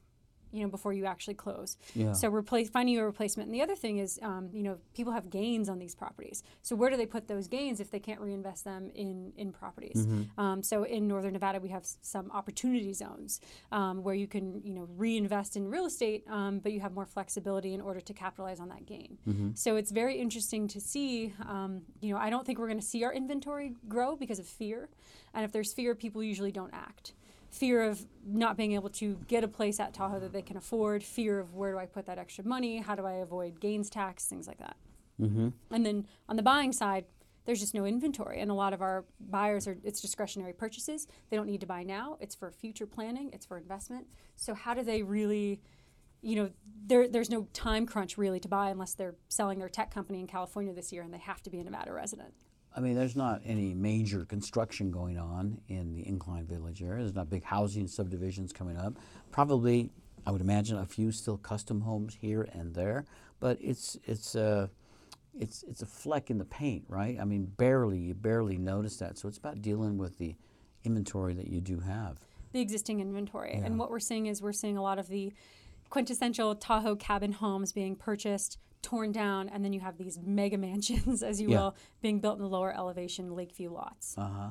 you 0.53 0.63
know 0.63 0.69
before 0.69 0.93
you 0.93 1.05
actually 1.07 1.35
close. 1.35 1.77
Yeah. 1.95 2.13
so 2.13 2.29
replace 2.29 2.69
finding 2.71 2.99
a 2.99 3.05
replacement. 3.05 3.49
And 3.49 3.55
the 3.55 3.63
other 3.63 3.77
thing 3.77 3.99
is 3.99 4.19
um, 4.23 4.51
you 4.53 4.63
know 4.63 4.79
people 4.95 5.13
have 5.13 5.31
gains 5.31 5.69
on 5.69 5.79
these 5.79 5.95
properties. 5.95 6.43
So 6.63 6.77
where 6.77 6.91
do 6.91 6.97
they 6.97 7.07
put 7.07 7.29
those 7.29 7.49
gains 7.49 7.81
if 7.81 7.91
they 7.91 7.99
can't 8.01 8.21
reinvest 8.21 8.65
them 8.65 8.91
in 8.95 9.33
in 9.37 9.53
properties? 9.53 10.07
Um, 10.39 10.63
so 10.63 10.85
in 10.85 11.07
northern 11.09 11.33
nevada 11.33 11.59
we 11.61 11.71
have 11.71 11.85
some 12.03 12.31
opportunity 12.31 12.93
zones 12.93 13.41
um, 13.73 14.03
where 14.03 14.15
you 14.15 14.27
can 14.27 14.61
you 14.65 14.75
know 14.75 14.87
reinvest 14.97 15.57
in 15.57 15.69
real 15.69 15.87
estate 15.87 16.25
um, 16.29 16.59
but 16.59 16.73
you 16.73 16.81
have 16.81 16.93
more 16.93 17.07
flexibility 17.07 17.75
in 17.75 17.81
order 17.81 18.01
to 18.01 18.13
capitalize 18.13 18.61
on 18.61 18.69
that 18.69 18.87
gain. 18.87 19.19
So 19.55 19.77
it's 19.77 19.91
very 19.91 20.17
interesting 20.19 20.69
to 20.69 20.81
see 20.81 21.33
um, 21.49 21.83
you 22.01 22.13
know 22.13 22.21
i 22.21 22.29
don't 22.31 22.45
think 22.47 22.59
we're 22.59 22.69
going 22.69 22.81
to 22.81 22.87
see 22.95 23.05
our 23.05 23.13
inventory 23.13 23.73
grow 23.89 24.17
because 24.17 24.39
of 24.39 24.47
fear. 24.47 24.89
And 25.35 25.45
if 25.45 25.53
there's 25.53 25.73
fear 25.73 25.95
people 25.95 26.23
usually 26.23 26.53
don't 26.53 26.75
act 26.75 27.13
fear 27.53 27.83
of 27.83 28.05
not 28.27 28.57
being 28.57 28.73
able 28.73 28.89
to 28.89 29.19
get 29.29 29.45
a 29.45 29.49
place 29.49 29.79
at 29.79 29.93
Tahoe 29.93 30.19
that 30.19 30.33
they 30.33 30.43
can 30.43 30.57
afford, 30.57 31.05
fear 31.05 31.39
of 31.39 31.55
where 31.55 31.73
do 31.73 31.79
I 31.79 31.87
put 31.87 32.07
that 32.07 32.19
extra 32.19 32.45
money, 32.45 32.79
how 32.79 32.95
do 32.95 33.05
I 33.05 33.15
avoid 33.15 33.61
gains 33.61 33.91
tax, 33.91 34.25
things 34.25 34.49
like 34.49 34.59
that. 34.59 34.77
Mm-hmm. 35.21 35.49
And 35.71 35.87
then 35.87 36.07
on 36.29 36.37
the 36.37 36.43
buying 36.43 36.73
side, 36.73 37.05
there's 37.45 37.61
just 37.61 37.75
no 37.75 37.85
inventory, 37.85 38.41
and 38.41 38.51
a 38.51 38.55
lot 38.55 38.73
of 38.73 38.81
our 38.81 39.05
buyers 39.21 39.67
are 39.67 39.77
it's 39.83 40.01
discretionary 40.01 40.53
purchases. 40.53 41.07
They 41.29 41.37
don't 41.37 41.47
need 41.47 41.61
to 41.61 41.67
buy 41.67 41.83
now. 41.83 42.17
It's 42.21 42.35
for 42.35 42.51
future 42.53 42.87
planning. 42.87 43.31
It's 43.33 43.45
for 43.45 43.59
investment. 43.59 44.07
So 44.37 44.55
how 44.55 44.75
do 44.75 44.83
they 44.83 45.03
really? 45.03 45.61
You 46.25 46.37
know, 46.37 46.51
there, 46.87 47.09
there's 47.09 47.31
no 47.31 47.49
time 47.53 47.85
crunch 47.85 48.17
really 48.17 48.39
to 48.39 48.49
buy 48.49 48.71
unless 48.71 48.95
they're 48.95 49.17
selling 49.29 49.59
their 49.59 49.69
tech 49.69 49.93
company 49.93 50.21
in 50.21 50.29
California 50.29 50.73
this 50.73 50.93
year 50.93 51.03
and 51.03 51.13
they 51.13 51.19
have 51.19 51.43
to 51.43 51.51
be 51.51 51.59
a 51.59 51.65
Nevada 51.65 51.93
resident. 51.93 52.33
I 52.77 52.81
mean, 52.81 52.95
there's 52.95 53.17
not 53.17 53.43
any 53.45 53.75
major 53.75 54.25
construction 54.25 54.91
going 54.91 55.19
on 55.19 55.61
in 55.69 55.95
the 55.95 56.07
Incline 56.09 56.47
Village 56.47 56.83
area. 56.83 57.01
There's 57.03 57.15
not 57.15 57.29
big 57.29 57.45
housing 57.45 57.87
subdivisions 57.87 58.53
coming 58.53 58.77
up. 58.77 58.95
Probably, 59.31 59.91
I 60.27 60.31
would 60.31 60.41
imagine, 60.41 60.79
a 60.79 60.87
few 60.87 61.13
still 61.13 61.37
custom 61.37 61.81
homes 61.83 62.17
here 62.21 62.49
and 62.53 62.75
there, 62.75 63.05
but 63.41 63.59
it's 63.61 63.99
it's 64.05 64.35
a 64.35 64.71
it's 65.39 65.65
it's 65.65 65.83
a 65.83 65.87
fleck 65.87 66.31
in 66.31 66.39
the 66.39 66.45
paint, 66.45 66.85
right? 66.89 67.19
I 67.21 67.25
mean, 67.25 67.45
barely 67.57 67.99
you 67.99 68.15
barely 68.15 68.57
notice 68.57 68.97
that. 68.99 69.19
So 69.19 69.29
it's 69.29 69.39
about 69.39 69.61
dealing 69.63 69.99
with 69.99 70.19
the 70.19 70.35
inventory 70.85 71.35
that 71.35 71.49
you 71.49 71.61
do 71.61 71.81
have. 71.81 72.19
the 72.53 72.61
existing 72.61 73.01
inventory. 73.01 73.55
And 73.65 73.79
what 73.79 73.91
we're 73.91 73.99
seeing 74.01 74.27
is 74.27 74.43
we're 74.43 74.53
seeing 74.53 74.77
a 74.77 74.83
lot 74.83 74.99
of 74.99 75.09
the 75.09 75.33
quintessential 75.91 76.55
Tahoe 76.55 76.97
cabin 76.97 77.33
homes 77.33 77.73
being 77.73 77.97
purchased, 77.97 78.59
torn 78.83 79.13
down, 79.13 79.49
and 79.49 79.65
then 79.65 79.73
you 79.73 79.81
have 79.81 79.97
these 79.97 80.19
mega 80.23 80.59
mansions, 80.69 81.23
as 81.23 81.41
you 81.41 81.49
Yeah. 81.51 81.59
will, 81.59 81.77
being 82.01 82.21
built 82.21 82.37
in 82.37 82.43
the 82.43 82.49
lower 82.49 82.75
elevation 82.77 83.35
Lakeview 83.35 83.71
lots. 83.73 84.17
Uh 84.19 84.29
huh. 84.29 84.51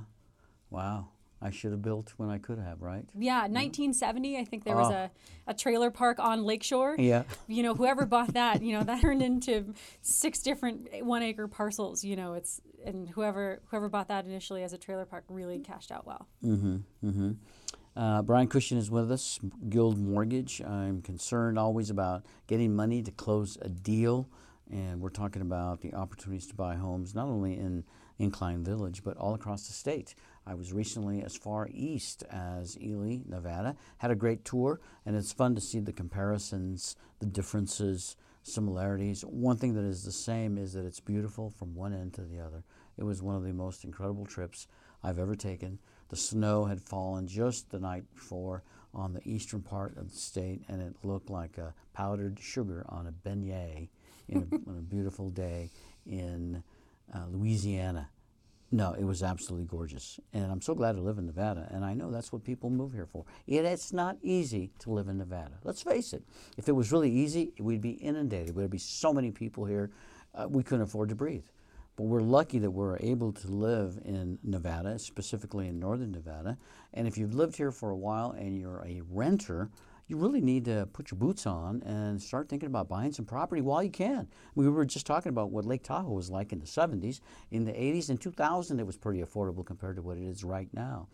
Wow. 0.70 1.10
I 1.44 1.50
should 1.50 1.72
have 1.72 1.82
built 1.82 2.14
when 2.18 2.30
I 2.30 2.38
could 2.38 2.60
have, 2.60 2.84
right? 2.84 3.04
yeah, 3.18 3.40
1970, 3.48 4.38
I 4.38 4.46
think 4.46 4.64
there 4.64 4.76
was 4.76 4.92
Oh. 4.92 4.94
a, 4.94 5.12
a 5.48 5.54
trailer 5.56 5.90
park 5.90 6.20
on 6.20 6.44
Lakeshore. 6.44 6.96
Yeah. 7.00 7.24
You 7.48 7.64
know, 7.64 7.74
whoever 7.74 8.06
bought 8.06 8.36
that, 8.36 8.62
you 8.62 8.74
know, 8.78 8.84
that 8.92 9.02
turned 9.02 9.24
into 9.24 9.74
six 10.04 10.44
different 10.44 11.04
one 11.04 11.24
acre 11.24 11.48
parcels. 11.48 12.04
You 12.04 12.16
know, 12.16 12.34
it's 12.34 12.62
and 12.86 13.10
whoever 13.10 13.60
whoever 13.72 13.90
bought 13.90 14.10
that 14.10 14.26
initially 14.26 14.62
as 14.62 14.72
a 14.74 14.78
trailer 14.78 15.06
park 15.06 15.24
really 15.30 15.58
cashed 15.58 15.92
out 15.92 16.06
well. 16.06 16.28
Mm-hmm. 16.44 17.32
Uh, 17.94 18.22
Brian 18.22 18.48
Cushing 18.48 18.78
is 18.78 18.90
with 18.90 19.12
us, 19.12 19.38
Guild 19.68 19.98
Mortgage. 19.98 20.62
I'm 20.62 21.02
concerned 21.02 21.60
always 21.60 21.90
about 21.90 22.26
getting 22.48 22.74
money 22.74 23.02
to 23.02 23.12
close 23.12 23.58
a 23.62 23.68
deal, 23.68 24.30
and 24.72 25.02
we're 25.02 25.10
talking 25.10 25.42
about 25.42 25.82
the 25.82 25.94
opportunities 25.94 26.48
to 26.48 26.56
buy 26.56 26.76
homes 26.76 27.14
not 27.14 27.28
only 27.28 27.54
in 27.54 27.84
Incline 28.18 28.64
Village 28.64 29.04
but 29.04 29.18
all 29.18 29.34
across 29.34 29.68
the 29.68 29.74
state. 29.74 30.16
I 30.48 30.54
was 30.54 30.72
recently 30.72 31.22
as 31.22 31.36
far 31.36 31.68
east 31.74 32.24
as 32.32 32.78
Ely, 32.82 33.20
Nevada. 33.28 33.76
Had 33.98 34.12
a 34.12 34.16
great 34.16 34.46
tour, 34.46 34.80
and 35.06 35.18
it's 35.18 35.34
fun 35.34 35.54
to 35.56 35.62
see 35.62 35.82
the 35.82 35.92
comparisons, 35.92 36.96
the 37.20 37.26
differences, 37.26 38.16
similarities. 38.42 39.24
One 39.24 39.58
thing 39.58 39.74
that 39.74 39.84
is 39.84 40.06
the 40.06 40.14
same 40.14 40.58
is 40.58 40.72
that 40.74 40.86
it's 40.86 41.02
beautiful 41.02 41.50
from 41.50 41.76
one 41.76 41.94
end 41.94 42.14
to 42.14 42.22
the 42.22 42.40
other. 42.40 42.64
It 42.98 43.04
was 43.04 43.22
one 43.22 43.36
of 43.36 43.44
the 43.44 43.54
most 43.54 43.84
incredible 43.84 44.26
trips 44.26 44.68
I've 45.04 45.20
ever 45.20 45.36
taken. 45.36 45.80
The 46.12 46.18
snow 46.18 46.66
had 46.66 46.82
fallen 46.82 47.26
just 47.26 47.72
the 47.72 47.80
night 47.80 48.04
before 48.14 48.64
on 48.94 49.14
the 49.14 49.22
eastern 49.24 49.62
part 49.62 49.96
of 49.96 50.12
the 50.12 50.18
state, 50.18 50.62
and 50.68 50.82
it 50.82 50.94
looked 51.04 51.30
like 51.30 51.58
a 51.58 51.74
powdered 51.94 52.38
sugar 52.38 52.86
on 52.90 53.08
a 53.08 53.12
beignet 53.12 53.88
in 54.28 54.38
a, 54.38 54.56
on 54.70 54.78
a 54.78 54.82
beautiful 54.82 55.30
day 55.30 55.72
in 56.06 56.62
uh, 57.16 57.24
Louisiana. 57.30 58.10
No, 58.74 58.92
it 58.92 59.06
was 59.06 59.24
absolutely 59.24 59.68
gorgeous. 59.68 60.20
And 60.34 60.52
I'm 60.52 60.62
so 60.62 60.76
glad 60.76 60.98
to 60.98 61.02
live 61.02 61.18
in 61.18 61.26
Nevada. 61.26 61.68
And 61.72 61.86
I 61.86 61.94
know 61.94 62.12
that's 62.12 62.34
what 62.34 62.44
people 62.44 62.70
move 62.70 62.92
here 62.92 63.06
for. 63.06 63.24
It, 63.48 63.64
it's 63.64 63.94
not 63.94 64.18
easy 64.22 64.72
to 64.80 64.92
live 64.92 65.08
in 65.08 65.18
Nevada. 65.18 65.60
Let's 65.64 65.82
face 65.82 66.12
it. 66.12 66.24
If 66.58 66.68
it 66.68 66.74
was 66.74 66.92
really 66.92 67.12
easy, 67.12 67.54
we'd 67.58 67.82
be 67.82 67.92
inundated. 67.92 68.56
There'd 68.56 68.70
be 68.70 68.78
so 68.78 69.14
many 69.14 69.32
people 69.32 69.64
here, 69.64 69.92
uh, 70.36 70.48
we 70.50 70.64
couldn't 70.64 70.84
afford 70.84 71.08
to 71.10 71.16
breathe. 71.16 71.46
But 71.96 72.04
we're 72.04 72.22
lucky 72.22 72.60
that 72.60 72.72
we're 72.72 72.98
able 73.00 73.32
to 73.34 73.48
live 73.48 74.00
in 74.04 74.40
Nevada, 74.44 74.98
specifically 74.98 75.68
in 75.68 75.80
northern 75.80 76.12
Nevada. 76.12 76.58
And 76.94 77.08
if 77.08 77.18
you've 77.18 77.34
lived 77.34 77.58
here 77.58 77.72
for 77.72 77.92
a 77.92 77.98
while 77.98 78.32
and 78.32 78.58
you're 78.58 78.84
a 78.86 79.02
renter, 79.10 79.70
you 80.08 80.18
really 80.18 80.42
need 80.42 80.66
to 80.66 80.88
put 80.92 81.10
your 81.10 81.18
boots 81.18 81.46
on 81.46 81.82
and 81.84 82.22
start 82.22 82.50
thinking 82.50 82.68
about 82.68 82.90
buying 82.90 83.14
some 83.14 83.26
property 83.26 83.62
while 83.62 83.82
you 83.82 83.90
can. 83.90 84.28
We 84.56 84.68
were 84.68 84.86
just 84.86 85.06
talking 85.06 85.30
about 85.30 85.52
what 85.52 85.66
Lake 85.66 85.84
Tahoe 85.84 86.12
was 86.12 86.30
like 86.30 86.52
in 86.52 86.60
the 86.60 86.66
70s. 86.66 87.22
In 87.50 87.64
the 87.64 87.72
80s 87.72 88.10
and 88.10 88.20
2000, 88.20 88.80
it 88.80 88.86
was 88.86 88.98
pretty 88.98 89.22
affordable 89.22 89.66
compared 89.66 89.96
to 89.96 90.02
what 90.02 90.18
it 90.18 90.24
is 90.24 90.44
right 90.44 90.68
now. 90.74 91.08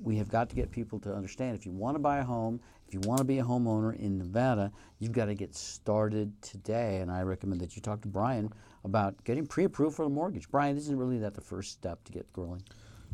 We 0.00 0.16
have 0.16 0.28
got 0.28 0.48
to 0.50 0.56
get 0.56 0.70
people 0.70 0.98
to 1.00 1.14
understand 1.14 1.56
if 1.56 1.64
you 1.66 1.72
want 1.72 1.94
to 1.94 1.98
buy 1.98 2.18
a 2.18 2.24
home, 2.24 2.60
if 2.86 2.94
you 2.94 3.00
want 3.00 3.18
to 3.18 3.24
be 3.24 3.38
a 3.38 3.44
homeowner 3.44 3.98
in 3.98 4.18
Nevada, 4.18 4.70
you've 4.98 5.12
got 5.12 5.26
to 5.26 5.34
get 5.34 5.54
started 5.54 6.32
today. 6.42 6.98
And 6.98 7.10
I 7.10 7.22
recommend 7.22 7.60
that 7.60 7.76
you 7.76 7.82
talk 7.82 8.00
to 8.02 8.08
Brian 8.08 8.52
about 8.84 9.22
getting 9.24 9.46
pre 9.46 9.64
approved 9.64 9.96
for 9.96 10.04
the 10.04 10.10
mortgage. 10.10 10.50
Brian, 10.50 10.76
isn't 10.76 10.96
really 10.96 11.18
that 11.18 11.34
the 11.34 11.40
first 11.40 11.72
step 11.72 12.04
to 12.04 12.12
get 12.12 12.30
growing? 12.32 12.62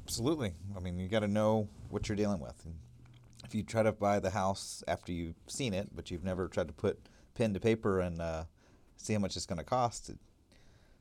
Absolutely. 0.05 0.53
I 0.77 0.81
mean, 0.81 0.99
you 0.99 1.09
got 1.09 1.21
to 1.21 1.29
know 1.29 1.69
what 1.89 2.09
you're 2.09 2.17
dealing 2.17 2.41
with. 2.41 2.65
And 2.65 2.75
if 3.45 3.55
you 3.55 3.63
try 3.63 3.83
to 3.83 3.93
buy 3.93 4.19
the 4.19 4.31
house 4.31 4.83
after 4.89 5.13
you've 5.13 5.37
seen 5.47 5.73
it, 5.73 5.89
but 5.95 6.11
you've 6.11 6.25
never 6.25 6.49
tried 6.49 6.69
to 6.69 6.75
put 6.75 6.99
pen 7.35 7.55
to 7.55 7.61
paper 7.61 8.01
and 8.01 8.21
uh, 8.21 8.45
see 8.97 9.13
how 9.13 9.19
much 9.21 9.37
it's 9.37 9.47
going 9.47 9.59
to 9.59 9.65
cost, 9.65 10.11
it, 10.11 10.19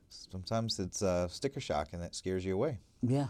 sometimes 0.08 0.78
it's 0.78 1.02
uh, 1.02 1.28
sticker 1.28 1.60
shock 1.60 1.88
and 1.92 2.02
that 2.02 2.14
scares 2.14 2.44
you 2.44 2.54
away. 2.54 2.78
Yeah. 3.02 3.28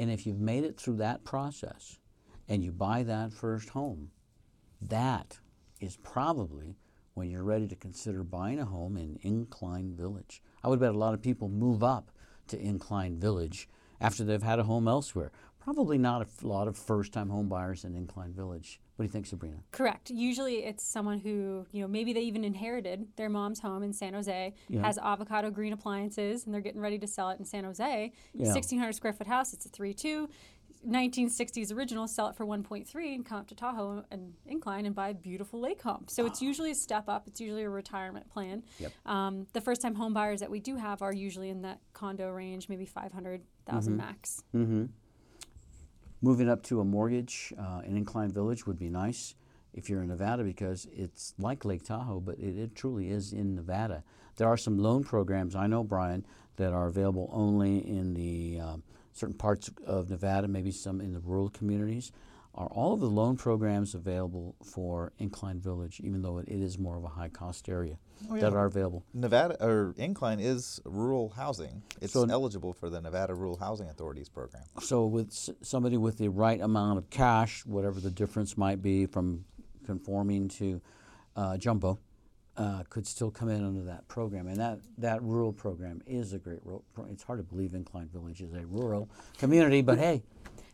And 0.00 0.10
if 0.10 0.26
you've 0.26 0.40
made 0.40 0.64
it 0.64 0.80
through 0.80 0.96
that 0.96 1.24
process 1.24 1.98
and 2.48 2.64
you 2.64 2.72
buy 2.72 3.02
that 3.02 3.34
first 3.34 3.68
home, 3.68 4.12
that 4.80 5.38
is 5.78 5.98
probably 5.98 6.78
when 7.12 7.28
you're 7.28 7.44
ready 7.44 7.68
to 7.68 7.76
consider 7.76 8.24
buying 8.24 8.58
a 8.58 8.64
home 8.64 8.96
in 8.96 9.18
Incline 9.20 9.94
Village. 9.94 10.42
I 10.64 10.68
would 10.68 10.80
bet 10.80 10.94
a 10.94 10.98
lot 10.98 11.12
of 11.12 11.20
people 11.20 11.50
move 11.50 11.84
up 11.84 12.10
to 12.46 12.58
Incline 12.58 13.20
Village 13.20 13.68
after 14.00 14.24
they've 14.24 14.42
had 14.42 14.58
a 14.58 14.64
home 14.64 14.88
elsewhere. 14.88 15.32
Probably 15.60 15.98
not 15.98 16.26
a 16.42 16.46
lot 16.46 16.68
of 16.68 16.76
first 16.76 17.12
time 17.12 17.28
home 17.28 17.48
buyers 17.48 17.84
in 17.84 17.94
Incline 17.94 18.32
Village. 18.32 18.80
What 18.96 19.04
do 19.04 19.06
you 19.06 19.12
think, 19.12 19.26
Sabrina? 19.26 19.58
Correct. 19.72 20.10
Usually 20.10 20.64
it's 20.64 20.82
someone 20.82 21.18
who, 21.18 21.66
you 21.70 21.82
know, 21.82 21.88
maybe 21.88 22.12
they 22.12 22.22
even 22.22 22.44
inherited 22.44 23.06
their 23.16 23.28
mom's 23.28 23.60
home 23.60 23.82
in 23.82 23.92
San 23.92 24.14
Jose, 24.14 24.54
Yeah. 24.68 24.82
has 24.82 24.98
avocado 24.98 25.50
green 25.50 25.72
appliances, 25.72 26.44
and 26.44 26.54
they're 26.54 26.60
getting 26.60 26.80
ready 26.80 26.98
to 26.98 27.06
sell 27.06 27.30
it 27.30 27.38
in 27.38 27.44
San 27.44 27.64
Jose. 27.64 28.12
Yeah. 28.34 28.46
1,600 28.52 28.92
square 28.94 29.12
foot 29.12 29.26
house, 29.26 29.52
it's 29.52 29.66
a 29.66 29.68
3 29.68 29.94
2. 29.94 30.28
1960s 30.86 31.72
original, 31.74 32.08
sell 32.08 32.28
it 32.28 32.36
for 32.36 32.46
1.3 32.46 33.14
and 33.14 33.24
come 33.26 33.38
up 33.40 33.46
to 33.48 33.54
Tahoe 33.54 34.02
and 34.10 34.32
Incline 34.46 34.86
and 34.86 34.94
buy 34.94 35.10
a 35.10 35.14
beautiful 35.14 35.60
lake 35.60 35.82
home. 35.82 36.06
So 36.08 36.24
it's 36.24 36.40
usually 36.40 36.70
a 36.70 36.74
step 36.74 37.06
up. 37.06 37.26
It's 37.26 37.38
usually 37.38 37.64
a 37.64 37.68
retirement 37.68 38.30
plan. 38.30 38.62
Yep. 38.78 38.92
Um, 39.04 39.46
the 39.52 39.60
first 39.60 39.82
time 39.82 39.94
home 39.94 40.14
buyers 40.14 40.40
that 40.40 40.50
we 40.50 40.58
do 40.58 40.76
have 40.76 41.02
are 41.02 41.12
usually 41.12 41.50
in 41.50 41.60
that 41.62 41.80
condo 41.92 42.30
range, 42.30 42.70
maybe 42.70 42.86
500,000 42.86 43.94
max. 43.94 44.42
Mm-hmm. 44.54 44.86
Moving 46.22 46.50
up 46.50 46.62
to 46.64 46.80
a 46.80 46.84
mortgage 46.84 47.54
uh, 47.58 47.80
in 47.86 47.96
Incline 47.96 48.30
Village 48.30 48.66
would 48.66 48.78
be 48.78 48.90
nice 48.90 49.34
if 49.72 49.88
you're 49.88 50.02
in 50.02 50.08
Nevada 50.08 50.44
because 50.44 50.86
it's 50.92 51.32
like 51.38 51.64
Lake 51.64 51.82
Tahoe, 51.82 52.20
but 52.20 52.38
it, 52.38 52.58
it 52.58 52.74
truly 52.74 53.08
is 53.08 53.32
in 53.32 53.54
Nevada. 53.54 54.04
There 54.36 54.46
are 54.46 54.58
some 54.58 54.76
loan 54.76 55.02
programs, 55.02 55.56
I 55.56 55.66
know, 55.66 55.82
Brian, 55.82 56.26
that 56.56 56.74
are 56.74 56.88
available 56.88 57.30
only 57.32 57.78
in 57.78 58.12
the 58.12 58.60
um, 58.60 58.82
certain 59.14 59.36
parts 59.36 59.70
of 59.86 60.10
Nevada, 60.10 60.46
maybe 60.46 60.72
some 60.72 61.00
in 61.00 61.14
the 61.14 61.20
rural 61.20 61.48
communities. 61.48 62.12
Are 62.52 62.66
all 62.66 62.94
of 62.94 63.00
the 63.00 63.06
loan 63.08 63.36
programs 63.36 63.94
available 63.94 64.56
for 64.64 65.12
Incline 65.18 65.60
Village, 65.60 66.00
even 66.02 66.20
though 66.22 66.38
it, 66.38 66.48
it 66.48 66.60
is 66.60 66.78
more 66.78 66.96
of 66.96 67.04
a 67.04 67.08
high 67.08 67.28
cost 67.28 67.68
area 67.68 67.96
Oh, 68.28 68.34
yeah. 68.34 68.40
that 68.42 68.54
are 68.54 68.66
available? 68.66 69.04
Nevada 69.14 69.56
or 69.64 69.94
Incline 69.96 70.40
is 70.40 70.80
rural 70.84 71.28
housing. 71.30 71.82
It's 72.00 72.12
So- 72.12 72.24
eligible 72.28 72.72
for 72.72 72.90
the 72.90 73.00
Nevada 73.00 73.34
Rural 73.34 73.56
Housing 73.56 73.88
Authority's 73.88 74.28
program. 74.28 74.64
So 74.80 75.06
with 75.06 75.32
somebody 75.62 75.96
with 75.96 76.18
the 76.18 76.28
right 76.28 76.60
amount 76.60 76.98
of 76.98 77.08
cash, 77.08 77.64
whatever 77.64 78.00
the 78.00 78.10
difference 78.10 78.58
might 78.58 78.82
be 78.82 79.06
from 79.06 79.44
conforming 79.86 80.48
to 80.48 80.80
uh, 81.36 81.56
jumbo, 81.56 81.98
uh, 82.56 82.82
could 82.90 83.06
still 83.06 83.30
come 83.30 83.48
in 83.48 83.64
under 83.64 83.84
that 83.84 84.06
program. 84.08 84.48
And 84.48 84.56
that, 84.58 84.80
that 84.98 85.22
rural 85.22 85.52
program 85.52 86.02
is 86.04 86.32
a 86.32 86.38
great 86.38 86.58
rural. 86.64 86.84
Pro- 86.94 87.06
it's 87.06 87.22
hard 87.22 87.38
to 87.38 87.44
believe 87.44 87.74
Incline 87.74 88.08
Village 88.08 88.42
is 88.42 88.52
a 88.52 88.66
rural 88.66 89.08
community, 89.38 89.80
but 89.82 89.98
hey, 89.98 90.22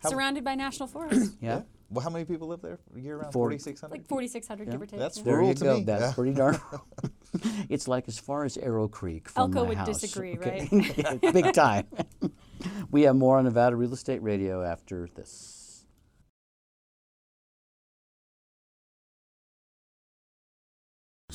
Surrounded 0.04 0.44
by 0.44 0.54
national 0.54 0.88
forests, 0.88 1.36
yeah, 1.40 1.62
Well, 1.90 2.02
how 2.02 2.10
many 2.10 2.24
people 2.24 2.48
live 2.48 2.62
there 2.62 2.78
year 2.96 3.16
round? 3.18 3.32
4,600? 3.32 3.90
like 3.92 4.06
4,600 4.08 4.70
give 4.70 4.82
or 4.82 4.86
take. 4.86 4.98
That's 4.98 5.18
yeah. 5.18 5.24
there 5.24 5.34
rural 5.34 5.48
you 5.48 5.54
to 5.54 5.64
go. 5.64 5.76
me, 5.78 5.84
That's 5.84 6.02
yeah. 6.02 6.12
pretty 6.12 6.32
darn. 6.34 6.60
it's 7.68 7.86
like 7.88 8.08
as 8.08 8.18
far 8.18 8.44
as 8.44 8.56
Arrow 8.56 8.88
Creek 8.88 9.28
from 9.28 9.54
Elko 9.54 9.62
my 9.62 9.68
would 9.70 9.78
house. 9.78 10.00
disagree, 10.00 10.36
okay? 10.38 10.68
Yeah, 10.96 11.14
Big 11.32 11.52
time. 11.52 11.86
we 12.90 13.02
have 13.02 13.16
more 13.16 13.38
on 13.38 13.44
Nevada 13.44 13.76
Real 13.76 13.92
Estate 13.92 14.22
Radio 14.22 14.62
after 14.62 15.08
this. 15.14 15.52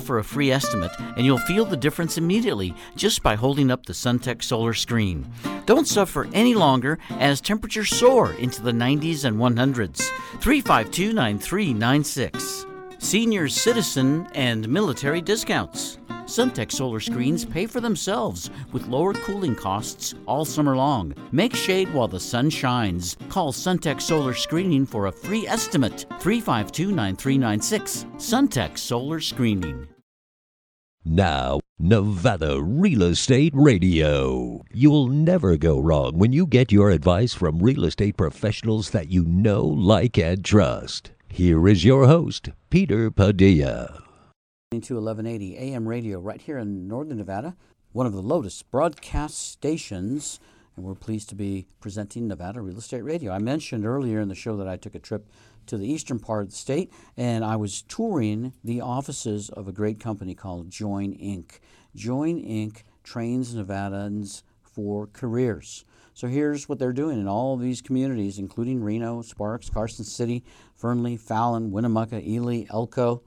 for 0.00 0.18
a 0.18 0.24
free 0.24 0.50
estimate, 0.50 0.92
and 0.98 1.24
you'll 1.24 1.38
feel 1.38 1.64
the 1.64 1.76
difference 1.76 2.18
immediately 2.18 2.74
just 2.96 3.22
by 3.22 3.36
holding 3.36 3.70
up 3.70 3.86
the 3.86 3.92
Suntech 3.92 4.42
Solar 4.42 4.74
Screen. 4.74 5.30
Don't 5.66 5.86
suffer 5.86 6.26
any 6.32 6.54
longer 6.54 6.98
as 7.10 7.40
temperatures 7.40 7.90
soar 7.90 8.32
into 8.32 8.62
the 8.62 8.72
90s 8.72 9.24
and 9.24 9.36
100s. 9.36 10.08
352 10.40 11.12
9396. 11.12 12.66
Senior 12.98 13.48
citizen 13.48 14.28
and 14.34 14.68
military 14.68 15.20
discounts. 15.20 15.99
Suntech 16.30 16.70
solar 16.70 17.00
screens 17.00 17.44
pay 17.44 17.66
for 17.66 17.80
themselves 17.80 18.50
with 18.70 18.86
lower 18.86 19.14
cooling 19.14 19.56
costs 19.56 20.14
all 20.26 20.44
summer 20.44 20.76
long. 20.76 21.12
Make 21.32 21.56
shade 21.56 21.92
while 21.92 22.06
the 22.06 22.20
sun 22.20 22.50
shines. 22.50 23.16
Call 23.28 23.52
Suntech 23.52 24.00
Solar 24.00 24.32
Screening 24.32 24.86
for 24.86 25.06
a 25.06 25.12
free 25.12 25.48
estimate. 25.48 26.06
352 26.20 26.92
9396. 26.92 28.06
Suntech 28.14 28.78
Solar 28.78 29.18
Screening. 29.18 29.88
Now, 31.04 31.58
Nevada 31.80 32.62
Real 32.62 33.02
Estate 33.02 33.52
Radio. 33.56 34.62
You'll 34.72 35.08
never 35.08 35.56
go 35.56 35.80
wrong 35.80 36.16
when 36.16 36.32
you 36.32 36.46
get 36.46 36.70
your 36.70 36.90
advice 36.90 37.34
from 37.34 37.58
real 37.58 37.84
estate 37.84 38.16
professionals 38.16 38.90
that 38.90 39.10
you 39.10 39.24
know, 39.24 39.64
like, 39.64 40.16
and 40.16 40.44
trust. 40.44 41.10
Here 41.28 41.66
is 41.66 41.84
your 41.84 42.06
host, 42.06 42.50
Peter 42.70 43.10
Padilla. 43.10 44.09
To 44.70 44.76
1180 44.76 45.58
AM 45.58 45.88
radio 45.88 46.20
right 46.20 46.40
here 46.40 46.56
in 46.56 46.86
Northern 46.86 47.18
Nevada, 47.18 47.56
one 47.90 48.06
of 48.06 48.12
the 48.12 48.22
Lotus 48.22 48.62
broadcast 48.62 49.50
stations, 49.50 50.38
and 50.76 50.86
we're 50.86 50.94
pleased 50.94 51.28
to 51.30 51.34
be 51.34 51.66
presenting 51.80 52.28
Nevada 52.28 52.60
Real 52.60 52.78
Estate 52.78 53.02
Radio. 53.02 53.32
I 53.32 53.40
mentioned 53.40 53.84
earlier 53.84 54.20
in 54.20 54.28
the 54.28 54.36
show 54.36 54.56
that 54.58 54.68
I 54.68 54.76
took 54.76 54.94
a 54.94 55.00
trip 55.00 55.28
to 55.66 55.76
the 55.76 55.92
eastern 55.92 56.20
part 56.20 56.44
of 56.44 56.50
the 56.50 56.56
state 56.56 56.92
and 57.16 57.44
I 57.44 57.56
was 57.56 57.82
touring 57.82 58.52
the 58.62 58.80
offices 58.80 59.48
of 59.48 59.66
a 59.66 59.72
great 59.72 59.98
company 59.98 60.36
called 60.36 60.70
Join 60.70 61.14
Inc. 61.14 61.58
Join 61.96 62.40
Inc. 62.40 62.84
trains 63.02 63.52
Nevadans 63.52 64.44
for 64.62 65.08
careers. 65.08 65.84
So 66.14 66.28
here's 66.28 66.68
what 66.68 66.78
they're 66.78 66.92
doing 66.92 67.18
in 67.18 67.26
all 67.26 67.54
of 67.54 67.60
these 67.60 67.82
communities, 67.82 68.38
including 68.38 68.84
Reno, 68.84 69.22
Sparks, 69.22 69.68
Carson 69.68 70.04
City, 70.04 70.44
Fernley, 70.76 71.16
Fallon, 71.16 71.72
Winnemucca, 71.72 72.24
Ely, 72.24 72.66
Elko 72.70 73.24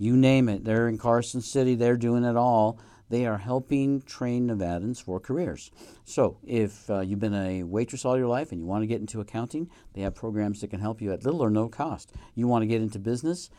you 0.00 0.16
name 0.16 0.48
it. 0.48 0.64
They're 0.64 0.88
in 0.88 0.96
Carson 0.96 1.42
City, 1.42 1.74
they're 1.74 1.96
doing 1.96 2.24
it 2.24 2.34
all. 2.34 2.80
They 3.10 3.26
are 3.26 3.38
helping 3.38 4.02
train 4.02 4.48
Nevadans 4.48 5.02
for 5.02 5.20
careers. 5.20 5.70
So, 6.04 6.38
if 6.46 6.88
uh, 6.88 7.00
you've 7.00 7.18
been 7.18 7.34
a 7.34 7.64
waitress 7.64 8.04
all 8.04 8.16
your 8.16 8.28
life 8.28 8.50
and 8.50 8.60
you 8.60 8.66
want 8.66 8.82
to 8.82 8.86
get 8.86 9.00
into 9.00 9.20
accounting, 9.20 9.68
they 9.92 10.00
have 10.02 10.14
programs 10.14 10.60
that 10.60 10.70
can 10.70 10.80
help 10.80 11.02
you 11.02 11.12
at 11.12 11.24
little 11.24 11.42
or 11.42 11.50
no 11.50 11.68
cost. 11.68 12.12
You 12.34 12.46
want 12.46 12.62
to 12.62 12.66
get 12.66 12.80
into 12.80 12.98
business 12.98 13.50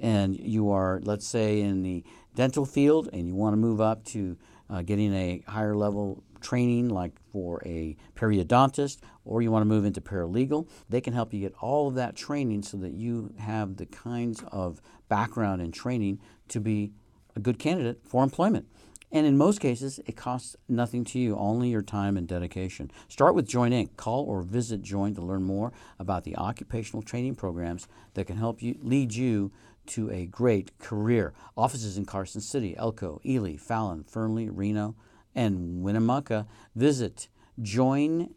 and 0.00 0.38
you 0.38 0.70
are, 0.70 1.00
let's 1.02 1.26
say, 1.26 1.60
in 1.60 1.82
the 1.82 2.02
dental 2.34 2.64
field 2.64 3.10
and 3.12 3.26
you 3.26 3.34
want 3.34 3.52
to 3.52 3.58
move 3.58 3.80
up 3.80 4.04
to 4.06 4.38
uh, 4.70 4.82
getting 4.82 5.12
a 5.12 5.42
higher 5.48 5.76
level 5.76 6.22
training 6.40 6.88
like 6.88 7.19
for 7.32 7.62
a 7.64 7.96
periodontist 8.14 8.98
or 9.24 9.42
you 9.42 9.50
want 9.50 9.62
to 9.62 9.66
move 9.66 9.84
into 9.84 10.00
paralegal, 10.00 10.68
they 10.88 11.00
can 11.00 11.12
help 11.12 11.32
you 11.32 11.40
get 11.40 11.54
all 11.60 11.88
of 11.88 11.94
that 11.94 12.16
training 12.16 12.62
so 12.62 12.76
that 12.78 12.92
you 12.92 13.32
have 13.38 13.76
the 13.76 13.86
kinds 13.86 14.42
of 14.50 14.80
background 15.08 15.60
and 15.60 15.72
training 15.74 16.18
to 16.48 16.60
be 16.60 16.92
a 17.36 17.40
good 17.40 17.58
candidate 17.58 18.00
for 18.04 18.22
employment. 18.22 18.66
And 19.12 19.26
in 19.26 19.36
most 19.36 19.60
cases, 19.60 19.98
it 20.06 20.16
costs 20.16 20.54
nothing 20.68 21.04
to 21.06 21.18
you, 21.18 21.36
only 21.36 21.70
your 21.70 21.82
time 21.82 22.16
and 22.16 22.28
dedication. 22.28 22.92
Start 23.08 23.34
with 23.34 23.48
Join 23.48 23.72
Inc. 23.72 23.96
Call 23.96 24.24
or 24.24 24.42
visit 24.42 24.82
Join 24.82 25.14
to 25.16 25.20
learn 25.20 25.42
more 25.42 25.72
about 25.98 26.22
the 26.22 26.36
occupational 26.36 27.02
training 27.02 27.34
programs 27.34 27.88
that 28.14 28.28
can 28.28 28.36
help 28.36 28.62
you 28.62 28.78
lead 28.80 29.12
you 29.12 29.50
to 29.86 30.10
a 30.10 30.26
great 30.26 30.78
career. 30.78 31.34
Offices 31.56 31.98
in 31.98 32.04
Carson 32.04 32.40
City, 32.40 32.76
Elko, 32.76 33.20
Ely, 33.26 33.56
Fallon, 33.56 34.04
Fernley, 34.04 34.48
Reno, 34.48 34.94
and 35.34 35.82
Winnemucca. 35.82 36.46
Visit 36.74 37.28
join.org 37.60 38.30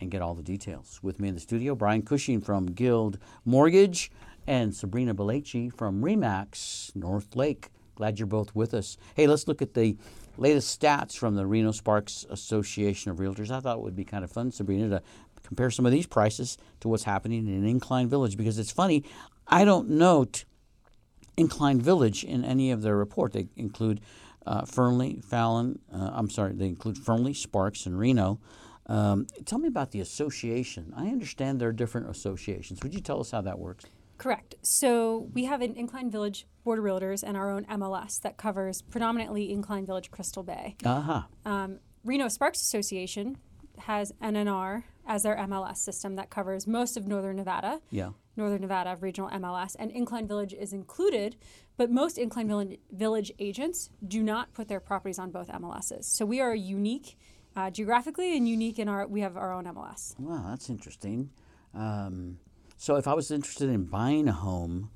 and 0.00 0.10
get 0.10 0.22
all 0.22 0.34
the 0.34 0.42
details. 0.42 1.00
With 1.02 1.20
me 1.20 1.28
in 1.28 1.34
the 1.34 1.40
studio, 1.40 1.74
Brian 1.74 2.02
Cushing 2.02 2.40
from 2.40 2.66
Guild 2.66 3.18
Mortgage 3.44 4.10
and 4.46 4.74
Sabrina 4.74 5.14
Belleci 5.14 5.72
from 5.72 6.02
Remax 6.02 6.94
North 6.94 7.36
Lake. 7.36 7.68
Glad 7.96 8.18
you're 8.18 8.26
both 8.26 8.54
with 8.54 8.74
us. 8.74 8.96
Hey, 9.14 9.26
let's 9.26 9.48
look 9.48 9.60
at 9.60 9.74
the 9.74 9.96
latest 10.36 10.80
stats 10.80 11.16
from 11.16 11.34
the 11.34 11.46
Reno 11.46 11.72
Sparks 11.72 12.24
Association 12.30 13.10
of 13.10 13.18
Realtors. 13.18 13.50
I 13.50 13.60
thought 13.60 13.78
it 13.78 13.82
would 13.82 13.96
be 13.96 14.04
kind 14.04 14.22
of 14.22 14.30
fun, 14.30 14.52
Sabrina, 14.52 14.88
to 14.88 15.02
compare 15.42 15.70
some 15.70 15.84
of 15.84 15.92
these 15.92 16.06
prices 16.06 16.56
to 16.80 16.88
what's 16.88 17.04
happening 17.04 17.48
in 17.48 17.66
Incline 17.66 18.08
Village 18.08 18.36
because 18.36 18.58
it's 18.58 18.70
funny. 18.70 19.04
I 19.48 19.64
don't 19.64 19.90
note 19.90 20.44
Incline 21.36 21.80
Village 21.80 22.22
in 22.22 22.44
any 22.44 22.70
of 22.70 22.82
their 22.82 22.96
report. 22.96 23.32
They 23.32 23.48
include 23.56 24.00
uh, 24.48 24.64
Fernley, 24.64 25.20
Fallon. 25.20 25.78
Uh, 25.92 26.10
I'm 26.12 26.30
sorry, 26.30 26.54
they 26.54 26.66
include 26.66 26.96
Fernley, 26.96 27.34
Sparks, 27.34 27.86
and 27.86 27.98
Reno. 27.98 28.40
Um, 28.86 29.26
tell 29.44 29.58
me 29.58 29.68
about 29.68 29.90
the 29.90 30.00
association. 30.00 30.94
I 30.96 31.08
understand 31.08 31.60
there 31.60 31.68
are 31.68 31.72
different 31.72 32.08
associations. 32.08 32.82
Would 32.82 32.94
you 32.94 33.00
tell 33.00 33.20
us 33.20 33.30
how 33.30 33.42
that 33.42 33.58
works? 33.58 33.84
Correct. 34.16 34.54
So 34.62 35.28
we 35.34 35.44
have 35.44 35.60
an 35.60 35.76
Incline 35.76 36.10
Village 36.10 36.46
Board 36.64 36.78
of 36.78 36.84
Realtors 36.84 37.22
and 37.22 37.36
our 37.36 37.50
own 37.50 37.66
MLS 37.66 38.20
that 38.22 38.38
covers 38.38 38.80
predominantly 38.80 39.52
Incline 39.52 39.84
Village 39.84 40.10
Crystal 40.10 40.42
Bay. 40.42 40.76
Uh-huh. 40.84 41.22
Um, 41.44 41.80
Reno 42.02 42.28
Sparks 42.28 42.62
Association 42.62 43.36
has 43.80 44.12
NNR 44.22 44.84
as 45.06 45.22
their 45.22 45.36
MLS 45.36 45.76
system 45.76 46.16
that 46.16 46.30
covers 46.30 46.66
most 46.66 46.96
of 46.96 47.06
Northern 47.06 47.36
Nevada. 47.36 47.80
Yeah. 47.90 48.10
Northern 48.38 48.62
Nevada 48.62 48.96
regional 49.00 49.28
MLS, 49.30 49.76
and 49.78 49.90
Incline 49.90 50.26
Village 50.26 50.54
is 50.54 50.72
included, 50.72 51.36
but 51.76 51.90
most 51.90 52.16
Incline 52.16 52.78
Village 52.90 53.32
agents 53.38 53.90
do 54.06 54.22
not 54.22 54.54
put 54.54 54.68
their 54.68 54.80
properties 54.80 55.18
on 55.18 55.30
both 55.30 55.48
MLSs. 55.48 56.04
So 56.04 56.24
we 56.24 56.40
are 56.40 56.54
unique 56.54 57.18
uh, 57.56 57.70
geographically 57.70 58.36
and 58.36 58.48
unique 58.48 58.78
in 58.78 58.88
our, 58.88 59.06
we 59.06 59.20
have 59.20 59.36
our 59.36 59.52
own 59.52 59.64
MLS. 59.64 60.18
Wow, 60.18 60.46
that's 60.48 60.70
interesting. 60.70 61.30
Um, 61.74 62.38
so 62.76 62.94
if 62.94 63.08
I 63.08 63.14
was 63.14 63.32
interested 63.32 63.68
in 63.68 63.84
buying 63.84 64.28
a 64.28 64.32
home 64.32 64.90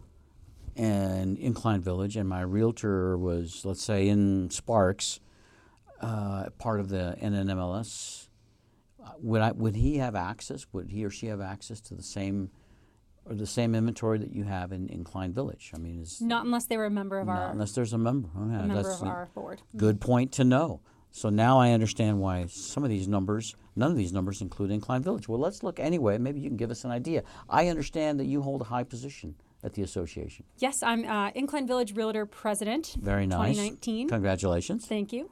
in 0.76 1.36
Incline 1.36 1.80
Village 1.80 2.16
and 2.16 2.28
my 2.28 2.42
realtor 2.42 3.18
was, 3.18 3.64
let's 3.64 3.82
say, 3.82 4.08
in 4.08 4.48
Sparks, 4.50 5.18
uh, 6.00 6.50
part 6.58 6.78
of 6.78 6.88
the 6.88 7.16
NNMLS, 7.20 8.28
uh, 9.04 9.10
would 9.18 9.40
I 9.40 9.50
would 9.52 9.74
he 9.74 9.98
have 9.98 10.14
access? 10.14 10.66
Would 10.72 10.90
he 10.90 11.04
or 11.04 11.10
she 11.10 11.26
have 11.26 11.40
access 11.40 11.80
to 11.82 11.94
the 11.94 12.02
same 12.02 12.50
or 13.24 13.34
the 13.34 13.46
same 13.46 13.74
inventory 13.74 14.18
that 14.18 14.32
you 14.32 14.44
have 14.44 14.72
in 14.72 14.88
Incline 14.88 15.32
Village? 15.32 15.72
I 15.74 15.78
mean, 15.78 16.00
is 16.00 16.20
not 16.20 16.44
unless 16.44 16.66
they 16.66 16.76
were 16.76 16.86
a 16.86 16.90
member 16.90 17.18
of 17.18 17.26
not 17.26 17.38
our 17.38 17.50
unless 17.50 17.72
there's 17.72 17.92
a 17.92 17.98
member. 17.98 18.28
Oh, 18.36 18.48
yeah, 18.50 18.64
a 18.64 18.66
member 18.66 18.90
of 18.90 19.02
our 19.02 19.28
board. 19.34 19.62
Good 19.76 20.00
point 20.00 20.32
to 20.32 20.44
know. 20.44 20.80
So 21.14 21.28
now 21.28 21.58
I 21.58 21.72
understand 21.72 22.20
why 22.20 22.46
some 22.46 22.84
of 22.84 22.90
these 22.90 23.06
numbers, 23.06 23.54
none 23.76 23.90
of 23.90 23.98
these 23.98 24.14
numbers 24.14 24.40
include 24.40 24.70
Incline 24.70 25.02
Village. 25.02 25.28
Well, 25.28 25.38
let's 25.38 25.62
look 25.62 25.78
anyway. 25.78 26.16
Maybe 26.16 26.40
you 26.40 26.48
can 26.48 26.56
give 26.56 26.70
us 26.70 26.84
an 26.84 26.90
idea. 26.90 27.22
I 27.50 27.68
understand 27.68 28.18
that 28.18 28.24
you 28.24 28.40
hold 28.40 28.62
a 28.62 28.64
high 28.64 28.84
position 28.84 29.34
at 29.62 29.74
the 29.74 29.82
association. 29.82 30.46
Yes, 30.58 30.82
I'm 30.82 31.04
uh, 31.04 31.30
Incline 31.34 31.66
Village 31.66 31.94
Realtor 31.94 32.24
President. 32.24 32.96
Very 32.98 33.26
nice. 33.26 33.56
2019. 33.56 34.08
Congratulations. 34.08 34.86
Thank 34.86 35.12
you. 35.12 35.30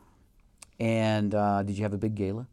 And 0.78 1.34
uh, 1.34 1.62
did 1.62 1.76
you 1.78 1.84
have 1.84 1.94
a 1.94 1.98
big 1.98 2.14
gala? 2.14 2.46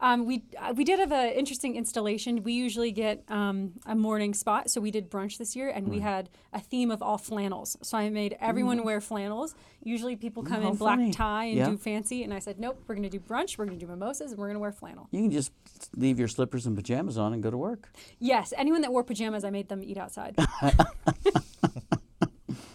Um, 0.00 0.24
we 0.24 0.44
uh, 0.58 0.72
we 0.74 0.84
did 0.84 0.98
have 0.98 1.12
an 1.12 1.30
interesting 1.32 1.76
installation. 1.76 2.42
We 2.42 2.52
usually 2.54 2.90
get 2.90 3.22
um, 3.28 3.72
a 3.86 3.94
morning 3.94 4.32
spot, 4.34 4.70
so 4.70 4.80
we 4.80 4.90
did 4.90 5.10
brunch 5.10 5.36
this 5.38 5.54
year, 5.54 5.68
and 5.68 5.88
we 5.88 6.00
had 6.00 6.30
a 6.52 6.60
theme 6.60 6.90
of 6.90 7.02
all 7.02 7.18
flannels. 7.18 7.76
So 7.82 7.98
I 7.98 8.08
made 8.08 8.36
everyone 8.40 8.82
wear 8.82 9.00
flannels. 9.00 9.54
Usually 9.82 10.16
people 10.16 10.42
come 10.42 10.62
how 10.62 10.70
in 10.70 10.76
black 10.76 10.98
tie 11.12 11.44
and 11.44 11.56
Yeah. 11.56 11.68
do 11.70 11.76
fancy, 11.76 12.22
and 12.24 12.32
I 12.32 12.38
said, 12.38 12.58
nope, 12.58 12.82
we're 12.86 12.94
going 12.94 13.02
to 13.10 13.10
do 13.10 13.20
brunch, 13.20 13.58
we're 13.58 13.66
going 13.66 13.78
to 13.78 13.84
do 13.84 13.90
mimosas, 13.90 14.30
and 14.32 14.38
we're 14.38 14.46
going 14.46 14.56
to 14.56 14.60
wear 14.60 14.72
flannel. 14.72 15.08
You 15.10 15.20
can 15.22 15.30
just 15.30 15.52
leave 15.96 16.18
your 16.18 16.28
slippers 16.28 16.66
and 16.66 16.76
pajamas 16.76 17.18
on 17.18 17.32
and 17.34 17.42
go 17.42 17.50
to 17.50 17.56
work. 17.58 17.90
Yes, 18.18 18.52
anyone 18.56 18.80
that 18.82 18.92
wore 18.92 19.04
pajamas, 19.04 19.44
I 19.44 19.50
made 19.50 19.68
them 19.68 19.82
eat 19.82 19.96
outside. 19.98 20.36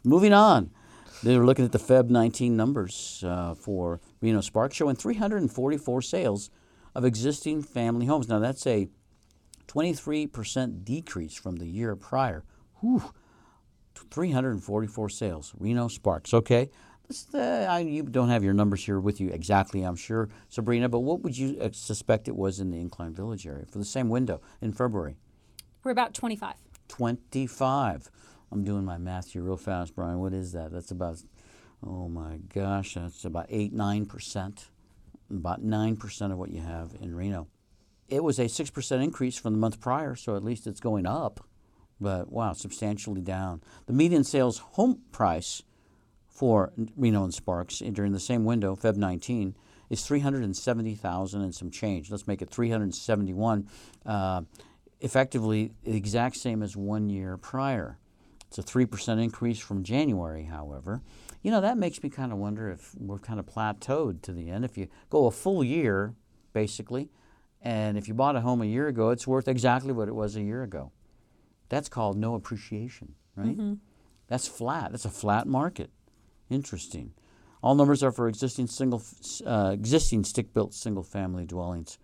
Moving 0.04 0.34
on, 0.34 0.70
they 1.24 1.38
were 1.38 1.46
looking 1.46 1.66
at 1.66 1.72
the 1.72 1.80
Feb 1.80 2.10
19 2.10 2.56
numbers 2.56 3.24
uh, 3.26 3.56
for 3.56 4.00
Reno 4.22 4.42
Spark, 4.42 4.74
showing 4.74 4.96
344 4.96 6.02
sales 6.04 6.52
of 6.96 7.06
existing 7.06 7.62
family 7.62 8.06
homes. 8.06 8.28
Now 8.28 8.40
that's 8.40 8.66
a 8.66 8.88
23% 9.68 10.84
decrease 10.84 11.36
from 11.36 11.58
the 11.58 11.68
year 11.68 11.96
prior. 11.96 12.44
Whew, 12.80 13.14
344 14.10 15.10
sales. 15.10 15.54
Reno 15.58 15.88
Sparks. 15.88 16.34
Okay. 16.34 16.70
Uh, 17.34 17.38
I, 17.38 17.80
you 17.80 18.02
don't 18.02 18.30
have 18.30 18.44
your 18.44 18.54
numbers 18.54 18.84
here 18.84 19.00
with 19.00 19.22
you 19.22 19.30
exactly, 19.30 19.84
I'm 19.84 19.96
sure, 19.96 20.28
Sabrina, 20.50 20.90
but 20.90 21.02
what 21.02 21.22
would 21.22 21.38
you 21.38 21.56
uh, 21.62 21.70
suspect 21.72 22.28
it 22.28 22.36
was 22.36 22.60
in 22.60 22.72
the 22.72 22.80
Incline 22.80 23.14
Village 23.14 23.46
area 23.46 23.66
for 23.70 23.78
the 23.78 23.86
same 23.86 24.10
window 24.10 24.42
in 24.60 24.74
February? 24.74 25.16
we're 25.86 25.92
about 25.92 26.16
25. 26.16 26.56
25. 26.88 28.10
I'm 28.52 28.64
doing 28.64 28.84
my 28.84 28.98
math 28.98 29.32
here 29.32 29.44
real 29.44 29.56
fast, 29.56 29.96
Brian. 29.96 30.20
What 30.20 30.34
is 30.34 30.52
that? 30.54 30.72
That's 30.72 30.92
about, 30.92 31.18
oh 31.86 32.10
my 32.10 32.38
gosh, 32.54 32.96
that's 32.96 33.24
about 33.24 33.46
8, 33.50 33.74
9%. 33.74 34.66
About 35.30 35.64
9% 35.64 36.32
of 36.32 36.38
what 36.38 36.52
you 36.52 36.62
have 36.62 36.96
in 37.00 37.16
Reno. 37.16 37.48
It 38.08 38.24
was 38.24 38.38
a 38.38 38.46
6% 38.46 39.04
increase 39.04 39.38
from 39.38 39.54
the 39.54 39.60
month 39.60 39.80
prior, 39.80 40.16
so 40.16 40.36
at 40.36 40.44
least 40.44 40.68
it's 40.68 40.80
going 40.80 41.06
up. 41.06 41.46
But 42.00 42.32
wow, 42.32 42.54
substantially 42.54 43.22
down. 43.22 43.62
The 43.88 43.94
median 43.94 44.24
sales 44.24 44.60
home 44.60 45.02
price 45.12 45.64
for 46.28 46.74
Reno 46.98 47.24
and 47.24 47.34
Sparks 47.34 47.80
during 47.80 48.12
the 48.12 48.20
same 48.20 48.44
window, 48.44 48.76
Feb 48.76 48.98
19, 48.98 49.56
is 49.90 50.06
370,000 50.06 51.42
and 51.42 51.56
some 51.56 51.72
change. 51.72 52.12
Let's 52.12 52.28
make 52.28 52.42
it 52.42 52.50
371. 52.50 53.70
Uh, 54.06 54.42
effectively 55.02 55.72
the 55.84 55.96
exact 55.96 56.36
same 56.38 56.62
as 56.62 56.76
one 56.76 57.10
year 57.10 57.38
prior. 57.38 57.98
It's 58.48 58.58
a 58.58 58.64
3% 58.64 59.22
increase 59.22 59.60
from 59.60 59.84
January, 59.84 60.44
however. 60.46 61.02
You 61.42 61.52
know, 61.52 61.62
that 61.62 61.78
makes 61.78 62.02
me 62.02 62.10
kind 62.10 62.32
of 62.32 62.38
wonder 62.38 62.70
if 62.70 62.96
we're 62.96 63.20
kind 63.20 63.40
of 63.40 63.46
plateaued 63.46 64.22
to 64.24 64.32
the 64.34 64.50
end. 64.50 64.66
If 64.66 64.78
you 64.78 64.88
go 65.10 65.26
a 65.26 65.32
full 65.32 65.64
year, 65.64 66.16
basically, 66.54 67.10
and 67.62 67.98
if 67.98 68.08
you 68.08 68.14
bought 68.14 68.36
a 68.36 68.42
home 68.42 68.62
a 68.62 68.66
year 68.66 68.88
ago, 68.88 69.10
it's 69.10 69.28
worth 69.28 69.48
exactly 69.48 69.92
what 69.92 70.08
it 70.08 70.16
was 70.16 70.36
a 70.36 70.42
year 70.42 70.64
ago. 70.64 70.92
That's 71.70 71.90
called 71.90 72.18
no 72.18 72.36
appreciation, 72.36 73.16
right? 73.36 73.58
That's 74.28 74.48
flat. 74.48 74.92
That's 74.92 75.06
a 75.06 75.10
flat 75.10 75.48
market. 75.48 75.90
Interesting. 76.50 77.14
All 77.64 77.74
numbers 77.74 78.04
are 78.04 78.12
for 78.12 78.28
existing 78.28 78.68
single, 78.68 79.02
uh, 79.46 79.72
existing 79.74 80.24
stick-built 80.24 80.74
single-family 80.76 81.46
dwellings. 81.48 81.98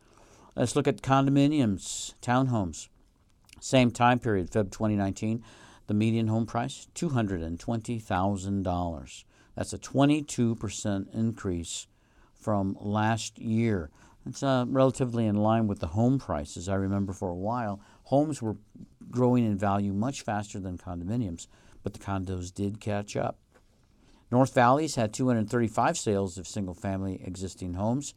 Let's 0.56 0.76
look 0.76 0.88
at 0.88 1.02
condominiums, 1.04 2.16
townhomes. 2.22 2.90
Same 3.60 3.92
time 3.92 4.18
period, 4.18 4.50
Feb 4.50 4.72
2019. 4.72 5.44
The 5.92 5.98
median 5.98 6.30
home 6.30 6.46
price, 6.46 6.88
$220,000. 6.96 9.24
That's 9.58 9.74
a 9.74 9.78
22% 9.78 11.14
increase 11.14 11.88
from 12.34 12.78
last 12.80 13.38
year. 13.38 13.90
It's 14.26 14.42
uh, 14.42 14.64
relatively 14.70 15.26
in 15.26 15.36
line 15.36 15.68
with 15.68 15.82
the 15.82 15.88
home 15.88 16.18
prices. 16.18 16.70
I 16.70 16.76
remember 16.76 17.12
for 17.12 17.28
a 17.28 17.36
while, 17.36 17.82
homes 18.04 18.42
were 18.42 18.56
growing 19.10 19.46
in 19.46 19.58
value 19.58 19.92
much 19.92 20.22
faster 20.22 20.62
than 20.62 20.78
condominiums, 20.78 21.48
but 21.84 21.92
the 21.92 22.00
condos 22.00 22.54
did 22.54 22.80
catch 22.80 23.18
up. 23.18 23.38
North 24.32 24.54
Valley's 24.54 24.96
had 24.96 25.12
235 25.12 25.98
sales 25.98 26.38
of 26.38 26.48
single 26.48 26.74
family 26.74 27.22
existing 27.22 27.74
homes. 27.74 28.14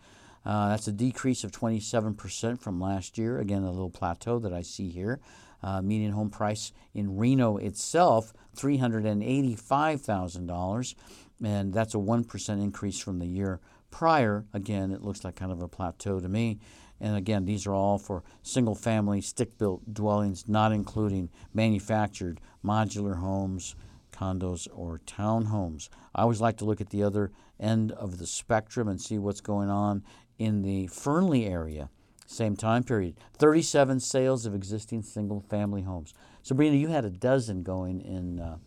Uh, 0.47 0.69
that's 0.69 0.87
a 0.87 0.93
decrease 0.93 1.43
of 1.43 1.51
27% 1.51 2.61
from 2.61 2.81
last 2.81 3.19
year. 3.19 3.41
Again, 3.41 3.65
a 3.65 3.73
little 3.73 3.91
plateau 3.91 4.39
that 4.39 4.53
I 4.53 4.63
see 4.63 4.91
here. 4.91 5.19
Uh, 5.65 5.81
median 5.81 6.13
home 6.13 6.29
price 6.29 6.73
in 6.93 7.17
Reno 7.17 7.57
itself, 7.57 8.35
$385,000, 8.55 10.95
and 11.43 11.73
that's 11.73 11.95
a 11.95 11.99
1% 11.99 12.63
increase 12.63 12.99
from 12.99 13.19
the 13.19 13.27
year 13.27 13.61
prior. 13.91 14.45
Again, 14.53 14.91
it 14.91 15.01
looks 15.01 15.25
like 15.25 15.37
kind 15.37 15.51
of 15.51 15.63
a 15.63 15.69
plateau 15.69 16.21
to 16.21 16.29
me. 16.29 16.59
And 17.01 17.17
again, 17.17 17.47
these 17.47 17.67
are 17.67 17.73
all 17.73 17.97
for 17.97 18.23
single 18.43 18.75
family, 18.75 19.23
stick 19.23 19.57
built 19.57 19.95
dwellings, 19.95 20.47
not 20.49 20.71
including 20.71 21.31
manufactured 21.55 22.43
modular 22.63 23.17
homes, 23.17 23.75
condos, 24.13 24.69
or 24.75 25.01
townhomes. 25.07 25.89
I 26.15 26.21
always 26.23 26.43
like 26.43 26.59
to 26.59 26.67
look 26.67 26.83
at 26.83 26.91
the 26.91 27.03
other 27.03 27.33
end 27.59 27.91
of 27.93 28.19
the 28.19 28.27
spectrum 28.27 28.87
and 28.87 29.01
see 29.01 29.19
what's 29.19 29.41
going 29.41 29.71
on 29.71 30.05
in 30.39 30.61
the 30.61 30.89
Fernley 30.89 31.47
area. 31.47 31.89
Same 32.27 32.57
time 32.57 32.83
period. 32.83 33.17
37 33.35 34.01
sales 34.01 34.47
of 34.47 34.55
existing 34.55 35.03
single 35.03 35.41
family 35.41 35.83
homes. 35.83 36.15
Sabrina, 36.43 36.77
you 36.77 36.89
had 36.89 37.05
a 37.05 37.11
dozen 37.11 37.63
going 37.63 38.01
in 38.01 38.41
uh, 38.41 38.59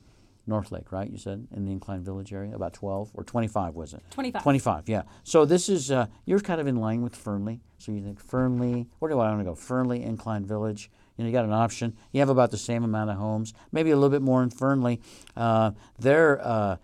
North 0.47 0.71
Lake, 0.71 0.91
right? 0.91 1.09
You 1.09 1.17
said 1.17 1.47
in 1.55 1.65
the 1.65 1.71
Incline 1.71 2.03
Village 2.03 2.33
area, 2.33 2.55
about 2.55 2.73
12 2.73 3.11
or 3.13 3.23
25 3.23 3.75
was 3.75 3.93
it? 3.93 4.01
25. 4.11 4.41
25, 4.43 4.89
yeah. 4.89 5.03
So 5.23 5.45
this 5.45 5.69
is, 5.69 5.91
uh, 5.91 6.07
you're 6.25 6.39
kind 6.39 6.61
of 6.61 6.67
in 6.67 6.77
line 6.77 7.01
with 7.01 7.15
Fernley. 7.15 7.61
So 7.77 7.91
you 7.91 8.01
think 8.01 8.19
Fernley, 8.19 8.87
where 8.99 9.09
do 9.09 9.19
I 9.19 9.29
want 9.29 9.41
to 9.41 9.45
go? 9.45 9.55
Fernley, 9.55 10.03
Incline 10.03 10.45
Village. 10.45 10.89
You 11.17 11.23
know, 11.23 11.27
you 11.27 11.33
got 11.33 11.45
an 11.45 11.53
option. 11.53 11.95
You 12.11 12.19
have 12.21 12.29
about 12.29 12.51
the 12.51 12.57
same 12.57 12.83
amount 12.83 13.09
of 13.09 13.17
homes, 13.17 13.53
maybe 13.71 13.91
a 13.91 13.95
little 13.95 14.09
bit 14.09 14.21
more 14.21 14.43
in 14.43 14.49
Fernley. 14.49 15.01
Uh, 15.35 15.71
their, 15.99 16.39
uh, 16.45 16.77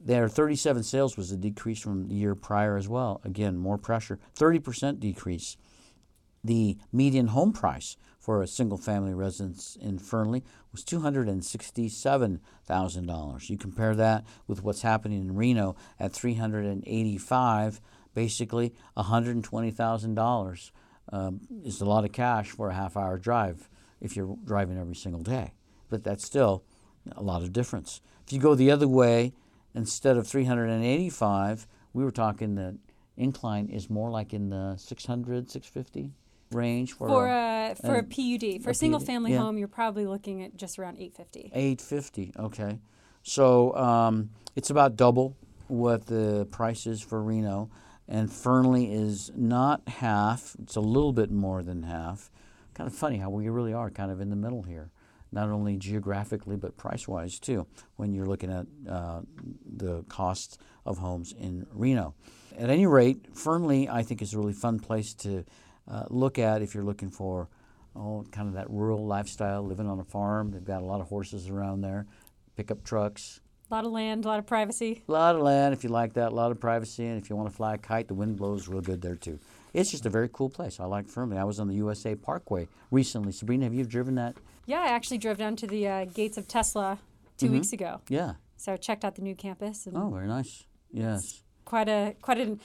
their 0.00 0.28
37 0.28 0.82
sales 0.82 1.16
was 1.16 1.32
a 1.32 1.36
decrease 1.36 1.80
from 1.80 2.08
the 2.08 2.14
year 2.14 2.34
prior 2.34 2.76
as 2.76 2.88
well. 2.88 3.20
Again, 3.24 3.56
more 3.56 3.78
pressure. 3.78 4.18
30% 4.36 5.00
decrease. 5.00 5.56
The 6.46 6.78
median 6.92 7.28
home 7.28 7.52
price 7.52 7.96
for 8.20 8.40
a 8.40 8.46
single 8.46 8.78
family 8.78 9.12
residence 9.12 9.76
in 9.80 9.98
Fernley 9.98 10.44
was 10.70 10.84
$267,000. 10.84 13.50
You 13.50 13.58
compare 13.58 13.96
that 13.96 14.24
with 14.46 14.62
what's 14.62 14.82
happening 14.82 15.22
in 15.22 15.34
Reno 15.34 15.74
at 15.98 16.12
385, 16.12 17.80
basically 18.14 18.72
$120,000 18.96 20.70
um, 21.12 21.40
is 21.64 21.80
a 21.80 21.84
lot 21.84 22.04
of 22.04 22.12
cash 22.12 22.50
for 22.50 22.70
a 22.70 22.74
half 22.74 22.96
hour 22.96 23.18
drive 23.18 23.68
if 24.00 24.14
you're 24.14 24.36
driving 24.44 24.78
every 24.78 24.94
single 24.94 25.22
day. 25.22 25.52
But 25.88 26.04
that's 26.04 26.24
still 26.24 26.62
a 27.16 27.24
lot 27.24 27.42
of 27.42 27.52
difference. 27.52 28.00
If 28.24 28.32
you 28.32 28.38
go 28.38 28.54
the 28.54 28.70
other 28.70 28.86
way, 28.86 29.32
instead 29.74 30.16
of 30.16 30.28
385, 30.28 31.66
we 31.92 32.04
were 32.04 32.12
talking 32.12 32.54
that 32.54 32.78
incline 33.16 33.66
is 33.66 33.90
more 33.90 34.12
like 34.12 34.32
in 34.32 34.50
the 34.50 34.76
600, 34.76 35.50
650 35.50 36.12
range 36.52 36.92
for, 36.92 37.08
For 37.08 37.26
a, 37.26 37.72
a 37.72 37.74
for 37.74 37.96
a- 37.96 37.98
a 37.98 38.02
PUD, 38.02 38.62
for 38.62 38.70
a 38.70 38.74
single 38.74 39.00
PUD, 39.00 39.06
family 39.06 39.32
yeah. 39.32 39.38
home, 39.38 39.58
you're 39.58 39.68
probably 39.68 40.06
looking 40.06 40.42
at 40.42 40.56
just 40.56 40.78
around 40.78 40.96
850. 40.98 41.50
850 41.54 42.32
okay. 42.38 42.78
So 43.22 43.74
um, 43.76 44.30
it's 44.54 44.70
about 44.70 44.96
double 44.96 45.36
what 45.68 46.06
the 46.06 46.46
price 46.50 46.86
is 46.86 47.00
for 47.02 47.22
reno. 47.22 47.70
And 48.08 48.32
fernley 48.32 48.92
is 48.92 49.32
not 49.34 49.82
half 49.88 50.54
it's 50.62 50.76
a 50.76 50.80
little 50.80 51.12
bit 51.12 51.30
more 51.32 51.62
than 51.64 51.82
half. 51.82 52.30
Kind 52.74 52.86
of 52.88 52.94
funny 52.94 53.18
how 53.18 53.30
we 53.30 53.48
really 53.48 53.72
are 53.72 53.90
kind 53.90 54.12
of 54.12 54.20
in 54.20 54.30
the 54.30 54.36
middle 54.36 54.62
here. 54.62 54.92
Not 55.32 55.48
only 55.48 55.76
geographically 55.76 56.56
but 56.56 56.76
price 56.76 57.08
wise 57.08 57.40
too 57.40 57.66
when 57.96 58.12
you're 58.12 58.26
looking 58.26 58.52
at 58.52 58.66
uh, 58.88 59.22
the 59.66 60.04
cost 60.04 60.60
of 60.84 60.98
homes 60.98 61.32
in 61.36 61.66
reno. 61.72 62.14
At 62.56 62.70
any 62.70 62.86
rate 62.86 63.26
fernley 63.36 63.88
i 63.88 64.02
think 64.02 64.22
is 64.22 64.32
a 64.32 64.38
really 64.38 64.54
fun 64.54 64.78
place 64.78 65.12
to 65.14 65.44
uh, 65.88 66.04
look 66.10 66.38
at 66.38 66.62
if 66.62 66.74
you're 66.74 66.84
looking 66.84 67.10
for 67.10 67.48
oh, 67.94 68.24
kind 68.30 68.46
of 68.48 68.54
that 68.54 68.68
rural 68.70 69.06
lifestyle, 69.06 69.62
living 69.62 69.86
on 69.88 69.98
a 70.00 70.04
farm. 70.04 70.50
They've 70.50 70.64
got 70.64 70.82
a 70.82 70.84
lot 70.84 71.00
of 71.00 71.08
horses 71.08 71.48
around 71.48 71.80
there, 71.80 72.06
pickup 72.56 72.84
trucks, 72.84 73.40
A 73.70 73.74
lot 73.74 73.84
of 73.86 73.92
land, 73.92 74.24
a 74.24 74.28
lot 74.28 74.38
of 74.38 74.46
privacy. 74.46 75.02
a 75.08 75.12
lot 75.12 75.34
of 75.34 75.40
land 75.42 75.72
if 75.72 75.82
you 75.82 75.88
like 75.90 76.12
that, 76.14 76.32
a 76.32 76.34
lot 76.34 76.50
of 76.50 76.60
privacy, 76.60 77.06
and 77.06 77.16
if 77.20 77.30
you 77.30 77.36
want 77.36 77.48
to 77.50 77.56
fly 77.56 77.74
a 77.74 77.78
kite, 77.78 78.08
the 78.08 78.14
wind 78.14 78.36
blows 78.36 78.68
real 78.68 78.82
good 78.82 79.00
there 79.00 79.16
too. 79.16 79.38
It's 79.72 79.90
just 79.90 80.04
a 80.06 80.10
very 80.10 80.28
cool 80.32 80.48
place. 80.50 80.78
I 80.80 80.84
like 80.86 81.06
Fernley. 81.08 81.36
I 81.38 81.44
was 81.44 81.58
on 81.60 81.68
the 81.68 81.74
USA 81.74 82.14
Parkway 82.14 82.68
recently. 82.90 83.32
Sabrina, 83.32 83.64
have 83.64 83.74
you 83.74 83.84
driven 83.84 84.14
that? 84.16 84.36
Yeah, 84.66 84.80
I 84.80 84.88
actually 84.88 85.18
drove 85.18 85.38
down 85.38 85.56
to 85.56 85.66
the 85.66 85.86
uh, 85.88 86.04
gates 86.06 86.36
of 86.38 86.48
Tesla 86.48 86.98
2 87.38 87.50
weeks 87.50 87.72
ago. 87.72 88.00
Yeah. 88.08 88.34
So 88.56 88.72
I 88.72 88.76
checked 88.78 89.04
out 89.04 89.14
the 89.16 89.22
new 89.22 89.34
campus 89.34 89.86
and 89.86 89.94
Mm-hmm. 89.96 90.06
Oh, 90.06 90.10
very 90.10 90.26
nice. 90.28 90.64
Yes. 90.92 91.42
quite 91.64 91.88
a 91.88 92.14
quite 92.22 92.38
a 92.38 92.58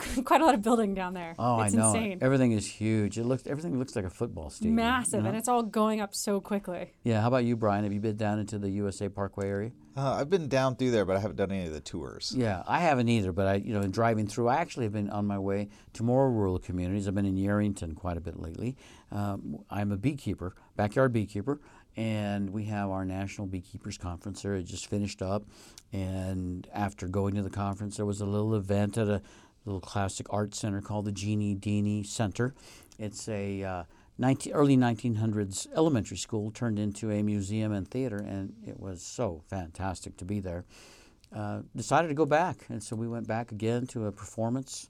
quite 0.24 0.40
a 0.40 0.44
lot 0.44 0.54
of 0.54 0.62
building 0.62 0.94
down 0.94 1.14
there. 1.14 1.34
Oh, 1.38 1.60
it's 1.62 1.74
I 1.74 1.76
know. 1.78 1.88
insane. 1.88 2.18
Everything 2.20 2.52
is 2.52 2.66
huge. 2.66 3.18
It 3.18 3.24
looks 3.24 3.46
everything 3.46 3.78
looks 3.78 3.94
like 3.96 4.04
a 4.04 4.10
football 4.10 4.50
stadium. 4.50 4.72
you 4.78 4.84
Massive, 4.84 5.22
know? 5.22 5.28
and 5.28 5.38
it's 5.38 5.48
all 5.48 5.62
going 5.62 6.00
up 6.00 6.14
so 6.14 6.40
quickly. 6.40 6.92
yeah. 7.04 7.20
How 7.20 7.28
about 7.28 7.44
you, 7.44 7.56
Brian? 7.56 7.84
Have 7.84 7.92
you 7.92 8.00
been 8.00 8.16
down 8.16 8.38
into 8.38 8.58
the 8.58 8.70
USA 8.70 9.08
Parkway 9.08 9.48
area? 9.48 9.70
Uh, 9.96 10.12
I've 10.20 10.30
been 10.30 10.48
down 10.48 10.76
through 10.76 10.92
there, 10.92 11.04
but 11.04 11.16
I 11.16 11.20
haven't 11.20 11.36
done 11.36 11.50
any 11.50 11.66
of 11.66 11.72
the 11.72 11.80
tours. 11.80 12.32
Yeah, 12.36 12.62
I 12.66 12.78
haven't 12.78 13.08
either, 13.08 13.32
but 13.32 13.46
I, 13.48 13.54
you 13.56 13.74
know, 13.74 13.80
in 13.80 13.90
driving 13.90 14.28
through, 14.28 14.46
I 14.48 14.56
actually 14.56 14.84
have 14.86 14.92
been 14.92 15.10
on 15.10 15.26
my 15.26 15.38
way 15.38 15.68
to 15.94 16.04
more 16.04 16.30
rural 16.30 16.60
communities. 16.60 17.08
I've 17.08 17.14
been 17.16 17.26
in 17.26 17.34
Yerington 17.36 17.96
quite 17.96 18.16
a 18.16 18.20
bit 18.20 18.38
lately. 18.38 18.76
Um, 19.10 19.58
I'm 19.68 19.90
a 19.90 19.96
beekeeper, 19.96 20.54
backyard 20.76 21.12
beekeeper, 21.12 21.60
and 21.96 22.50
we 22.50 22.64
have 22.66 22.88
our 22.88 23.04
National 23.04 23.48
Beekeepers 23.48 23.98
Conference 23.98 24.42
there. 24.42 24.54
It 24.54 24.62
just 24.62 24.86
finished 24.86 25.22
up, 25.22 25.42
and 25.92 26.68
after 26.72 27.08
going 27.08 27.34
to 27.34 27.42
the 27.42 27.50
conference, 27.50 27.96
there 27.96 28.06
was 28.06 28.20
a 28.20 28.26
little 28.26 28.54
event 28.54 28.96
at 28.96 29.08
a 29.08 29.20
little 29.64 29.80
classic 29.80 30.26
art 30.30 30.54
center 30.54 30.80
called 30.80 31.04
the 31.04 31.12
Jeanne 31.12 31.58
Dini 31.58 32.04
Center. 32.06 32.54
It's 32.98 33.28
a 33.28 33.62
uh, 33.62 33.84
19, 34.18 34.52
early 34.52 34.76
1900s 34.76 35.66
elementary 35.74 36.16
school 36.16 36.50
turned 36.50 36.78
into 36.78 37.10
a 37.10 37.22
museum 37.22 37.72
and 37.72 37.88
theater, 37.88 38.18
and 38.18 38.52
it 38.66 38.78
was 38.78 39.02
so 39.02 39.42
fantastic 39.48 40.16
to 40.18 40.24
be 40.24 40.40
there 40.40 40.64
uh, 41.34 41.60
decided 41.76 42.08
to 42.08 42.14
go 42.14 42.26
back. 42.26 42.66
And 42.68 42.82
so 42.82 42.96
we 42.96 43.08
went 43.08 43.26
back 43.26 43.52
again 43.52 43.86
to 43.88 44.06
a 44.06 44.12
performance 44.12 44.88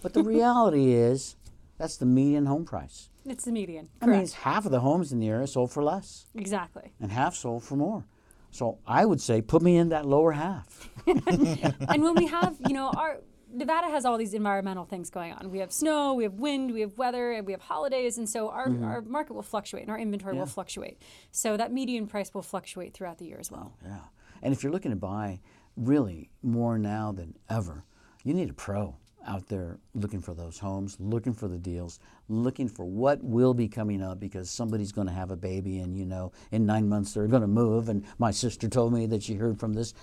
But 0.03 0.13
the 0.13 0.21
reality 0.23 0.93
is, 0.93 1.35
that's 1.79 1.97
the 1.97 2.05
median 2.05 2.45
home 2.45 2.65
price. 2.65 3.09
it's 3.25 3.45
the 3.45 3.51
median. 3.51 3.89
That 3.99 4.05
Correct. 4.05 4.19
means 4.19 4.33
half 4.33 4.65
of 4.65 4.71
the 4.71 4.81
homes 4.81 5.11
in 5.11 5.19
the 5.19 5.29
area 5.29 5.47
sold 5.47 5.71
for 5.71 5.81
less 5.81 6.27
exactly. 6.35 6.93
and 7.01 7.11
half 7.11 7.33
sold 7.33 7.63
for 7.63 7.75
more. 7.75 8.05
So 8.51 8.77
I 8.85 9.07
would 9.07 9.19
say 9.19 9.41
put 9.41 9.63
me 9.63 9.77
in 9.77 9.89
that 9.89 10.05
lower 10.05 10.33
half. 10.33 10.87
and 11.07 12.03
when 12.03 12.13
we 12.13 12.27
have, 12.27 12.57
you 12.67 12.75
know, 12.75 12.91
our 12.95 13.17
Nevada 13.53 13.87
has 13.87 14.05
all 14.05 14.17
these 14.17 14.33
environmental 14.33 14.85
things 14.85 15.09
going 15.09 15.33
on. 15.33 15.51
We 15.51 15.59
have 15.59 15.71
snow, 15.71 16.13
we 16.13 16.23
have 16.23 16.33
wind, 16.33 16.73
we 16.73 16.81
have 16.81 16.97
weather, 16.97 17.31
and 17.31 17.45
we 17.45 17.53
have 17.53 17.61
holidays, 17.61 18.17
and 18.17 18.27
so 18.27 18.49
our, 18.49 18.67
mm-hmm. 18.67 18.83
our 18.83 19.01
market 19.01 19.33
will 19.33 19.41
fluctuate 19.43 19.83
and 19.83 19.91
our 19.91 19.99
inventory 19.99 20.37
will 20.37 20.45
fluctuate. 20.45 21.01
So 21.31 21.57
that 21.57 21.71
median 21.71 22.07
price 22.07 22.33
will 22.33 22.41
fluctuate 22.41 22.93
throughout 22.93 23.17
the 23.17 23.25
year 23.25 23.37
as 23.39 23.51
well. 23.51 23.73
Oh, 23.83 23.87
yeah. 23.87 23.99
And 24.41 24.53
if 24.53 24.63
you're 24.63 24.71
looking 24.71 24.91
to 24.91 24.97
buy 24.97 25.39
really 25.75 26.29
more 26.41 26.77
now 26.77 27.11
than 27.11 27.35
ever, 27.49 27.85
you 28.23 28.33
need 28.33 28.49
a 28.49 28.53
pro 28.53 28.95
out 29.27 29.47
there 29.47 29.77
looking 29.93 30.21
for 30.21 30.33
those 30.33 30.57
homes, 30.57 30.97
looking 30.99 31.33
for 31.33 31.47
the 31.47 31.57
deals, 31.57 31.99
looking 32.27 32.67
for 32.67 32.85
what 32.85 33.23
will 33.23 33.53
be 33.53 33.67
coming 33.67 34.01
up 34.01 34.19
because 34.19 34.49
somebody's 34.49 34.91
going 34.91 35.07
to 35.07 35.13
have 35.13 35.31
a 35.31 35.35
baby 35.35 35.79
and 35.79 35.95
you 35.95 36.05
know 36.05 36.31
in 36.51 36.65
9 36.65 36.89
months 36.89 37.13
they're 37.13 37.27
going 37.27 37.41
to 37.41 37.47
move 37.47 37.89
and 37.89 38.03
my 38.17 38.31
sister 38.31 38.67
told 38.67 38.93
me 38.93 39.05
that 39.05 39.21
she 39.21 39.35
heard 39.35 39.59
from 39.59 39.73
this 39.73 39.93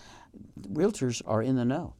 realtors 0.72 1.20
are 1.26 1.42
in 1.42 1.56
the 1.56 1.64
know. 1.64 1.94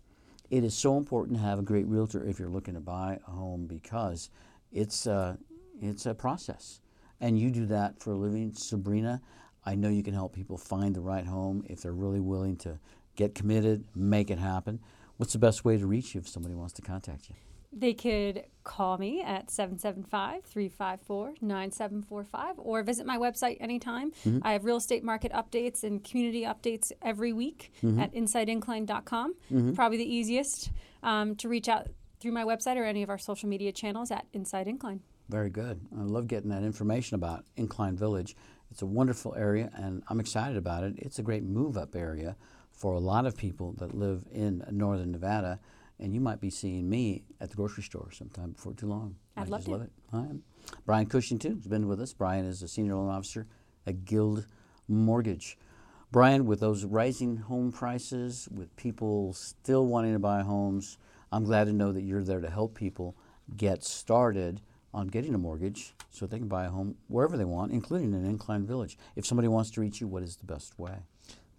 It 0.50 0.64
is 0.64 0.74
so 0.74 0.96
important 0.96 1.36
to 1.38 1.44
have 1.44 1.58
a 1.58 1.62
great 1.62 1.86
realtor 1.86 2.24
if 2.24 2.38
you're 2.38 2.48
looking 2.48 2.74
to 2.74 2.80
buy 2.80 3.18
a 3.26 3.30
home 3.30 3.66
because 3.66 4.30
it's 4.72 5.06
uh, 5.06 5.36
it's 5.80 6.06
a 6.06 6.14
process, 6.14 6.80
and 7.20 7.38
you 7.38 7.50
do 7.50 7.66
that 7.66 8.00
for 8.00 8.12
a 8.12 8.16
living. 8.16 8.54
Sabrina, 8.54 9.20
I 9.64 9.74
know 9.74 9.88
you 9.90 10.02
can 10.02 10.14
help 10.14 10.34
people 10.34 10.56
find 10.56 10.94
the 10.94 11.00
right 11.00 11.26
home 11.26 11.64
if 11.68 11.82
they're 11.82 11.92
really 11.92 12.20
willing 12.20 12.56
to 12.58 12.78
get 13.14 13.34
committed, 13.34 13.84
make 13.94 14.30
it 14.30 14.38
happen. 14.38 14.80
What's 15.18 15.32
the 15.32 15.38
best 15.38 15.64
way 15.64 15.76
to 15.76 15.86
reach 15.86 16.14
you 16.14 16.20
if 16.20 16.28
somebody 16.28 16.54
wants 16.54 16.72
to 16.74 16.82
contact 16.82 17.28
you? 17.28 17.47
They 17.72 17.94
could 17.94 18.44
call 18.64 18.98
me 18.98 19.22
at 19.22 19.50
775 19.50 20.44
354 20.44 21.34
9745 21.40 22.54
or 22.58 22.82
visit 22.82 23.06
my 23.06 23.18
website 23.18 23.56
anytime. 23.60 24.10
Mm-hmm. 24.10 24.40
I 24.42 24.52
have 24.52 24.64
real 24.64 24.76
estate 24.76 25.04
market 25.04 25.32
updates 25.32 25.84
and 25.84 26.02
community 26.02 26.42
updates 26.42 26.92
every 27.02 27.32
week 27.32 27.72
mm-hmm. 27.82 28.00
at 28.00 28.12
insideincline.com. 28.14 29.34
Mm-hmm. 29.52 29.72
Probably 29.74 29.98
the 29.98 30.14
easiest 30.14 30.70
um, 31.02 31.34
to 31.36 31.48
reach 31.48 31.68
out 31.68 31.88
through 32.20 32.32
my 32.32 32.44
website 32.44 32.76
or 32.76 32.84
any 32.84 33.02
of 33.02 33.10
our 33.10 33.18
social 33.18 33.48
media 33.48 33.72
channels 33.72 34.10
at 34.10 34.26
Inside 34.32 34.66
Incline. 34.66 35.00
Very 35.28 35.50
good. 35.50 35.80
I 35.96 36.02
love 36.02 36.26
getting 36.26 36.50
that 36.50 36.62
information 36.62 37.14
about 37.14 37.44
Incline 37.56 37.96
Village. 37.96 38.34
It's 38.70 38.82
a 38.82 38.86
wonderful 38.86 39.34
area, 39.34 39.70
and 39.74 40.02
I'm 40.08 40.20
excited 40.20 40.56
about 40.56 40.84
it. 40.84 40.94
It's 40.98 41.18
a 41.18 41.22
great 41.22 41.42
move 41.42 41.76
up 41.76 41.94
area 41.94 42.36
for 42.72 42.94
a 42.94 43.00
lot 43.00 43.26
of 43.26 43.36
people 43.36 43.72
that 43.78 43.94
live 43.94 44.24
in 44.32 44.64
northern 44.70 45.10
Nevada, 45.10 45.58
and 46.00 46.14
you 46.14 46.20
might 46.20 46.40
be 46.40 46.50
seeing 46.50 46.88
me 46.88 47.24
at 47.40 47.50
the 47.50 47.56
grocery 47.56 47.82
store 47.82 48.10
sometime 48.12 48.52
before 48.52 48.74
too 48.74 48.86
long. 48.86 49.16
I'd 49.36 49.48
I 49.48 49.50
love 49.50 49.60
just 49.60 49.66
to. 49.66 49.70
love 49.72 49.82
it. 49.82 49.92
Brian 50.84 51.06
Cushing, 51.06 51.38
too, 51.38 51.54
has 51.56 51.66
been 51.66 51.88
with 51.88 52.00
us. 52.00 52.12
Brian 52.12 52.44
is 52.44 52.62
a 52.62 52.68
senior 52.68 52.94
loan 52.94 53.08
officer 53.08 53.46
at 53.86 54.04
Guild 54.04 54.46
Mortgage. 54.86 55.58
Brian, 56.10 56.46
with 56.46 56.60
those 56.60 56.84
rising 56.84 57.36
home 57.36 57.70
prices, 57.72 58.48
with 58.50 58.74
people 58.76 59.32
still 59.34 59.86
wanting 59.86 60.12
to 60.14 60.18
buy 60.18 60.42
homes, 60.42 60.98
I'm 61.30 61.44
glad 61.44 61.64
to 61.64 61.72
know 61.72 61.92
that 61.92 62.02
you're 62.02 62.24
there 62.24 62.40
to 62.40 62.48
help 62.50 62.74
people 62.74 63.16
get 63.56 63.84
started 63.84 64.60
on 64.94 65.06
getting 65.08 65.34
a 65.34 65.38
mortgage 65.38 65.94
so 66.10 66.26
they 66.26 66.38
can 66.38 66.48
buy 66.48 66.64
a 66.64 66.70
home 66.70 66.96
wherever 67.08 67.36
they 67.36 67.44
want, 67.44 67.72
including 67.72 68.14
in 68.14 68.24
Incline 68.24 68.66
Village. 68.66 68.96
If 69.16 69.26
somebody 69.26 69.48
wants 69.48 69.70
to 69.72 69.80
reach 69.80 70.00
you, 70.00 70.08
what 70.08 70.22
is 70.22 70.36
the 70.36 70.46
best 70.46 70.78
way? 70.78 71.00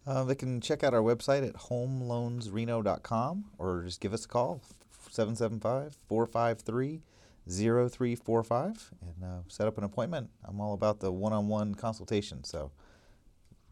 Uh, 0.07 0.23
they 0.23 0.35
can 0.35 0.59
check 0.61 0.83
out 0.83 0.93
our 0.93 1.01
website 1.01 1.47
at 1.47 1.53
homeloansreno.com 1.55 3.45
or 3.57 3.83
just 3.83 4.01
give 4.01 4.13
us 4.13 4.25
a 4.25 4.27
call 4.27 4.61
775 5.09 5.97
453 6.07 7.01
0345 7.47 8.91
and 9.01 9.23
uh, 9.23 9.41
set 9.47 9.67
up 9.67 9.77
an 9.77 9.83
appointment. 9.83 10.29
I'm 10.45 10.59
all 10.59 10.73
about 10.73 10.99
the 10.99 11.11
one 11.11 11.33
on 11.33 11.47
one 11.47 11.75
consultation. 11.75 12.43
So 12.43 12.71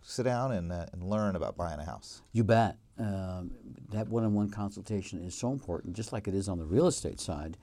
sit 0.02 0.24
down 0.24 0.52
and, 0.52 0.72
uh, 0.72 0.86
and 0.94 1.04
learn 1.04 1.36
about 1.36 1.58
buying 1.58 1.80
a 1.80 1.86
house. 1.86 2.22
You 2.32 2.44
bet. 2.44 2.78
Um, 3.00 3.52
that 3.92 4.08
one 4.10 4.24
on 4.24 4.34
one 4.34 4.50
consultation 4.50 5.24
is 5.24 5.36
so 5.36 5.52
important, 5.52 5.96
just 5.96 6.12
like 6.12 6.28
it 6.28 6.34
is 6.34 6.50
on 6.50 6.58
the 6.58 6.66
real 6.66 6.88
estate 6.88 7.20
side. 7.20 7.58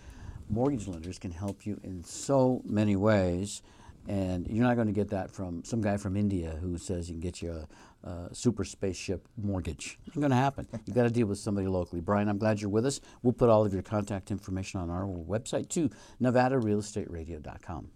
Mortgage 0.49 0.87
lenders 0.87 1.19
can 1.19 1.33
help 1.33 1.67
you 1.67 1.81
in 1.83 2.05
so 2.05 2.63
many 2.65 2.95
ways, 2.95 3.63
and 4.07 4.47
you're 4.47 4.65
not 4.65 4.77
going 4.77 4.87
to 4.87 4.93
get 4.93 5.09
that 5.09 5.31
from 5.31 5.65
some 5.65 5.81
guy 5.81 5.97
from 5.97 6.17
India 6.17 6.57
who 6.61 6.79
says 6.79 7.09
he 7.09 7.15
can 7.15 7.21
get 7.21 7.43
you 7.43 7.51
a, 7.51 7.67
a 8.05 8.35
super 8.35 8.65
spaceship 8.65 9.27
mortgage. 9.37 9.99
It's 10.07 10.17
going 10.17 10.31
to 10.31 10.37
happen. 10.37 10.69
You've 10.87 10.95
got 10.95 11.05
to 11.05 11.11
deal 11.11 11.27
with 11.27 11.39
somebody 11.39 11.67
locally. 11.67 12.01
Brian, 12.01 12.29
I'm 12.29 12.39
glad 12.39 12.61
you're 12.61 12.71
with 12.71 12.87
us. 12.87 13.01
We'll 13.23 13.33
put 13.33 13.49
all 13.49 13.65
of 13.65 13.73
your 13.73 13.83
contact 13.83 14.31
information 14.31 14.81
on 14.81 14.91
our 14.91 15.07
website 15.07 15.69
too, 15.69 15.91
NevadaRealEstateRadio.com. 16.21 17.91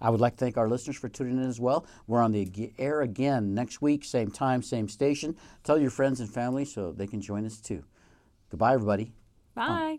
I 0.00 0.10
would 0.10 0.20
like 0.20 0.34
to 0.34 0.38
thank 0.38 0.56
our 0.56 0.68
listeners 0.68 0.96
for 0.96 1.08
tuning 1.08 1.38
in 1.38 1.48
as 1.48 1.60
well. 1.60 1.86
We're 2.06 2.22
on 2.22 2.32
the 2.32 2.72
air 2.78 3.02
again 3.02 3.54
next 3.54 3.82
week, 3.82 4.04
same 4.04 4.30
time, 4.30 4.62
same 4.62 4.88
station. 4.88 5.36
Tell 5.64 5.78
your 5.78 5.90
friends 5.90 6.20
and 6.20 6.28
family 6.28 6.64
so 6.64 6.92
they 6.92 7.06
can 7.06 7.20
join 7.20 7.44
us 7.44 7.58
too. 7.58 7.84
Goodbye, 8.50 8.74
everybody. 8.74 9.12
Bye. 9.54 9.98